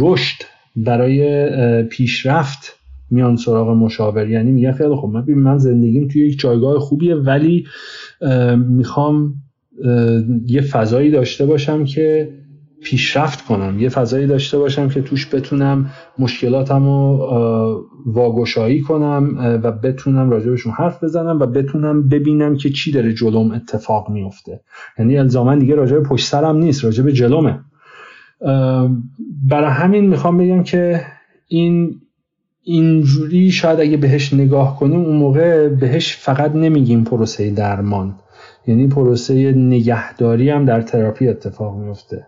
رشد 0.00 0.42
برای 0.76 1.82
پیشرفت 1.82 2.78
میان 3.10 3.36
سراغ 3.36 3.68
مشاور. 3.68 4.30
یعنی 4.30 4.52
میگن 4.52 4.72
خیلی 4.72 4.96
خب 4.96 5.08
من 5.08 5.24
من 5.34 5.58
زندگیم 5.58 6.08
توی 6.08 6.26
یک 6.26 6.38
جایگاه 6.38 6.78
خوبیه 6.78 7.14
ولی 7.14 7.64
می‌خوام 8.68 9.34
یه 10.46 10.60
فضایی 10.60 11.10
داشته 11.10 11.46
باشم 11.46 11.84
که 11.84 12.34
پیشرفت 12.82 13.44
کنم. 13.44 13.78
یه 13.78 13.88
فضایی 13.88 14.26
داشته 14.26 14.58
باشم 14.58 14.88
که 14.88 15.02
توش 15.02 15.34
بتونم 15.34 15.90
مشکلاتم 16.18 16.84
رو 16.84 17.28
واگشایی 18.06 18.80
کنم 18.80 19.60
و 19.62 19.72
بتونم 19.72 20.30
راجبشون 20.30 20.72
حرف 20.72 21.04
بزنم 21.04 21.38
و 21.40 21.46
بتونم 21.46 22.08
ببینم 22.08 22.56
که 22.56 22.70
چی 22.70 22.92
داره 22.92 23.12
جلوم 23.12 23.50
اتفاق 23.50 24.10
میفته. 24.10 24.60
یعنی 24.98 25.18
الزاما 25.18 25.54
دیگه 25.54 25.74
راجب 25.74 26.02
پشت 26.02 26.26
سرم 26.26 26.56
نیست 26.56 26.84
راجب 26.84 27.10
جلومه. 27.10 27.60
برای 29.48 29.70
همین 29.70 30.06
می‌خوام 30.06 30.38
بگم 30.38 30.62
که 30.62 31.00
این 31.48 32.00
اینجوری 32.70 33.50
شاید 33.50 33.80
اگه 33.80 33.96
بهش 33.96 34.32
نگاه 34.32 34.78
کنیم 34.78 35.00
اون 35.00 35.16
موقع 35.16 35.68
بهش 35.68 36.16
فقط 36.16 36.54
نمیگیم 36.54 37.04
پروسه 37.04 37.50
درمان. 37.50 38.18
یعنی 38.66 38.86
پروسه 38.86 39.52
نگهداری 39.52 40.50
هم 40.50 40.64
در 40.64 40.82
تراپی 40.82 41.28
اتفاق 41.28 41.76
میفته. 41.76 42.26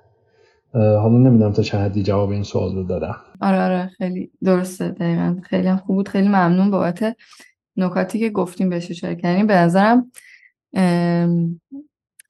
حالا 0.73 1.19
نمی‌دونم 1.19 1.53
تا 1.53 1.63
چه 1.63 1.79
حدی 1.79 2.03
جواب 2.03 2.31
این 2.31 2.43
سوال 2.43 2.75
رو 2.75 2.83
دادم. 2.83 3.17
آره 3.41 3.63
آره 3.63 3.91
خیلی 3.99 4.31
درسته. 4.45 4.89
دقیقا. 4.89 5.37
خیلی 5.43 5.69
هم 5.69 5.77
خوب 5.77 5.97
بود. 5.97 6.09
خیلی 6.09 6.29
ممنون 6.29 6.71
بابت 6.71 7.17
نکاتی 7.77 8.19
که 8.19 8.31
گفتیم 8.31 8.69
بهش 8.69 8.91
اشاره 8.91 9.15
کردیم. 9.15 9.47
به 9.47 9.55
نظرم 9.55 10.11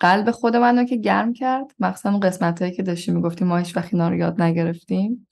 قلب 0.00 0.30
خود 0.30 0.56
من 0.56 0.78
رو 0.78 0.84
که 0.84 0.96
گرم 0.96 1.32
کرد. 1.32 1.66
مخصوصا 1.78 2.18
قسمت 2.18 2.62
هایی 2.62 2.74
که 2.74 2.82
داشتیم 2.82 3.14
می‌گفتیم 3.14 3.48
ما 3.48 3.56
هیچ 3.56 3.76
وقت 3.76 3.94
رو 3.94 4.16
یاد 4.16 4.42
نگرفتیم. 4.42 5.26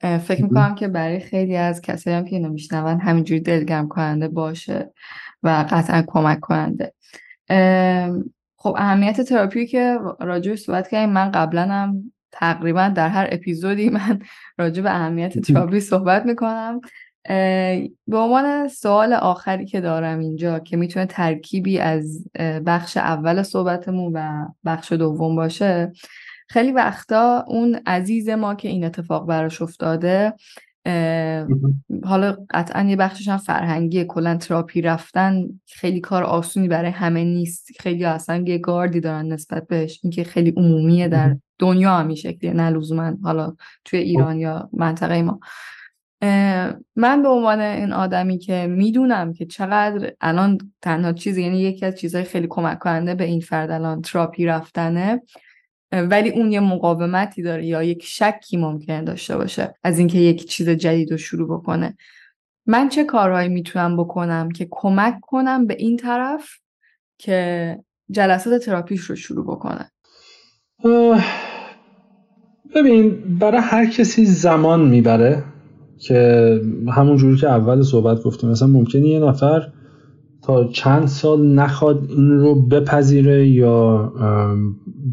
فکر 0.00 0.42
می‌کنم 0.42 0.74
که 0.74 0.88
برای 0.88 1.20
خیلی 1.20 1.56
از 1.56 1.80
کسایی 1.80 2.16
هم 2.16 2.24
که 2.24 2.36
اینو 2.36 2.48
میشنون 2.48 3.00
همینجوری 3.00 3.40
دلگرم 3.40 3.88
کننده 3.88 4.28
باشه 4.28 4.92
و 5.42 5.66
قطعا 5.70 6.04
کمک 6.06 6.40
کننده 6.40 6.92
خب 8.56 8.74
اهمیت 8.78 9.20
تراپی 9.20 9.66
که 9.66 9.98
راجع 10.20 10.54
صحبت 10.54 10.88
کردیم 10.88 11.10
من 11.10 11.30
قبلا 11.30 11.62
هم 11.62 12.12
تقریبا 12.32 12.88
در 12.88 13.08
هر 13.08 13.28
اپیزودی 13.32 13.88
من 13.88 14.18
راجع 14.58 14.82
به 14.82 14.90
اهمیت 14.90 15.38
تراپی 15.38 15.80
صحبت 15.80 16.26
می‌کنم. 16.26 16.80
به 18.06 18.16
عنوان 18.16 18.68
سوال 18.68 19.12
آخری 19.12 19.66
که 19.66 19.80
دارم 19.80 20.18
اینجا 20.18 20.58
که 20.58 20.76
می‌تونه 20.76 21.06
ترکیبی 21.06 21.78
از 21.78 22.24
بخش 22.66 22.96
اول 22.96 23.42
صحبتمون 23.42 24.12
و 24.12 24.48
بخش 24.64 24.92
دوم 24.92 25.36
باشه 25.36 25.92
خیلی 26.50 26.72
وقتا 26.72 27.44
اون 27.48 27.80
عزیز 27.86 28.28
ما 28.28 28.54
که 28.54 28.68
این 28.68 28.84
اتفاق 28.84 29.26
براش 29.26 29.62
افتاده 29.62 30.32
حالا 32.04 32.36
قطعا 32.50 32.82
یه 32.82 32.96
بخشش 32.96 33.28
هم 33.28 33.36
فرهنگیه 33.36 34.04
کلا 34.04 34.36
تراپی 34.36 34.82
رفتن 34.82 35.46
خیلی 35.66 36.00
کار 36.00 36.22
آسونی 36.22 36.68
برای 36.68 36.90
همه 36.90 37.24
نیست. 37.24 37.68
خیلی 37.80 38.04
اصلا 38.04 38.44
یه 38.46 38.58
گاردی 38.58 39.00
دارن 39.00 39.32
نسبت 39.32 39.66
بهش. 39.66 40.00
اینکه 40.02 40.24
خیلی 40.24 40.54
عمومیه 40.56 41.08
در 41.08 41.36
دنیا 41.58 41.96
هم 41.96 42.06
این 42.06 42.16
شکلیه 42.16 42.52
نه 42.52 42.70
لزوما 42.70 43.12
حالا 43.22 43.56
توی 43.84 43.98
ایران 43.98 44.38
یا 44.38 44.70
منطقه 44.72 45.22
ما. 45.22 45.40
من 46.96 47.22
به 47.22 47.28
عنوان 47.28 47.60
این 47.60 47.92
آدمی 47.92 48.38
که 48.38 48.66
می‌دونم 48.66 49.32
که 49.32 49.46
چقدر 49.46 50.12
الان 50.20 50.58
تنها 50.82 51.12
چیزی 51.12 51.42
یعنی 51.42 51.60
یکی 51.60 51.86
از 51.86 51.96
چیزهای 51.96 52.24
خیلی 52.24 52.46
کمک 52.50 52.78
کننده 52.78 53.14
به 53.14 53.24
این 53.24 53.40
فرد 53.40 53.70
الان 53.70 54.02
تراپی 54.02 54.46
رفتنه 54.46 55.22
ولی 55.92 56.30
اون 56.30 56.52
یه 56.52 56.60
مقاومتی 56.60 57.42
داره 57.42 57.66
یا 57.66 57.82
یک 57.82 58.04
شکی 58.04 58.56
ممکنه 58.56 59.02
داشته 59.02 59.36
باشه 59.36 59.74
از 59.82 59.98
اینکه 59.98 60.18
یک 60.18 60.48
چیز 60.48 60.68
جدید 60.68 61.10
رو 61.10 61.16
شروع 61.16 61.58
بکنه. 61.58 61.96
من 62.66 62.88
چه 62.88 63.04
کارهایی 63.04 63.48
می‌تونم 63.48 63.96
بکنم 63.96 64.50
که 64.50 64.68
کمک 64.70 65.20
کنم 65.22 65.66
به 65.66 65.76
این 65.78 65.96
طرف 65.96 66.50
که 67.18 67.78
جلسات 68.10 68.62
تراپیش 68.62 69.00
رو 69.00 69.16
شروع 69.16 69.44
بکنه؟ 69.44 69.90
ببین 72.74 73.38
برای 73.38 73.60
هر 73.60 73.86
کسی 73.86 74.24
زمان 74.24 74.88
می‌بره 74.88 75.44
که 75.98 76.60
همون 76.88 77.16
جوری 77.16 77.36
که 77.36 77.48
اول 77.48 77.82
صحبت 77.82 78.22
گفتیم 78.22 78.50
مثلا 78.50 78.68
ممکنه 78.68 79.08
یه 79.08 79.20
نفر 79.20 79.72
تا 80.50 80.64
چند 80.64 81.06
سال 81.06 81.46
نخواد 81.46 82.06
این 82.08 82.30
رو 82.30 82.68
بپذیره 82.68 83.48
یا 83.48 84.12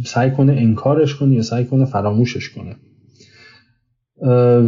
سعی 0.05 0.31
کنه 0.31 0.53
انکارش 0.53 1.15
کنه 1.15 1.35
یا 1.35 1.41
سعی 1.41 1.65
کنه 1.65 1.85
فراموشش 1.85 2.49
کنه. 2.49 2.75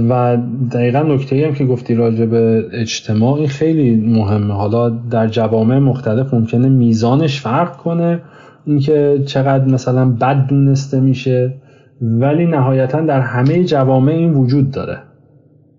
و 0.10 0.38
دقیقا 0.72 1.02
نکته 1.02 1.46
هم 1.48 1.54
که 1.54 1.66
گفتی 1.66 1.96
راجع 1.96 2.26
به 2.26 2.66
اجتماع 2.74 3.46
خیلی 3.46 3.96
مهمه. 3.96 4.54
حالا 4.54 4.90
در 4.90 5.28
جوامع 5.28 5.80
مختلف 5.80 6.34
ممکنه 6.34 6.70
میزانش 6.70 7.42
فرق 7.42 7.78
کنه 7.78 8.22
اینکه 8.66 9.24
چقدر 9.26 9.66
مثلا 9.66 10.10
بد 10.10 10.48
دونسته 10.48 11.00
میشه 11.00 11.54
ولی 12.02 12.46
نهایتا 12.46 13.02
در 13.02 13.22
همه 13.22 13.64
جوامع 13.64 14.12
این 14.12 14.34
وجود 14.34 14.72
داره. 14.72 14.98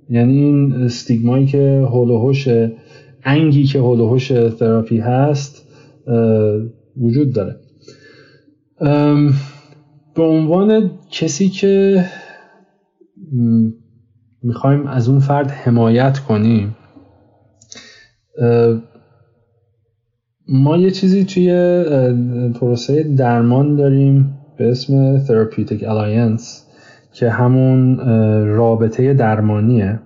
یعنی 0.08 0.38
این 0.38 0.72
استیگمایی 0.72 1.46
که 1.46 1.86
هولوهوش 1.90 2.48
انگی 3.24 3.64
که 3.64 3.78
هولوهوش 3.78 4.28
تراپی 4.58 4.98
هست 4.98 5.66
وجود 6.96 7.32
داره. 7.32 7.56
به 10.14 10.22
عنوان 10.22 10.90
کسی 11.10 11.48
که 11.48 12.04
می‌خوایم 14.42 14.86
از 14.86 15.08
اون 15.08 15.18
فرد 15.18 15.50
حمایت 15.50 16.18
کنیم 16.18 16.76
ما 20.48 20.76
یه 20.76 20.90
چیزی 20.90 21.24
توی 21.24 21.50
پروسه 22.60 23.02
درمان 23.02 23.76
داریم 23.76 24.38
به 24.58 24.70
اسم 24.70 25.24
Therapeutic 25.24 25.80
Alliance 25.80 26.44
که 27.12 27.30
همون 27.30 27.98
رابطه 28.46 29.14
درمانیه. 29.14 30.00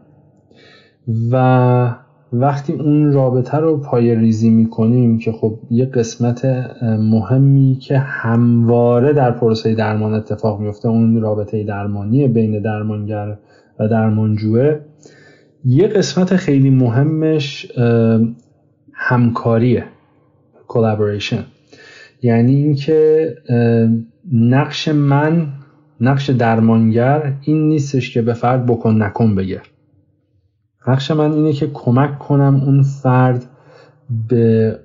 و 1.33 2.04
وقتی 2.41 2.73
اون 2.73 3.13
رابطه 3.13 3.59
رو 3.59 3.77
پای 3.77 4.15
ریزی 4.15 4.51
می‌کنیم 4.51 5.19
که 5.19 5.33
خب 5.33 5.59
یه 5.71 5.85
قسمت 5.85 6.45
مهمی 6.83 7.79
که 7.81 7.99
همواره 7.99 9.13
در 9.13 9.31
پروسه 9.31 9.75
درمان 9.75 10.15
اتفاق 10.15 10.61
میفته 10.61 10.89
اون 10.89 11.21
رابطه 11.21 11.65
درمانی 11.65 12.29
بین 12.29 12.63
درمانگر 12.63 13.37
و 13.79 13.89
درمانجوه 13.89 14.79
یه 15.65 15.87
قسمت 15.87 16.37
خیلی 16.37 16.71
مهمش 16.71 17.73
همکاریه 18.93 19.85
collaboration. 20.69 21.43
یعنی 22.23 22.55
اینکه 22.55 23.29
نقش 24.33 24.89
من 24.89 25.47
نقش 26.01 26.31
درمانگر 26.31 27.33
این 27.43 27.69
نیستش 27.69 28.15
که 28.15 28.23
به 28.23 28.35
فرد 28.35 28.67
بکن 28.67 29.03
نکن 29.03 29.35
بگه. 29.35 29.61
نقش 30.89 31.11
من 31.11 31.33
اینه 31.33 31.53
که 31.53 31.71
کمک 31.75 32.19
کنم 32.19 32.63
اون 32.67 32.83
فرد 32.83 33.45
به 34.29 34.77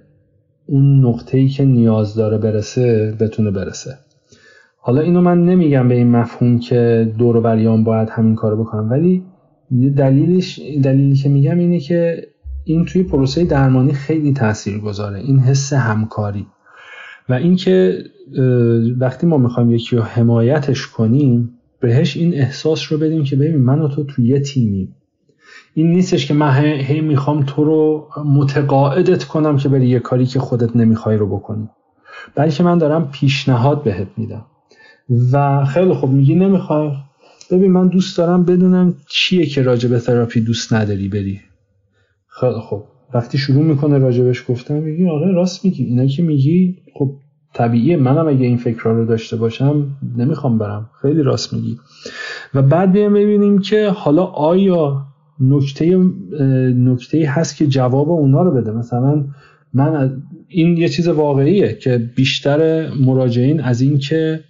اون 0.65 1.05
نقطه‌ای 1.05 1.47
که 1.47 1.65
نیاز 1.65 2.15
داره 2.15 2.37
برسه 2.37 3.15
بتونه 3.19 3.51
برسه. 3.51 3.97
حالا 4.77 5.01
اینو 5.01 5.21
من 5.21 5.45
نمیگم 5.45 5.87
به 5.87 5.95
این 5.95 6.11
مفهوم 6.11 6.59
که 6.59 7.11
دور 7.17 7.35
و 7.35 7.41
بریان 7.41 7.83
باید 7.83 8.09
همین 8.09 8.35
کارو 8.35 8.63
بکنم 8.63 8.89
ولی 8.89 9.23
دلیلش 9.97 10.59
دلیلی 10.83 11.15
که 11.15 11.29
میگم 11.29 11.57
اینه 11.57 11.79
که 11.79 12.27
این 12.63 12.85
توی 12.85 13.03
پروسه 13.03 13.43
درمانی 13.43 13.93
خیلی 13.93 14.33
تاثیر 14.33 14.79
گذاره 14.79 15.19
این 15.19 15.39
حس 15.39 15.73
همکاری. 15.73 16.47
و 17.29 17.33
اینکه 17.33 18.03
وقتی 18.99 19.27
ما 19.27 19.37
می‌خوایم 19.37 19.71
یکی 19.71 19.95
رو 19.95 20.01
حمایتش 20.01 20.87
کنیم 20.87 21.49
بهش 21.79 22.17
این 22.17 22.33
احساس 22.33 22.91
رو 22.91 22.97
بدیم 22.97 23.23
که 23.23 23.35
ببین 23.35 23.57
من 23.57 23.79
و 23.79 23.87
تو 23.87 24.03
توی 24.03 24.27
یه 24.27 24.39
تیمیم. 24.39 24.95
این 25.73 25.91
نیستش 25.91 26.25
که 26.25 26.33
من 26.33 26.51
هی 26.63 27.01
می‌خوام 27.01 27.43
تو 27.43 27.63
رو 27.63 28.07
متقاعدت 28.25 29.23
کنم 29.23 29.57
که 29.57 29.69
بری 29.69 29.87
یه 29.87 29.99
کاری 29.99 30.25
که 30.25 30.39
خودت 30.39 30.75
نمی‌خوای 30.75 31.17
رو 31.17 31.27
بکنی. 31.37 31.69
بلکه 32.35 32.63
من 32.63 32.77
دارم 32.77 33.09
پیشنهاد 33.11 33.83
بهت 33.83 34.07
میدم. 34.17 34.45
و 35.31 35.65
خیلی 35.65 35.93
خوب 35.93 36.11
میگی 36.11 36.35
نمی‌خوای. 36.35 36.91
ببین 37.51 37.71
من 37.71 37.87
دوست 37.87 38.17
دارم 38.17 38.43
بدونم 38.43 38.93
چیه 39.09 39.45
که 39.45 39.61
راجع 39.61 39.89
به 39.89 39.99
تراپی 39.99 40.41
دوست 40.41 40.73
نداری 40.73 41.07
بری. 41.07 41.39
خیلی 42.27 42.59
خوب. 42.59 42.83
وقتی 43.13 43.37
شروع 43.37 43.63
می‌کنه 43.63 43.97
راجبش 43.97 44.45
گفتم 44.49 44.73
میگی 44.73 45.09
آره 45.09 45.31
راست 45.31 45.65
میگی. 45.65 45.83
اینا 45.83 46.05
که 46.05 46.23
میگی 46.23 46.77
خب 46.93 47.11
طبیعیه. 47.53 47.97
منم 47.97 48.27
اگه 48.27 48.45
این 48.45 48.57
فکرها 48.57 48.91
رو 48.91 49.05
داشته 49.05 49.35
باشم 49.37 49.87
نمی‌خوام 50.17 50.57
برم. 50.57 50.89
خیلی 51.01 51.23
راست 51.23 51.53
میگی. 51.53 51.77
و 52.53 52.61
بعد 52.61 52.91
بیایم 52.91 53.13
ببینیم 53.13 53.59
که 53.59 53.89
حالا 53.89 54.23
آیا 54.23 55.05
نکته 55.39 55.97
نکته 56.75 57.29
هست 57.29 57.57
که 57.57 57.67
جواب 57.67 58.09
اونا 58.09 58.41
رو 58.41 58.51
بده. 58.51 58.71
مثلا 58.71 59.25
من 59.73 60.21
این 60.47 60.77
یه 60.77 60.89
چیز 60.89 61.07
واقعیه 61.07 61.73
که 61.73 61.97
بیشتر 62.15 62.89
مراجعین 62.93 63.61
از 63.61 63.81
این 63.81 63.97
که 63.97 64.43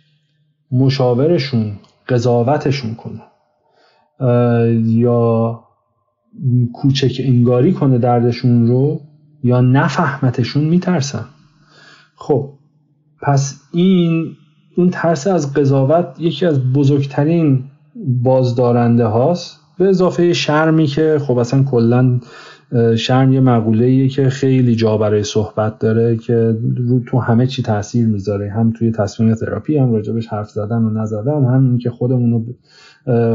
مشاورشون 0.72 1.72
قضاوتشون 2.10 2.96
کنه 2.96 3.22
یا 4.86 5.60
کوچک 6.74 7.22
انگاری 7.26 7.74
کنه 7.74 7.98
دردشون 7.98 8.68
رو 8.68 9.02
یا 9.44 9.62
نفهمتشون 9.62 10.64
میترسن. 10.64 11.26
خب 12.16 12.50
پس 13.22 13.62
این 13.74 14.26
اون 14.78 14.90
ترس 14.90 15.28
از 15.28 15.54
قضاوت 15.54 16.06
یکی 16.20 16.46
از 16.46 16.74
بزرگترین 16.74 17.64
بازدارنده 18.24 19.06
هاست. 19.06 19.60
به 19.80 19.90
اضافه 19.90 20.34
شرمی 20.34 20.86
که 20.86 21.20
خب 21.22 21.38
اصلا 21.38 21.64
کلا 21.64 22.20
شرم 22.98 23.34
یه 23.34 23.40
مقوله 23.40 24.08
که 24.08 24.30
خیلی 24.30 24.76
جا 24.76 24.98
برای 24.98 25.24
صحبت 25.24 25.80
داره 25.80 26.18
که 26.18 26.58
رو 26.78 27.00
تو 27.00 27.20
همه 27.20 27.48
چی 27.48 27.64
تاثیر 27.64 28.08
می‌ذاره. 28.08 28.52
هم 28.52 28.72
توی 28.72 28.92
تصمیم 28.92 29.36
تراپی 29.36 29.78
هم 29.78 29.94
راجبش 29.94 30.28
حرف 30.28 30.50
زدن 30.50 30.78
و 30.78 30.90
نزدن 30.90 31.46
هم 31.46 31.66
این 31.66 31.78
که 31.78 31.90
خودمون 31.90 32.32
رو 32.32 32.44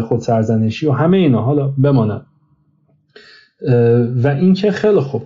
خود 0.03 0.21
سرزنشی 0.21 0.87
و 0.87 0.93
همه 0.93 1.17
اینا. 1.17 1.43
حالا 1.43 1.69
بماند 1.69 2.27
و 4.23 4.29
اینکه 4.29 4.71
خیلی 4.71 5.01
خوب 5.01 5.23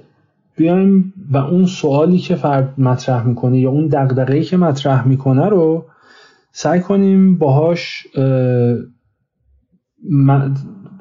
بیایم 0.57 1.13
و 1.33 1.37
اون 1.37 1.67
سوالی 1.67 2.19
که 2.19 2.35
فرد 2.35 2.81
مطرح 2.81 3.27
می‌کنه 3.27 3.61
یا 3.61 3.71
اون 3.71 3.87
دقدقهی 3.87 4.43
که 4.43 4.57
مطرح 4.57 5.09
می‌کنه 5.09 5.49
رو 5.49 5.85
سعی 6.53 6.81
کنیم 6.81 7.39
باهاش 7.39 8.07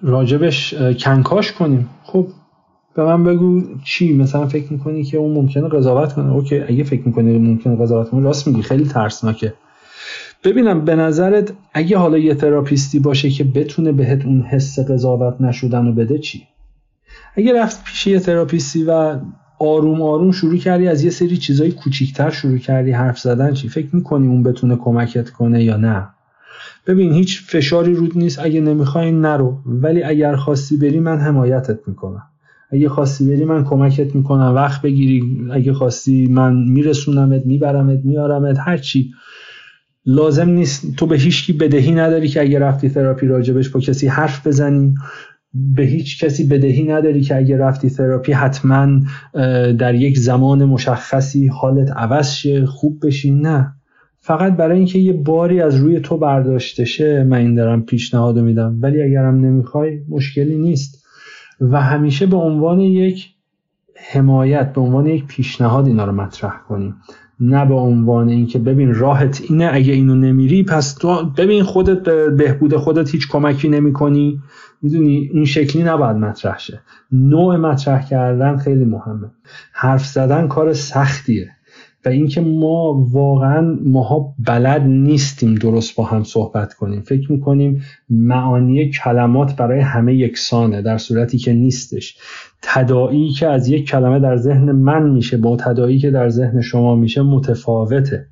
راجبش 0.01 0.73
کنکاش 0.73 1.51
کنیم. 1.51 1.89
خب 2.03 2.27
به 2.95 3.03
من 3.03 3.23
بگو 3.23 3.61
چی؟ 3.83 4.13
مثلا 4.13 4.47
فکر 4.47 4.73
می‌کنی 4.73 5.03
که 5.03 5.17
اون 5.17 5.33
ممکنه 5.33 5.67
قضاوت 5.67 6.13
کنه؟ 6.13 6.31
اوکی 6.31 6.59
اگه 6.59 6.83
فکر 6.83 7.01
می‌کنی 7.07 7.37
ممکنه 7.37 7.75
قضاوت 7.75 8.09
کنه 8.09 8.21
راست 8.21 8.47
میگی 8.47 8.61
خیلی 8.61 8.85
ترسناکه. 8.85 9.53
ببینم 10.43 10.85
به 10.85 10.95
نظرت 10.95 11.53
اگه 11.73 11.97
حالا 11.97 12.17
یه 12.17 12.35
تراپیستی 12.35 12.99
باشه 12.99 13.29
که 13.29 13.43
بتونه 13.43 13.91
بهت 13.91 14.25
اون 14.25 14.41
حس 14.41 14.79
قضاوت 14.79 15.41
نشدن 15.41 15.85
رو 15.85 15.93
بده 15.93 16.19
چی؟ 16.19 16.43
اگه 17.35 17.61
رفت 17.61 17.83
پیش 17.83 18.07
یه 18.07 18.19
تراپیستی 18.19 18.83
و 18.83 19.19
آروم 19.59 20.01
آروم 20.01 20.31
شروع 20.31 20.57
کردی 20.57 20.87
از 20.87 21.03
یه 21.03 21.09
سری 21.09 21.37
چیزای 21.37 21.71
کوچیکتر 21.71 22.29
شروع 22.29 22.57
کردی 22.57 22.91
حرف 22.91 23.19
زدن 23.19 23.53
چی؟ 23.53 23.69
فکر 23.69 23.95
می‌کنی 23.95 24.27
اون 24.27 24.43
بتونه 24.43 24.75
کمکت 24.75 25.29
کنه 25.29 25.63
یا 25.63 25.77
نه؟ 25.77 26.07
ببین 26.87 27.13
هیچ 27.13 27.43
فشاری 27.45 27.93
رود 27.93 28.17
نیست. 28.17 28.39
اگه 28.39 28.61
نمی‌خوای 28.61 29.11
نرو. 29.11 29.61
ولی 29.65 30.03
اگر 30.03 30.35
خواستی 30.35 30.77
بری 30.77 30.99
من 30.99 31.17
حمایتت 31.17 31.87
می‌کنم. 31.87 32.23
اگه 32.71 32.89
خواستی 32.89 33.25
بری 33.27 33.45
من 33.45 33.63
کمکت 33.63 34.15
می‌کنم. 34.15 34.55
وقت 34.55 34.81
بگیری. 34.81 35.23
اگه 35.51 35.73
خواستی 35.73 36.27
من 36.27 36.55
میرسونمت 36.69 37.45
میبرمت 37.45 37.99
میارمت 38.05 38.57
هر 38.59 38.77
چی. 38.77 39.11
لازم 40.05 40.49
نیست. 40.49 40.95
تو 40.95 41.05
به 41.05 41.17
هیچ 41.17 41.45
کی 41.45 41.53
بدهی 41.53 41.91
نداری 41.91 42.27
که 42.27 42.41
اگه 42.41 42.59
رفتی 42.59 42.89
تراپی 42.89 43.27
راجبش 43.27 43.69
با 43.69 43.79
کسی 43.79 44.07
حرف 44.07 44.47
بزنی. 44.47 44.93
به 45.53 45.83
هیچ 45.83 46.23
کسی 46.23 46.47
بدهی 46.47 46.83
نداری 46.83 47.21
که 47.21 47.37
اگه 47.37 47.57
رفتی 47.57 47.89
تراپی 47.89 48.31
حتما 48.31 48.99
در 49.79 49.95
یک 49.95 50.19
زمان 50.19 50.65
مشخصی 50.65 51.47
حالت 51.47 51.91
عوض 51.91 52.31
شه 52.33 52.65
خوب 52.65 53.05
بشی. 53.05 53.31
نه. 53.31 53.73
فقط 54.27 54.55
برای 54.55 54.77
اینکه 54.77 54.99
یه 54.99 55.13
باری 55.13 55.61
از 55.61 55.75
روی 55.75 55.99
تو 55.99 56.17
برداشته 56.17 56.85
شه 56.85 57.23
من 57.23 57.37
این 57.37 57.55
دارم 57.55 57.81
پیشنهاد 57.81 58.39
میدم. 58.39 58.79
ولی 58.81 59.01
اگرم 59.01 59.35
نمی‌خوای 59.35 59.99
مشکلی 60.09 60.57
نیست. 60.57 61.05
و 61.61 61.81
همیشه 61.81 62.25
به 62.25 62.37
عنوان 62.37 62.79
یک 62.79 63.29
حمایت 64.11 64.73
به 64.73 64.81
عنوان 64.81 65.05
یک 65.05 65.25
پیشنهاد 65.25 65.87
اینا 65.87 66.05
رو 66.05 66.11
مطرح 66.11 66.61
کنیم. 66.69 66.95
نه 67.39 67.65
به 67.65 67.73
عنوان 67.73 68.29
اینکه 68.29 68.59
ببین 68.59 68.93
راحت 68.93 69.41
اینه 69.49 69.69
اگه 69.73 69.93
اینو 69.93 70.15
نمیری 70.15 70.63
پس 70.63 70.93
تو 70.93 71.23
ببین 71.37 71.63
خودت 71.63 72.03
به 72.03 72.29
بهبود 72.29 72.75
خودت 72.75 73.11
هیچ 73.11 73.27
کمکی 73.29 73.69
نمی‌کنی. 73.69 74.41
می‌دونی؟ 74.81 75.29
این 75.33 75.45
شکلی 75.45 75.83
نباید 75.83 76.15
مطرح 76.15 76.59
شه. 76.59 76.79
نوع 77.11 77.57
مطرح 77.57 78.07
کردن 78.07 78.57
خیلی 78.57 78.85
مهمه. 78.85 79.31
حرف 79.71 80.05
زدن 80.05 80.47
کار 80.47 80.73
سختیه. 80.73 81.56
و 82.07 82.09
اینکه 82.09 82.41
ما 82.41 83.07
واقعا 83.11 83.77
ماها 83.85 84.35
بلد 84.39 84.81
نیستیم 84.81 85.55
درست 85.55 85.95
با 85.95 86.03
هم 86.03 86.23
صحبت 86.23 86.73
کنیم. 86.73 87.01
فکر 87.01 87.31
می‌کنیم 87.31 87.81
معانی 88.09 88.89
کلمات 88.89 89.55
برای 89.55 89.79
همه 89.79 90.15
یکسانه 90.15 90.81
در 90.81 90.97
صورتی 90.97 91.37
که 91.37 91.53
نیستش. 91.53 92.17
تدایی 92.61 93.29
که 93.29 93.47
از 93.47 93.67
یک 93.67 93.87
کلمه 93.87 94.19
در 94.19 94.37
ذهن 94.37 94.71
من 94.71 95.09
میشه 95.09 95.37
با 95.37 95.55
تدایی 95.55 95.99
که 95.99 96.11
در 96.11 96.29
ذهن 96.29 96.61
شما 96.61 96.95
میشه 96.95 97.21
متفاوته. 97.21 98.25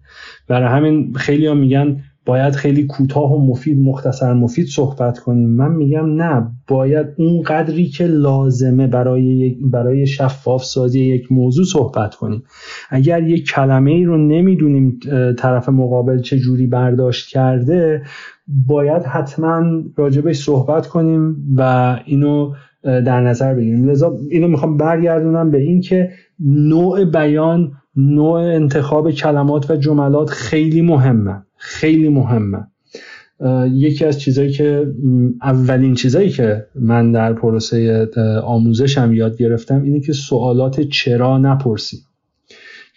برای 0.47 0.69
همین 0.69 1.13
خیلی 1.13 1.47
ها 1.47 1.53
میگن 1.53 2.03
باید 2.25 2.53
خیلی 2.53 2.85
کوتاه 2.85 3.33
و 3.33 3.45
مفید 3.45 3.79
مختصر 3.79 4.33
مفید 4.33 4.67
صحبت 4.67 5.19
کنیم. 5.19 5.49
من 5.49 5.71
میگم 5.71 6.21
نه 6.21 6.51
باید 6.67 7.07
اون 7.17 7.41
قدری 7.41 7.87
که 7.87 8.07
لازمه 8.07 8.87
برای 8.87 9.57
برای 9.61 10.07
شفاف 10.07 10.63
سازی 10.63 11.01
یک 11.01 11.31
موضوع 11.31 11.65
صحبت 11.65 12.15
کنیم. 12.15 12.43
اگر 12.89 13.23
یک 13.23 13.45
کلمه 13.49 13.91
ای 13.91 14.03
رو 14.03 14.17
نمی‌دونیم 14.17 14.99
طرف 15.37 15.69
مقابل 15.69 16.21
چه 16.21 16.37
جوری 16.37 16.67
برداشت 16.67 17.29
کرده 17.29 18.01
باید 18.67 19.03
حتما 19.03 19.83
راجبش 19.95 20.37
صحبت 20.37 20.87
کنیم 20.87 21.35
و 21.57 21.95
اینو 22.05 22.53
در 22.83 23.21
نظر 23.21 23.53
بگیریم. 23.53 23.89
لذا 23.89 24.17
اینو 24.29 24.47
می‌خوام 24.47 24.77
برگردونم 24.77 25.51
به 25.51 25.57
این 25.57 25.81
که 25.81 26.09
نوع 26.39 27.05
بیان 27.05 27.71
نوع 27.95 28.39
انتخاب 28.39 29.11
کلمات 29.11 29.71
و 29.71 29.75
جملات 29.75 30.29
خیلی 30.29 30.81
مهمه. 30.81 31.44
خیلی 31.65 32.09
مهمه. 32.09 32.67
یکی 33.71 34.05
از 34.05 34.19
چیزایی 34.19 34.51
که 34.51 34.87
اولین 35.41 35.95
چیزایی 35.95 36.29
که 36.29 36.65
من 36.75 37.11
در 37.11 37.33
پروسه 37.33 38.07
آموزشم 38.43 39.13
یاد 39.13 39.37
گرفتم 39.37 39.83
اینه 39.83 39.99
که 39.99 40.13
سوالات 40.13 40.81
چرا 40.81 41.37
نپرسی. 41.37 41.97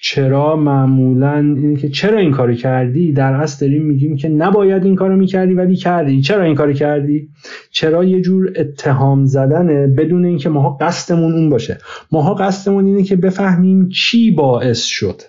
چرا 0.00 0.56
معمولا 0.56 1.36
اینه 1.36 1.76
که 1.76 1.88
چرا 1.88 2.18
این 2.18 2.30
کاری 2.30 2.56
کردی؟ 2.56 3.12
در 3.12 3.32
اصل 3.32 3.66
داریم 3.66 3.82
میگیم 3.82 4.16
که 4.16 4.28
نباید 4.28 4.84
این 4.84 4.94
کارو 4.94 5.16
می‌کردی 5.16 5.54
ولی 5.54 5.76
کردی. 5.76 6.20
چرا 6.20 6.44
این 6.44 6.54
کاری 6.54 6.74
کردی؟ 6.74 7.28
چرا 7.70 8.04
یه 8.04 8.20
جور 8.20 8.52
اتهام 8.56 9.24
زدنه 9.24 9.86
بدون 9.86 10.24
اینکه 10.24 10.48
ماها 10.48 10.78
قصدمون 10.80 11.32
اون 11.32 11.50
باشه؟ 11.50 11.78
ماها 12.12 12.34
قصدمون 12.34 12.86
اینه 12.86 13.02
که 13.02 13.16
بفهمیم 13.16 13.88
چی 13.88 14.30
باعث 14.30 14.82
شد. 14.82 15.22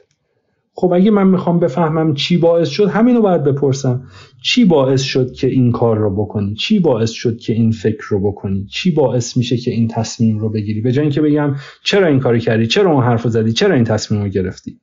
خب 0.79 0.93
اگه 0.93 1.11
من 1.11 1.27
می‌خوام 1.27 1.59
بفهمم 1.59 2.13
چی 2.13 2.37
باعث 2.37 2.67
شد 2.67 2.87
همینو 2.87 3.21
باید 3.21 3.43
بپرسم. 3.43 4.03
چی 4.43 4.65
باعث 4.65 5.01
شد 5.01 5.31
که 5.31 5.47
این 5.47 5.71
کار 5.71 5.97
رو 5.97 6.15
بکنی؟ 6.15 6.53
چی 6.53 6.79
باعث 6.79 7.11
شد 7.11 7.37
که 7.37 7.53
این 7.53 7.71
فکر 7.71 8.03
رو 8.09 8.19
بکنی؟ 8.31 8.65
چی 8.65 8.91
باعث 8.91 9.37
میشه 9.37 9.57
که 9.57 9.71
این 9.71 9.87
تصمیم 9.87 10.39
رو 10.39 10.49
بگیری؟ 10.49 10.81
به 10.81 10.91
جای 10.91 11.03
اینکه 11.03 11.21
بگم 11.21 11.55
چرا 11.83 12.07
این 12.07 12.19
کاری 12.19 12.39
کردی؟ 12.39 12.67
چرا 12.67 12.91
اون 12.91 13.03
حرف 13.03 13.23
رو 13.23 13.29
زدی؟ 13.29 13.53
چرا 13.53 13.75
این 13.75 13.83
تصمیم 13.83 14.21
رو 14.21 14.29
گرفتی؟ 14.29 14.79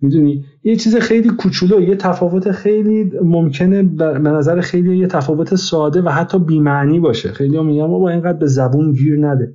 می‌دونی؟ 0.00 0.44
یه 0.64 0.76
چیز 0.76 0.96
خیلی 0.96 1.28
کوچولو 1.28 1.88
یه 1.88 1.96
تفاوت 1.96 2.50
خیلی 2.50 3.10
ممکنه 3.22 3.82
به 3.82 4.18
نظر 4.18 4.60
خیلی 4.60 4.96
یه 4.96 5.06
تفاوت 5.06 5.54
ساده 5.54 6.02
و 6.02 6.08
حتی 6.08 6.38
بیمعنی 6.38 7.00
باشه. 7.00 7.32
خیلی 7.32 7.56
هم 7.56 7.66
میگم 7.66 7.88
بابا 7.88 8.10
اینقدر 8.10 8.38
به 8.38 8.46
زبون 8.46 8.92
گیر 8.92 9.26
نده. 9.26 9.54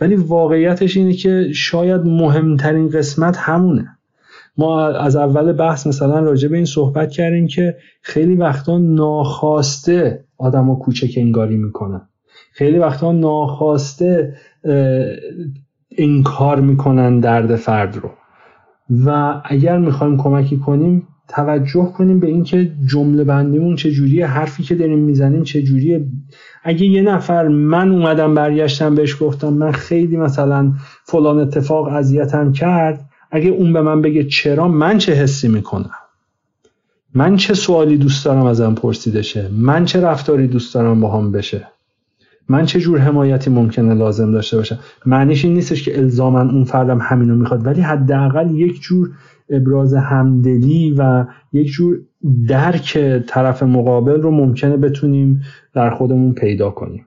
ولی 0.00 0.14
واقعیتش 0.14 0.96
اینه 0.96 1.12
که 1.12 1.48
شاید 1.54 2.00
مهمترین 2.00 2.88
قسمت 2.88 3.36
همونه. 3.36 3.99
ما 4.56 4.86
از 4.88 5.16
اول 5.16 5.52
بحث 5.52 5.86
مثلا 5.86 6.20
راجع 6.20 6.48
به 6.48 6.56
این 6.56 6.64
صحبت 6.64 7.10
کردیم 7.10 7.46
که 7.46 7.76
خیلی 8.02 8.34
وقتا 8.34 8.78
ناخواسته 8.78 10.24
آدم 10.38 10.64
ها 10.66 10.74
کوچک 10.74 11.14
انگاری 11.16 11.56
می‌کنن. 11.56 12.08
خیلی 12.52 12.78
وقتا 12.78 13.12
ناخواسته 13.12 14.34
انکار 15.98 16.60
می‌کنن 16.60 17.20
درد 17.20 17.56
فرد 17.56 17.96
رو. 17.96 18.10
و 19.04 19.40
اگر 19.44 19.78
می‌خوایم 19.78 20.16
کمکی 20.16 20.56
کنیم 20.56 21.08
توجه 21.28 21.92
کنیم 21.96 22.20
به 22.20 22.26
اینکه 22.26 22.72
جمله 22.86 23.24
بندیمون 23.24 23.76
چجوریه 23.76 24.26
حرفی 24.26 24.62
که 24.62 24.74
داریم 24.74 24.98
می‌زنیم 24.98 25.42
چجوریه. 25.42 26.06
اگه 26.64 26.86
یه 26.86 27.02
نفر 27.02 27.48
من 27.48 27.92
اومدم 27.92 28.34
برگشتم 28.34 28.94
بهش 28.94 29.22
گفتم 29.22 29.52
من 29.52 29.72
خیلی 29.72 30.16
مثلا 30.16 30.72
فلان 31.04 31.38
اتفاق 31.38 31.88
اذیتم 31.88 32.52
کرد 32.52 33.09
اگه 33.30 33.48
اون 33.48 33.72
به 33.72 33.82
من 33.82 34.02
بگه 34.02 34.24
چرا 34.24 34.68
من 34.68 34.98
چه 34.98 35.12
حسی 35.12 35.48
می‌کنم؟ 35.48 35.90
من 37.14 37.36
چه 37.36 37.54
سوالی 37.54 37.96
دوست 37.96 38.24
دارم 38.24 38.46
ازم 38.46 38.74
پرسیده 38.74 39.22
شه؟ 39.22 39.48
من 39.52 39.84
چه 39.84 40.00
رفتاری 40.00 40.46
دوست 40.46 40.74
دارم 40.74 41.00
با 41.00 41.18
هم 41.18 41.32
بشه؟ 41.32 41.66
من 42.48 42.66
چه 42.66 42.80
جور 42.80 42.98
حمایتی 42.98 43.50
ممکنه 43.50 43.94
لازم 43.94 44.32
داشته 44.32 44.56
باشم؟ 44.56 44.78
معنیش 45.06 45.44
این 45.44 45.54
نیستش 45.54 45.82
که 45.82 45.98
الزاما 45.98 46.40
اون 46.40 46.64
فردم 46.64 46.98
همینو 47.02 47.36
می‌خواد 47.36 47.66
ولی 47.66 47.80
حداقل 47.80 48.50
یک 48.50 48.80
جور 48.80 49.10
ابراز 49.50 49.94
همدلی 49.94 50.94
و 50.98 51.26
یک 51.52 51.66
جور 51.66 52.00
درک 52.48 52.98
طرف 53.28 53.62
مقابل 53.62 54.22
رو 54.22 54.30
ممکنه 54.30 54.76
بتونیم 54.76 55.42
در 55.74 55.90
خودمون 55.90 56.34
پیدا 56.34 56.70
کنیم. 56.70 57.06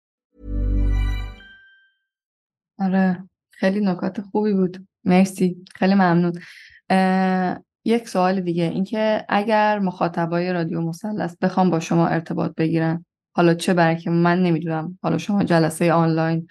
آره 2.81 3.29
خیلی 3.51 3.79
نکات 3.79 4.21
خوبی 4.21 4.53
بود. 4.53 4.87
مرسی 5.03 5.65
خیلی 5.75 5.93
ممنون. 5.93 6.33
یک 7.85 8.09
سوال 8.09 8.41
دیگه 8.41 8.63
اینکه 8.63 9.25
اگر 9.29 9.79
مخاطبای 9.79 10.53
رادیو 10.53 10.81
مثلث 10.81 11.35
بخوام 11.41 11.69
با 11.69 11.79
شما 11.79 12.07
ارتباط 12.07 12.55
بگیرن 12.55 13.05
حالا 13.35 13.53
چه 13.53 13.73
برای 13.73 13.95
که 13.97 14.09
من 14.09 14.43
نمی‌دونم. 14.43 14.99
حالا 15.03 15.17
شما 15.17 15.43
جلسه 15.43 15.93
آنلاین 15.93 16.47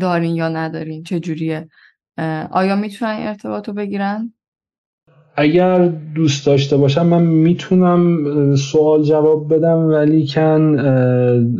دارین 0.00 0.34
یا 0.34 0.48
ندارین 0.48 1.02
چه 1.02 1.20
جوریه؟ 1.20 1.68
آیا 2.50 2.76
می‌تونن 2.76 3.16
ارتباط 3.18 3.68
رو 3.68 3.74
بگیرن؟ 3.74 4.34
اگر 5.36 5.88
دوست 6.14 6.46
داشته 6.46 6.76
باشم 6.76 7.06
من 7.06 7.22
می‌تونم 7.22 8.56
سوال 8.56 9.02
جواب 9.02 9.54
بدم 9.54 9.78
ولی 9.78 10.26
کن 10.26 10.76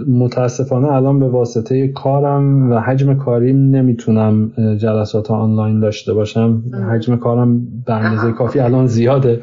متاسفانه 0.08 0.92
الان 0.92 1.20
به 1.20 1.28
واسطه 1.28 1.88
کارم 1.88 2.72
و 2.72 2.80
حجم 2.80 3.14
کاریم 3.14 3.56
نمی‌تونم 3.56 4.52
جلسات 4.78 5.30
آنلاین 5.30 5.80
داشته 5.80 6.14
باشم. 6.14 6.62
حجم 6.92 7.16
کارم 7.16 7.66
به 7.86 7.92
اندازه 7.92 8.32
کافی 8.32 8.60
الان 8.60 8.86
زیاده. 8.86 9.40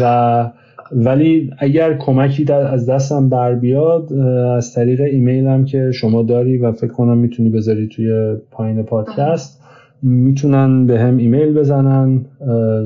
و 0.00 0.50
ولی 0.92 1.50
اگر 1.58 1.98
کمکی 1.98 2.44
در 2.44 2.60
از 2.60 2.88
دستم 2.88 3.28
بر 3.28 3.54
بیاد 3.54 4.12
از 4.56 4.74
طریق 4.74 5.00
ایمیلم 5.00 5.64
که 5.64 5.90
شما 5.94 6.22
داری 6.22 6.58
و 6.58 6.72
فکر 6.72 6.92
کنم 6.92 7.18
می‌تونی 7.18 7.50
بذاری 7.50 7.88
توی 7.88 8.36
پایین 8.50 8.82
پادکست 8.82 9.57
می‌تونن 10.02 10.86
به 10.86 11.00
هم 11.00 11.16
ایمیل 11.16 11.54
بزنن 11.54 12.24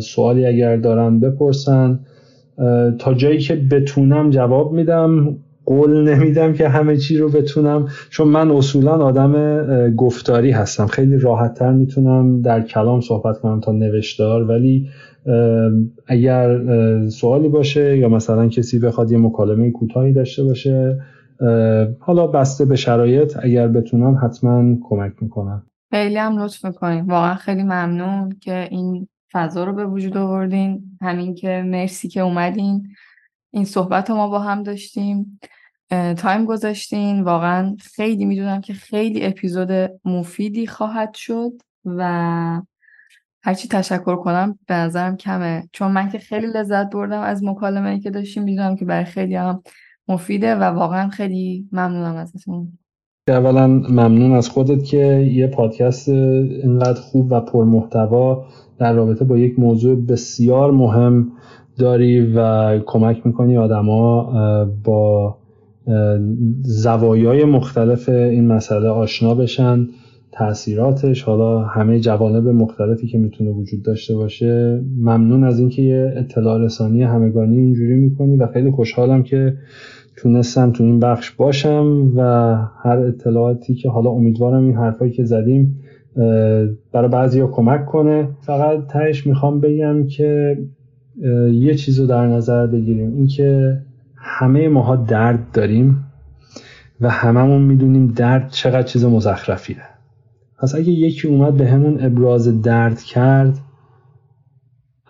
سوالی 0.00 0.46
اگر 0.46 0.76
دارن 0.76 1.20
بپرسن. 1.20 2.00
تا 2.98 3.14
جایی 3.14 3.38
که 3.38 3.56
بتونم 3.70 4.30
جواب 4.30 4.72
میدم. 4.72 5.36
قول 5.66 6.08
نمیدم 6.08 6.52
که 6.52 6.68
همه 6.68 6.96
چی 6.96 7.18
رو 7.18 7.28
بتونم. 7.28 7.86
چون 8.10 8.28
من 8.28 8.50
اصولا 8.50 8.92
آدم 8.92 9.92
گفتاری 9.96 10.50
هستم. 10.50 10.86
خیلی 10.86 11.18
راحت 11.18 11.54
تر 11.54 11.72
می‌تونم 11.72 12.40
در 12.42 12.60
کلام 12.60 13.00
صحبت 13.00 13.38
کنم 13.38 13.60
تا 13.60 13.72
نوشتار. 13.72 14.42
ولی 14.42 14.88
اگر 16.06 16.60
سوالی 17.08 17.48
باشه 17.48 17.98
یا 17.98 18.08
مثلا 18.08 18.48
کسی 18.48 18.78
بخواد 18.78 19.10
یه 19.10 19.18
مکالمه 19.18 19.70
کوتاهی 19.70 20.12
داشته 20.12 20.44
باشه 20.44 20.98
حالا 21.98 22.26
بسته 22.26 22.64
به 22.64 22.76
شرایط 22.76 23.38
اگر 23.42 23.68
بتونم 23.68 24.18
حتما 24.22 24.76
کمک 24.88 25.12
می‌کنم. 25.20 25.62
خیلی 25.92 26.16
هم 26.16 26.38
لطف 26.38 26.64
می‌کنین. 26.64 27.04
واقعا 27.04 27.34
خیلی 27.34 27.62
ممنون 27.62 28.38
که 28.40 28.68
این 28.70 29.08
فضا 29.32 29.64
رو 29.64 29.72
به 29.72 29.86
وجود 29.86 30.16
آوردین. 30.16 30.98
همین 31.02 31.34
که 31.34 31.62
مرسی 31.66 32.08
که 32.08 32.20
اومدین. 32.20 32.94
این 33.50 33.64
صحبت 33.64 34.10
رو 34.10 34.16
ما 34.16 34.28
با 34.28 34.38
هم 34.38 34.62
داشتیم. 34.62 35.40
تایم 36.16 36.44
گذاشتین. 36.44 37.20
واقعا 37.20 37.76
خیلی 37.80 38.24
می‌دونم 38.24 38.60
که 38.60 38.74
خیلی 38.74 39.26
اپیزود 39.26 39.90
مفیدی 40.04 40.66
خواهد 40.66 41.14
شد 41.14 41.52
و 41.84 42.02
هرچی 43.44 43.68
تشکر 43.68 44.16
کنم 44.16 44.58
به 44.66 44.74
نظرم 44.74 45.16
کمه. 45.16 45.68
چون 45.72 45.92
من 45.92 46.10
که 46.10 46.18
خیلی 46.18 46.46
لذت 46.46 46.90
بردم 46.90 47.20
از 47.20 47.44
مکالمه 47.44 47.90
ای 47.90 48.00
که 48.00 48.10
داشتیم. 48.10 48.42
می‌دونم 48.42 48.76
که 48.76 48.84
برای 48.84 49.04
خیلی 49.04 49.34
هم 49.34 49.62
مفیده 50.08 50.54
و 50.54 50.62
واقعا 50.62 51.08
خیلی 51.08 51.68
ممنونم 51.72 52.16
ازتون. 52.16 52.78
اولا 53.28 53.66
ممنون 53.66 54.32
از 54.32 54.48
خودت 54.48 54.84
که 54.84 55.30
یه 55.34 55.46
پادکست 55.46 56.08
اینقدر 56.08 57.00
خوب 57.00 57.26
و 57.32 57.40
پرمحتوا 57.40 58.44
در 58.78 58.92
رابطه 58.92 59.24
با 59.24 59.38
یک 59.38 59.58
موضوع 59.58 59.96
بسیار 60.06 60.70
مهم 60.70 61.28
داری 61.78 62.32
و 62.36 62.78
کمک 62.78 63.26
می‌کنی 63.26 63.56
آدما 63.56 64.32
با 64.84 65.36
زوایای 66.62 67.44
مختلف 67.44 68.08
این 68.08 68.46
مسئله 68.46 68.88
آشنا 68.88 69.34
بشن 69.34 69.88
تاثیراتش 70.32 71.22
حالا 71.22 71.60
همه 71.60 72.00
جوانب 72.00 72.48
مختلفی 72.48 73.06
که 73.06 73.18
می‌تونه 73.18 73.50
وجود 73.50 73.82
داشته 73.82 74.14
باشه. 74.14 74.84
ممنون 74.98 75.44
از 75.44 75.58
اینکه 75.58 75.82
یه 75.82 76.12
اطلاع 76.16 76.58
رسانی 76.58 77.02
همگانی 77.02 77.56
اینجوری 77.56 77.94
می‌کنی 77.94 78.36
و 78.36 78.46
خیلی 78.46 78.70
خوشحالم 78.70 79.22
که 79.22 79.56
تونستم 80.22 80.72
تو 80.72 80.84
این 80.84 81.00
بخش 81.00 81.30
باشم 81.30 82.12
و 82.16 82.22
هر 82.82 82.98
اطلاعاتی 82.98 83.74
که 83.74 83.90
حالا 83.90 84.10
امیدوارم 84.10 84.64
این 84.64 84.76
حرفایی 84.76 85.10
که 85.10 85.24
زدیم 85.24 85.80
برای 86.92 87.08
بعضی 87.12 87.42
کمک 87.52 87.86
کنه. 87.86 88.28
فقط 88.40 88.86
تهش 88.86 89.26
می‌خوام 89.26 89.60
بگم 89.60 90.06
که 90.06 90.58
یه 91.52 91.74
چیز 91.74 92.00
رو 92.00 92.06
در 92.06 92.26
نظر 92.26 92.66
بگیریم. 92.66 93.16
اینکه 93.16 93.78
همه 94.16 94.68
ماها 94.68 94.96
درد 94.96 95.52
داریم 95.52 96.04
و 97.00 97.10
هممون 97.10 97.62
می‌دونیم 97.62 98.06
درد 98.06 98.48
چقدر 98.50 98.82
چیز 98.82 99.04
مزخرفیه. 99.04 99.76
پس 100.58 100.74
اگه 100.74 100.90
یکی 100.90 101.28
اومد 101.28 101.56
به 101.56 101.66
همون 101.66 102.04
ابراز 102.04 102.62
درد 102.62 103.00
کرد 103.00 103.58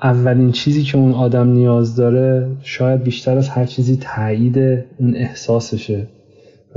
اولین 0.03 0.53
چیزی 0.53 0.83
که 0.83 0.99
اون 0.99 1.13
آدم 1.13 1.49
نیاز 1.49 1.97
داره 1.97 2.49
شاید 2.63 3.03
بیشتر 3.03 3.39
از 3.39 3.49
هر 3.49 3.65
چیزی 3.65 3.99
تایید 4.01 4.59
اون 4.99 5.15
احساسشه. 5.15 6.07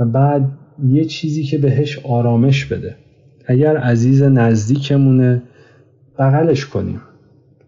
و 0.00 0.04
بعد 0.04 0.48
یه 0.88 1.04
چیزی 1.04 1.44
که 1.44 1.58
بهش 1.58 1.98
آرامش 1.98 2.64
بده. 2.64 2.96
اگر 3.46 3.76
عزیز 3.76 4.22
نزدیکمونه 4.22 5.42
بغلش 6.18 6.66
کنیم. 6.66 7.00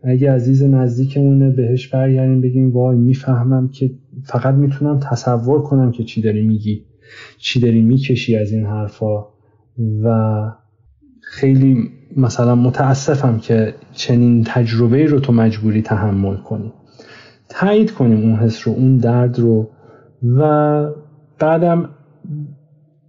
اگه 0.02 0.32
عزیز 0.32 0.62
نزدیکمونه 0.62 1.50
بهش 1.50 1.88
برگردیم 1.88 2.40
بگیم 2.40 2.72
وای 2.72 2.96
می‌فهمم 2.96 3.68
که 3.68 3.90
فقط 4.24 4.54
می‌تونم 4.54 5.00
تصور 5.00 5.62
کنم 5.62 5.92
که 5.92 6.04
چی 6.04 6.20
داری 6.20 6.42
میگی 6.42 6.84
چی 7.38 7.60
داری 7.60 7.82
می‌کشی 7.82 8.36
از 8.36 8.52
این 8.52 8.66
حرفا. 8.66 9.24
و 10.04 10.40
خیلی 11.30 11.90
مثلا 12.16 12.54
متاسفم 12.54 13.38
که 13.38 13.74
چنین 13.92 14.44
تجربه 14.44 15.06
رو 15.06 15.20
تو 15.20 15.32
مجبوری 15.32 15.82
تحمل 15.82 16.36
کنی. 16.36 16.72
تایید 17.48 17.92
کنیم 17.92 18.18
اون 18.18 18.36
حس 18.36 18.68
رو 18.68 18.74
اون 18.74 18.96
درد 18.96 19.38
رو 19.38 19.70
و 20.38 20.90
بعدم 21.38 21.88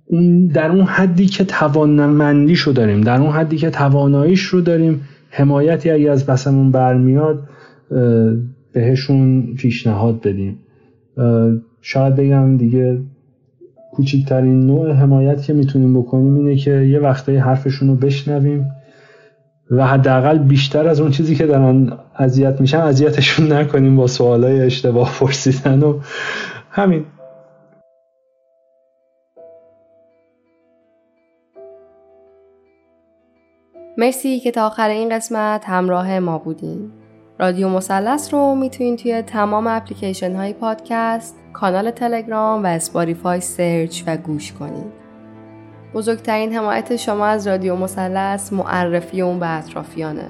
اون 0.06 0.48
در 0.48 0.72
اون 0.72 0.86
حدی 0.86 1.26
که 1.26 1.44
توانمندیش 1.44 2.60
رو 2.60 2.74
داریم 2.74 3.02
در 3.02 3.22
اون 3.22 3.32
حدی 3.32 3.58
که 3.58 3.70
تواناییش 3.70 4.42
رو 4.42 4.62
داریم 4.62 5.02
حمایتی 5.30 5.90
اگه 5.90 6.12
از 6.12 6.26
بسمون 6.26 6.72
برمیاد 6.72 7.50
بهشون 8.74 9.54
پیشنهاد 9.56 10.22
بدیم. 10.22 10.60
شاید 11.82 12.16
بگم 12.16 12.58
دیگه 12.58 13.02
کوچکترین 14.00 14.68
نوع 14.68 14.91
حمایت 14.91 15.43
که 15.43 15.54
می‌تونیم 15.54 16.02
بکنیم 16.02 16.36
اینه 16.36 16.56
که 16.56 16.72
یه 16.72 17.00
وقتایی 17.00 17.38
حرفشون 17.38 17.88
رو 17.88 17.95
بشنویم 17.95 18.72
و 19.72 19.88
حداقل 19.88 20.38
بیشتر 20.38 20.88
از 20.88 21.02
اون 21.02 21.12
چیزی 21.12 21.36
که 21.36 21.45
دارن 21.45 21.91
اذیت 22.16 22.62
میشن 22.62 22.78
اذیتشون 22.78 23.54
نکنیم 23.54 23.95
با 23.95 24.08
سوالای 24.08 24.62
اشتباه 24.62 25.20
پرسیدن 25.20 25.84
و 25.84 26.00
همین 26.72 27.06
مرسی 33.97 34.39
که 34.39 34.52
تا 34.52 34.68
آخر 34.68 34.89
این 34.89 35.16
قسمت 35.16 35.64
همراه 35.66 36.20
ما 36.20 36.38
بودین. 36.38 36.91
رادیو 37.42 37.70
مثلث 37.70 38.34
رو 38.34 38.56
می‌تونین 38.56 38.96
توی 38.96 39.22
تمام 39.22 39.68
اپلیکیشن 39.68 40.36
های 40.36 40.54
پادکست، 40.54 41.36
کانال 41.54 41.92
تلگرام 41.92 42.64
و 42.64 42.68
Spotify 42.68 43.42
search 43.42 44.04
و 44.08 44.18
گوش 44.18 44.54
کنید. 44.54 44.92
بزرگترین 45.94 46.54
حمایت 46.54 46.96
شما 46.96 47.26
از 47.26 47.48
رادیو 47.48 47.76
مثلث 47.76 48.54
معرفی 48.54 49.22
اون 49.22 49.40
به 49.40 49.58
اطرافیانه. 49.58 50.26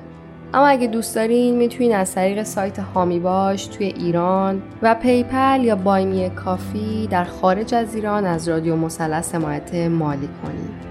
اما 0.53 0.68
اگه 0.68 0.88
دوست 0.88 1.16
دارین 1.16 1.55
می‌تونین 1.55 1.95
از 1.95 2.16
طریق 2.16 2.43
سایت 2.43 2.80
حامی 2.80 3.20
باش 3.20 3.66
توی 3.66 3.86
ایران 3.86 4.62
و 4.82 4.95
PayPal 4.95 5.64
یا 5.64 5.76
Buy 5.76 6.08
Me 6.08 6.30
a 6.30 6.41
Coffee 6.41 7.07
در 7.07 7.24
خارج 7.24 7.76
از 7.76 7.95
ایران 7.95 8.26
از 8.26 8.49
رادیو 8.49 8.76
مثلث 8.76 9.36
حمایت 9.36 9.76
مالی 9.76 10.30
کنید. 10.43 10.89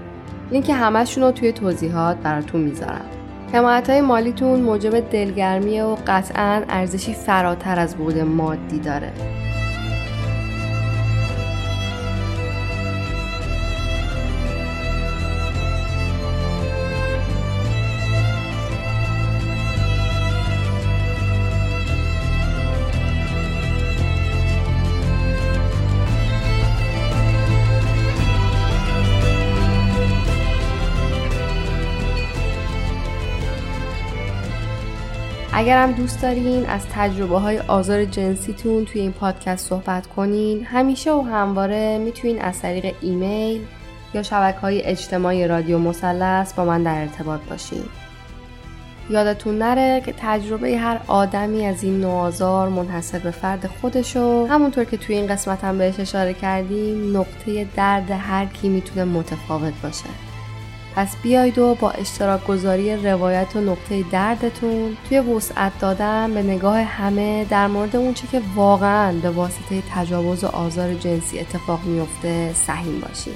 لینک 0.51 0.69
همشون 0.69 1.23
رو 1.23 1.31
توی 1.31 1.51
توضیحات 1.51 2.17
براتون 2.17 2.61
می‌ذارم. 2.61 3.18
حمایت 3.53 3.89
های 3.89 4.01
مالیتون 4.01 4.59
موجب 4.59 4.99
دلگرمی 4.99 5.81
و 5.81 5.97
قطعا 6.07 6.63
ارزشی 6.69 7.13
فراتر 7.13 7.79
از 7.79 7.95
بود 7.95 8.17
مادی 8.17 8.79
داره. 8.79 9.11
اگرم 35.59 35.91
دوست 35.91 36.21
دارین 36.21 36.65
از 36.65 36.81
تجربه 36.93 37.39
های 37.39 37.59
آزار 37.59 38.05
جنسیتون 38.05 38.85
توی 38.85 39.01
این 39.01 39.11
پادکست 39.11 39.69
صحبت 39.69 40.07
کنین 40.07 40.65
همیشه 40.65 41.11
و 41.11 41.21
همواره 41.21 41.97
می‌تونین 41.97 42.41
از 42.41 42.61
طریق 42.61 42.95
ایمیل 43.01 43.61
یا 44.13 44.23
شبکه 44.23 44.59
های 44.59 44.81
اجتماعی 44.81 45.47
رادیو 45.47 45.77
مثلث 45.77 46.53
با 46.53 46.65
من 46.65 46.83
در 46.83 47.01
ارتباط 47.01 47.39
باشین. 47.49 47.83
یادتون 49.09 49.57
نره 49.57 50.01
که 50.05 50.13
تجربه 50.17 50.77
هر 50.77 50.99
آدمی 51.07 51.65
از 51.65 51.83
این 51.83 52.01
نوع 52.01 52.13
آزار 52.13 52.69
منحصر 52.69 53.19
به 53.19 53.31
فرد 53.31 53.69
خودشو 53.81 54.47
همونطور 54.49 54.83
که 54.83 54.97
توی 54.97 55.15
این 55.15 55.27
قسمت 55.27 55.63
هم 55.63 55.77
بهش 55.77 55.99
اشاره 55.99 56.33
کردیم 56.33 57.17
نقطه 57.17 57.67
درد 57.75 58.11
هر 58.11 58.45
کی 58.45 58.69
می‌تونه 58.69 59.03
متفاوت 59.03 59.73
باشه. 59.83 60.28
پس 60.99 61.15
بیاید 61.23 61.57
و 61.57 61.75
با 61.75 61.91
اشتراک 61.91 62.47
گذاری 62.47 62.95
روایت 62.95 63.55
و 63.55 63.61
نقطه 63.61 64.03
دردتون 64.03 64.97
توی 65.09 65.19
وسعت 65.19 65.79
دادن 65.79 66.33
به 66.33 66.43
نگاه 66.43 66.81
همه 66.81 67.45
در 67.45 67.67
مورد 67.67 67.95
اون 67.95 68.13
چه 68.13 68.27
که 68.27 68.41
واقعا 68.55 69.11
به 69.11 69.29
واسطه 69.29 69.83
تجاوز 69.95 70.43
و 70.43 70.47
آزار 70.47 70.93
جنسی 70.93 71.39
اتفاق 71.39 71.83
میفته 71.83 72.53
سهیم 72.53 72.99
باشین. 72.99 73.33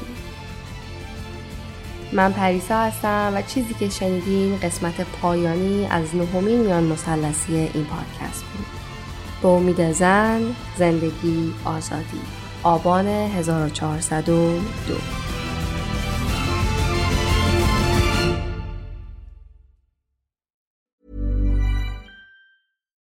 من 2.14 2.34
پریسا 2.34 2.80
هستم 2.80 3.32
و 3.36 3.42
چیزی 3.42 3.74
که 3.74 3.90
شنیدین 3.90 4.58
قسمت 4.58 5.02
پایانی 5.22 5.88
از 5.90 6.16
نهمین 6.16 6.60
میان 6.60 6.84
مسلسی 6.84 7.56
این 7.56 7.86
پادکست 7.86 8.44
بود. 8.44 8.66
به 9.42 9.48
امید 9.48 9.92
زن 9.92 10.42
زندگی 10.78 11.54
آزادی. 11.66 12.22
آبان 12.64 13.08
1402 13.08 14.60